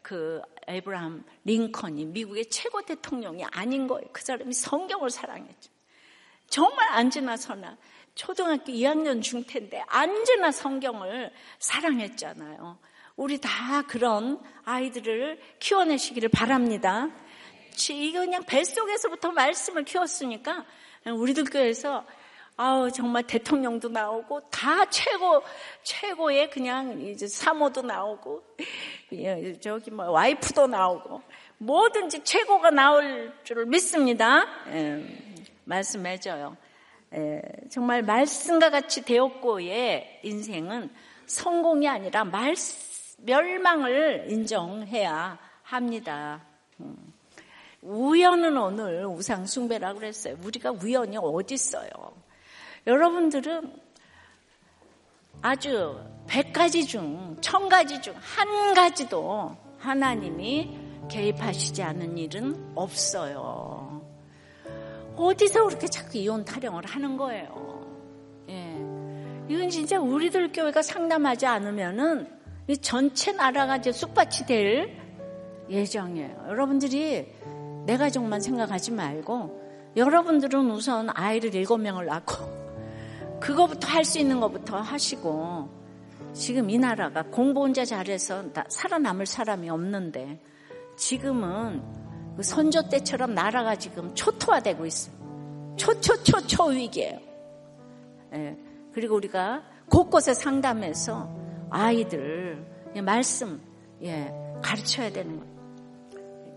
그 0.02 0.42
에브라함 0.72 1.24
링컨이 1.44 2.06
미국의 2.06 2.50
최고 2.50 2.82
대통령이 2.82 3.46
아닌 3.46 3.88
거예요. 3.88 4.08
그 4.12 4.22
사람이 4.24 4.54
성경을 4.54 5.10
사랑했죠. 5.10 5.72
정말 6.48 6.90
안 6.92 7.10
지나 7.10 7.38
서나 7.38 7.78
초등학교 8.16 8.72
2학년 8.72 9.22
중퇴인데 9.22 9.84
안 9.88 10.26
지나 10.26 10.52
성경을 10.52 11.32
사랑했잖아요. 11.60 12.78
우리 13.16 13.40
다 13.40 13.82
그런 13.84 14.42
아이들을 14.66 15.40
키워내시기를 15.60 16.30
바랍니다. 16.30 17.10
이거 17.90 18.20
그냥 18.20 18.44
뱃속에서부터 18.44 19.32
말씀을 19.32 19.86
키웠으니까 19.86 20.66
우리들 21.06 21.46
교회에서 21.46 22.06
아우 22.58 22.92
정말 22.92 23.24
대통령도 23.24 23.90
나오고 23.90 24.42
다 24.50 24.86
최고 24.90 25.42
최고의 25.84 26.50
그냥 26.50 27.02
이제 27.02 27.28
사모도 27.28 27.82
나오고 27.82 28.44
예, 29.14 29.60
저기 29.60 29.90
뭐 29.90 30.10
와이프도 30.10 30.68
나오고 30.68 31.22
뭐든지 31.58 32.24
최고가 32.24 32.72
나올 32.72 33.34
줄을 33.44 33.66
믿습니다. 33.66 34.46
예, 34.68 35.04
말씀해줘요. 35.64 36.58
예, 37.14 37.42
정말 37.70 38.04
말씀과 38.04 38.70
같이 38.70 39.04
되었고의 39.04 40.22
인생은 40.24 40.90
성공이 41.26 41.88
아니라 41.88 42.24
말, 42.24 42.56
멸망을 43.18 44.28
인정해야 44.30 45.38
합니다. 45.64 46.42
음. 46.80 47.14
우연은 47.82 48.58
오늘 48.58 49.06
우상 49.06 49.46
숭배라고 49.46 50.00
그랬어요. 50.00 50.38
우리가 50.44 50.72
우연이 50.72 51.18
어디 51.18 51.56
있어요? 51.56 51.90
여러분들은 52.88 53.74
아주 55.42 56.00
백 56.28 56.54
가지 56.54 56.86
중, 56.86 57.38
천 57.42 57.68
가지 57.70 58.02
중 58.02 58.14
한 58.20 58.74
가지도 58.74 59.56
하나님이 59.80 60.78
개입하시지 61.10 61.82
않은 61.84 62.18
일은 62.18 62.74
없어요. 62.76 64.02
어디서 65.16 65.66
그렇게 65.66 65.88
자꾸 65.88 66.18
이혼 66.18 66.46
타령을 66.46 66.86
하는 66.86 67.18
거예요? 67.18 67.86
예. 68.50 68.76
이건 69.50 69.70
진짜 69.70 70.00
우리들 70.00 70.52
교회가 70.52 70.82
상담하지 70.82 71.46
않으면은 71.46 72.28
전체 72.82 73.32
나라가 73.34 73.78
이제 73.78 73.92
쑥밭이 73.92 74.46
될 74.48 74.98
예정이에요. 75.70 76.46
여러분들이 76.48 77.28
내 77.86 77.98
가족만 77.98 78.40
생각하지 78.40 78.92
말고 78.92 79.92
여러분들은 79.98 80.72
우선 80.72 81.10
아이를 81.14 81.54
일곱 81.54 81.78
명을 81.80 82.06
낳고 82.06 82.61
그거부터 83.42 83.88
할 83.88 84.06
수 84.06 84.20
있는 84.20 84.40
것부터 84.40 84.78
하시고 84.78 85.68
지금 86.34 86.70
이 86.70 86.78
나라가 86.78 87.24
공부 87.24 87.62
혼자 87.62 87.84
잘해서 87.84 88.46
살아남을 88.70 89.26
사람이 89.26 89.70
없는데 89.70 90.40
지금은 90.96 91.82
그 92.38 92.44
선조 92.44 92.88
때처럼 92.88 93.34
나라가 93.34 93.76
지금 93.76 94.14
초토화되고 94.16 94.86
있어요. 94.86 95.76
초초초초 95.76 96.66
위기예요. 96.70 97.20
예. 98.34 98.58
그리고 98.94 99.16
우리가 99.16 99.64
곳곳에 99.90 100.34
상담해서 100.34 101.30
아이들 101.70 102.66
말씀 103.04 103.62
예, 104.04 104.32
가르쳐야 104.62 105.12
되는 105.12 105.40
거예요. 105.40 105.52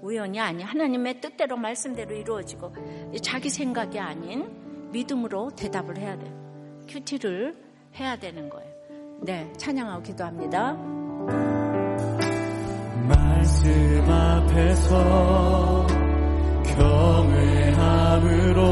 우연이 0.03 0.39
아니 0.39 0.63
하나님의 0.63 1.21
뜻대로 1.21 1.57
말씀대로 1.57 2.15
이루어지고 2.15 2.75
자기 3.23 3.49
생각이 3.49 3.99
아닌 3.99 4.91
믿음으로 4.93 5.51
대답을 5.57 5.99
해야 5.99 6.19
돼요. 6.19 6.44
큐티를 6.89 7.57
해야 7.99 8.17
되는 8.17 8.49
거예요. 8.49 8.69
네, 9.23 9.53
찬양하고 9.57 10.03
기도합니다. 10.03 10.75
말씀 13.09 14.11
앞에서 14.11 15.87
경외함으로 17.85 18.65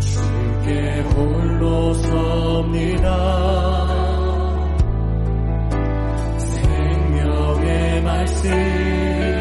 주께 0.00 1.00
홀로 1.00 1.92
섭니다 1.94 3.08
생명의 6.38 8.02
말씀 8.02 9.31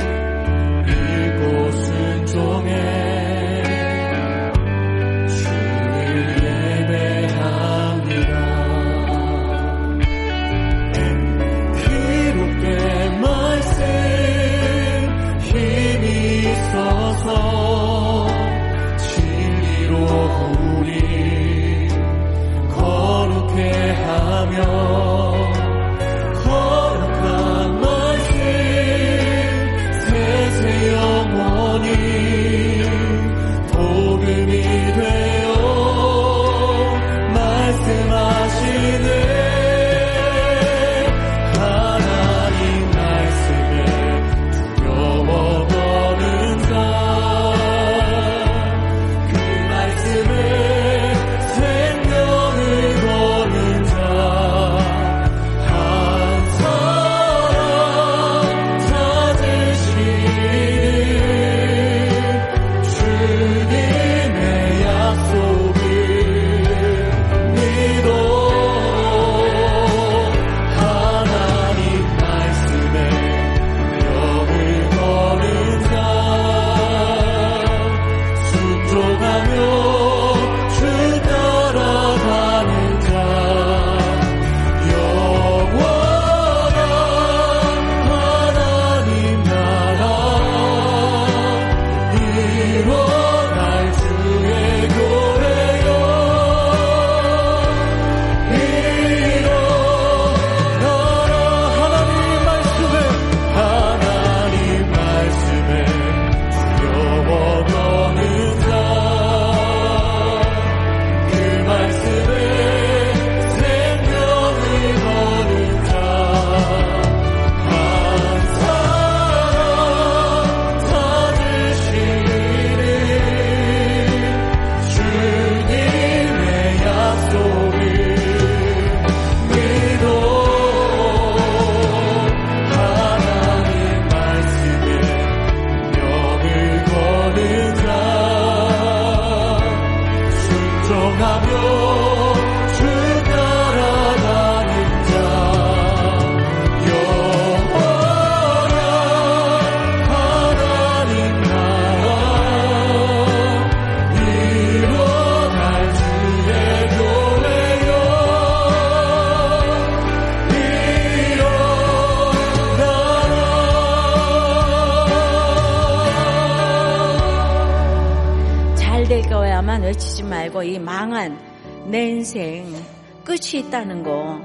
끝이 173.51 173.63
있다는 173.63 174.03
거, 174.03 174.39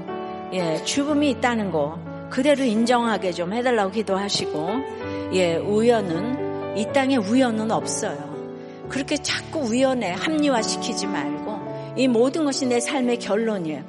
예, 0.51 0.83
죽음이 0.83 1.29
있다는 1.29 1.71
거, 1.71 1.97
그대로 2.29 2.65
인정하게 2.65 3.31
좀 3.31 3.53
해달라고 3.53 3.91
기도하시고, 3.91 4.69
예, 5.31 5.55
우연은, 5.55 6.77
이 6.77 6.85
땅에 6.91 7.15
우연은 7.15 7.71
없어요. 7.71 8.17
그렇게 8.89 9.15
자꾸 9.17 9.59
우연에 9.59 10.11
합리화시키지 10.11 11.07
말고, 11.07 11.95
이 11.95 12.07
모든 12.09 12.43
것이 12.43 12.65
내 12.65 12.81
삶의 12.81 13.19
결론이에요. 13.19 13.81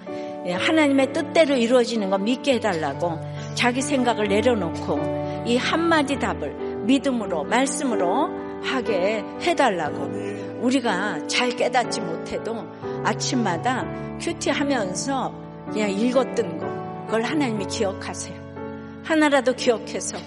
예, 0.47 0.53
하나님의 0.53 1.13
뜻대로 1.13 1.57
이루어지는 1.57 2.11
거 2.11 2.19
믿게 2.19 2.55
해달라고, 2.55 3.19
자기 3.55 3.83
생각을 3.83 4.29
내려놓고, 4.29 5.45
이 5.47 5.57
한마디 5.57 6.17
답을 6.17 6.85
믿음으로, 6.85 7.43
말씀으로 7.43 8.29
하게 8.63 9.25
해달라고, 9.43 10.28
우리가 10.61 11.27
잘 11.27 11.51
깨닫지 11.51 12.01
못해도 12.01 12.65
아침마다 13.05 13.85
큐티 14.21 14.51
하면서 14.51 15.33
그냥 15.71 15.91
읽었던 15.91 16.59
거, 16.59 16.67
그걸 17.07 17.23
하나님이 17.23 17.67
기억하세요. 17.67 18.37
하나라도 19.05 19.55
기억해서 19.55 20.19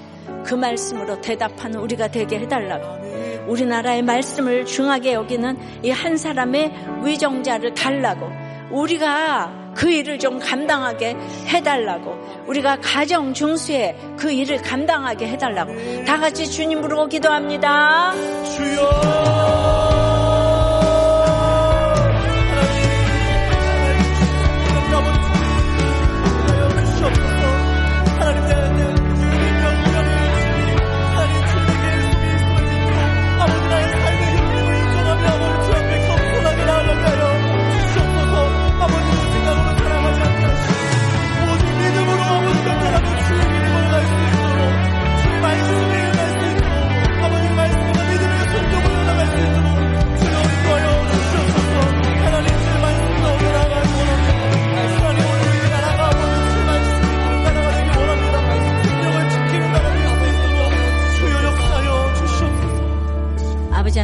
그 0.43 0.53
말씀으로 0.55 1.19
대답하는 1.21 1.79
우리가 1.79 2.07
되게 2.07 2.39
해달라고. 2.39 3.01
우리나라의 3.47 4.01
말씀을 4.03 4.65
중하게 4.65 5.13
여기는 5.13 5.57
이 5.83 5.89
한 5.89 6.15
사람의 6.17 6.71
위정자를 7.03 7.73
달라고. 7.73 8.29
우리가 8.71 9.73
그 9.75 9.89
일을 9.89 10.19
좀 10.19 10.39
감당하게 10.39 11.15
해달라고. 11.47 12.15
우리가 12.47 12.77
가정 12.81 13.33
중수에 13.33 13.95
그 14.17 14.31
일을 14.31 14.61
감당하게 14.61 15.27
해달라고. 15.27 15.73
다 16.05 16.17
같이 16.17 16.49
주님 16.49 16.81
부르고 16.81 17.07
기도합니다. 17.07 18.13
주여! 18.45 19.90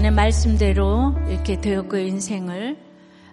말씀대로 0.05 1.15
이렇게 1.27 1.59
되었고 1.59 1.97
인생을 1.97 2.77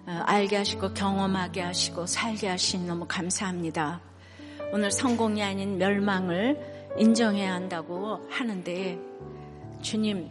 어, 0.07 0.23
알게 0.25 0.57
하시고 0.57 0.95
경험하게 0.95 1.61
하시고 1.61 2.07
살게 2.07 2.49
하신 2.49 2.87
너무 2.87 3.05
감사합니다. 3.07 4.01
오늘 4.73 4.91
성공이 4.91 5.43
아닌 5.43 5.77
멸망을 5.77 6.59
인정해야 6.97 7.53
한다고 7.53 8.27
하는데 8.31 8.99
주님 9.83 10.31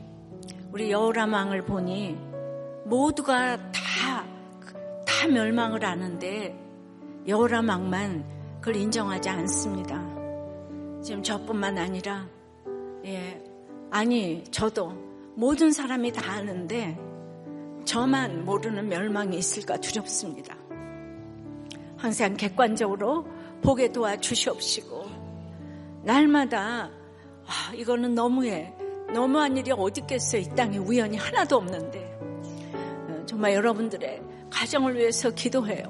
우리 0.71 0.89
여호라망을 0.89 1.65
보니 1.65 2.17
모두가 2.86 3.57
다, 3.71 4.25
다 5.05 5.27
멸망을 5.27 5.86
하는데 5.86 6.55
여호라망만 7.27 8.59
그걸 8.59 8.75
인정하지 8.75 9.29
않습니다. 9.29 10.01
지금 11.03 11.21
저뿐만 11.21 11.77
아니라 11.77 12.25
예 13.05 13.39
아니 13.91 14.43
저도 14.45 15.02
모든 15.36 15.71
사람이 15.71 16.11
다 16.11 16.34
아는데 16.34 16.97
저만 17.86 18.45
모르는 18.45 18.88
멸망이 18.88 19.38
있을까 19.38 19.77
두렵습니다. 19.77 20.55
항상 21.97 22.36
객관적으로 22.36 23.27
보게 23.61 23.91
도와 23.91 24.17
주시옵시고 24.17 25.05
날마다 26.03 26.89
아, 27.45 27.73
이거는 27.73 28.15
너무해. 28.15 28.73
너무한 29.13 29.55
일이 29.57 29.71
어디 29.71 30.01
있겠어요. 30.01 30.41
이 30.41 30.49
땅에 30.55 30.77
우연이 30.77 31.17
하나도 31.17 31.57
없는데. 31.57 32.19
어, 32.21 33.23
정말 33.25 33.53
여러분들의 33.53 34.21
가정을 34.49 34.95
위해서 34.95 35.29
기도해요. 35.29 35.84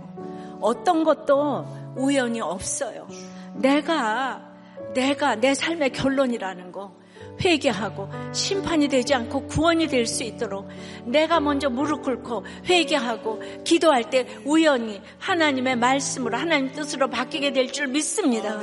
어떤 0.59 1.03
것도 1.03 1.65
우연이 1.95 2.41
없어요. 2.41 3.07
내가 3.55 4.51
내가 4.93 5.35
내 5.35 5.53
삶의 5.53 5.91
결론이라는 5.91 6.71
거 6.71 6.95
회개하고 7.41 8.09
심판이 8.31 8.87
되지 8.87 9.13
않고 9.13 9.47
구원이 9.47 9.87
될 9.87 10.05
수 10.07 10.23
있도록 10.23 10.67
내가 11.05 11.39
먼저 11.39 11.69
무릎 11.69 12.03
꿇고 12.03 12.45
회개하고 12.65 13.41
기도할 13.63 14.09
때 14.09 14.25
우연히 14.45 15.01
하나님의 15.19 15.77
말씀으로 15.77 16.37
하나님 16.37 16.71
뜻으로 16.71 17.09
바뀌게 17.09 17.51
될 17.53 17.71
줄 17.71 17.87
믿습니다. 17.87 18.59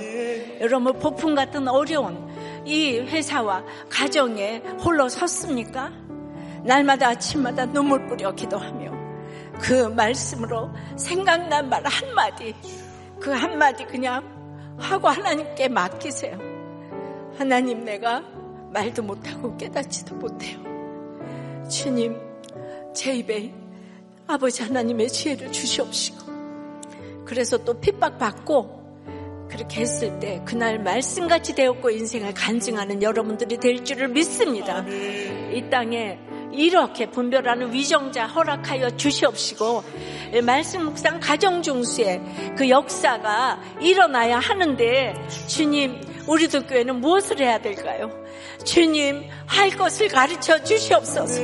여러분 0.61 0.93
폭풍 0.99 1.35
같은 1.35 1.67
어려운 1.69 2.29
이 2.65 2.99
회사와 2.99 3.65
가정에 3.89 4.59
홀로 4.85 5.09
섰습니까? 5.09 5.91
날마다 6.65 7.09
아침마다 7.09 7.65
눈물 7.67 8.07
뿌려 8.07 8.33
기도하며 8.35 8.93
그 9.61 9.89
말씀으로 9.89 10.71
생각난 10.97 11.69
말 11.69 11.83
한마디 11.85 12.55
그 13.19 13.31
한마디 13.31 13.85
그냥 13.87 14.23
하고 14.79 15.09
하나님께 15.09 15.69
맡기세요. 15.69 16.39
하나님 17.39 17.85
내가 17.85 18.23
말도 18.73 19.03
못하고 19.03 19.57
깨닫지도 19.57 20.15
못해요. 20.17 20.59
주님, 21.69 22.17
제 22.95 23.15
입에 23.15 23.53
아버지 24.27 24.63
하나님의 24.63 25.09
지혜를 25.09 25.53
주시옵시고, 25.53 26.19
그래서 27.25 27.59
또 27.59 27.79
핍박받고, 27.81 28.81
그렇게 29.49 29.81
했을 29.81 30.19
때 30.21 30.41
그날 30.45 30.79
말씀같이 30.79 31.55
되었고 31.55 31.91
인생을 31.91 32.33
간증하는 32.35 33.03
여러분들이 33.03 33.59
될 33.59 33.85
줄을 33.85 34.09
믿습니다. 34.09 34.85
이 34.87 35.69
땅에 35.69 36.19
이렇게 36.53 37.11
분별하는 37.11 37.73
위정자 37.73 38.27
허락하여 38.27 38.97
주시옵시고 38.97 39.83
말씀 40.45 40.85
묵상 40.85 41.21
가정 41.21 41.63
중수의 41.63 42.55
그 42.57 42.69
역사가 42.69 43.61
일어나야 43.81 44.39
하는데 44.39 45.15
주님 45.47 46.01
우리도 46.27 46.67
교회는 46.67 47.01
무엇을 47.01 47.41
해야 47.41 47.59
될까요? 47.59 48.11
주님 48.65 49.25
할 49.47 49.71
것을 49.71 50.09
가르쳐 50.09 50.63
주시옵소서. 50.63 51.41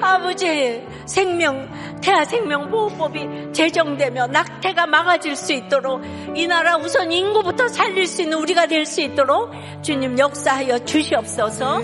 아버지 0.00 0.82
생명 1.06 1.68
태아 2.02 2.24
생명보호법이 2.24 3.52
제정되며 3.52 4.28
낙태가 4.28 4.86
막아질 4.86 5.36
수 5.36 5.52
있도록 5.52 6.02
이 6.34 6.46
나라 6.46 6.76
우선 6.76 7.10
인구부터 7.12 7.68
살릴 7.68 8.06
수 8.06 8.22
있는 8.22 8.38
우리가 8.38 8.66
될 8.66 8.84
수 8.86 9.00
있도록 9.02 9.50
주님 9.82 10.18
역사하여 10.18 10.78
주시옵소서. 10.84 11.80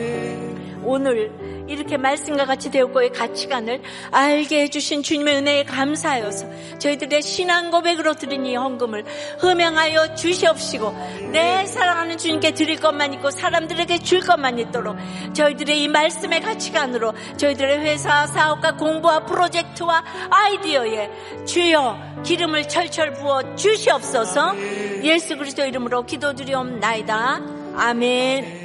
오늘 0.85 1.31
이렇게 1.69 1.97
말씀과 1.97 2.45
같이 2.47 2.71
되었고의 2.71 3.11
가치관을 3.11 3.83
알게 4.11 4.63
해주신 4.63 5.03
주님의 5.03 5.37
은혜에 5.37 5.65
감사하여서 5.65 6.79
저희들의 6.79 7.23
신앙 7.23 7.71
고백으로 7.71 8.15
드린 8.15 8.47
이 8.47 8.57
헌금을 8.57 9.05
흠양하여 9.39 10.15
주시옵시고 10.15 10.95
내 11.33 11.67
사랑하는 11.67 12.19
주님께 12.19 12.53
드릴 12.53 12.81
것만 12.81 13.15
있고 13.15 13.31
사람들에게 13.31 13.99
줄 13.99 14.21
것만 14.21 14.59
있도록 14.59 14.97
저희들의 15.33 15.83
이 15.83 15.89
말씀의 15.89 16.41
가치관으로 16.41 17.13
저희들의 17.37 17.81
회사 17.81 18.27
사업과 18.27 18.77
공부와 18.77 19.25
프로젝트와 19.27 20.05
아이디어에 20.31 21.11
주여 21.47 22.23
기름을 22.25 22.69
철철 22.69 23.13
부어 23.13 23.55
주시옵소서. 23.57 24.55
예수 25.03 25.37
그리스도 25.37 25.65
이름으로 25.65 26.07
기도드리옵나이다. 26.07 27.41
아멘 27.77 28.64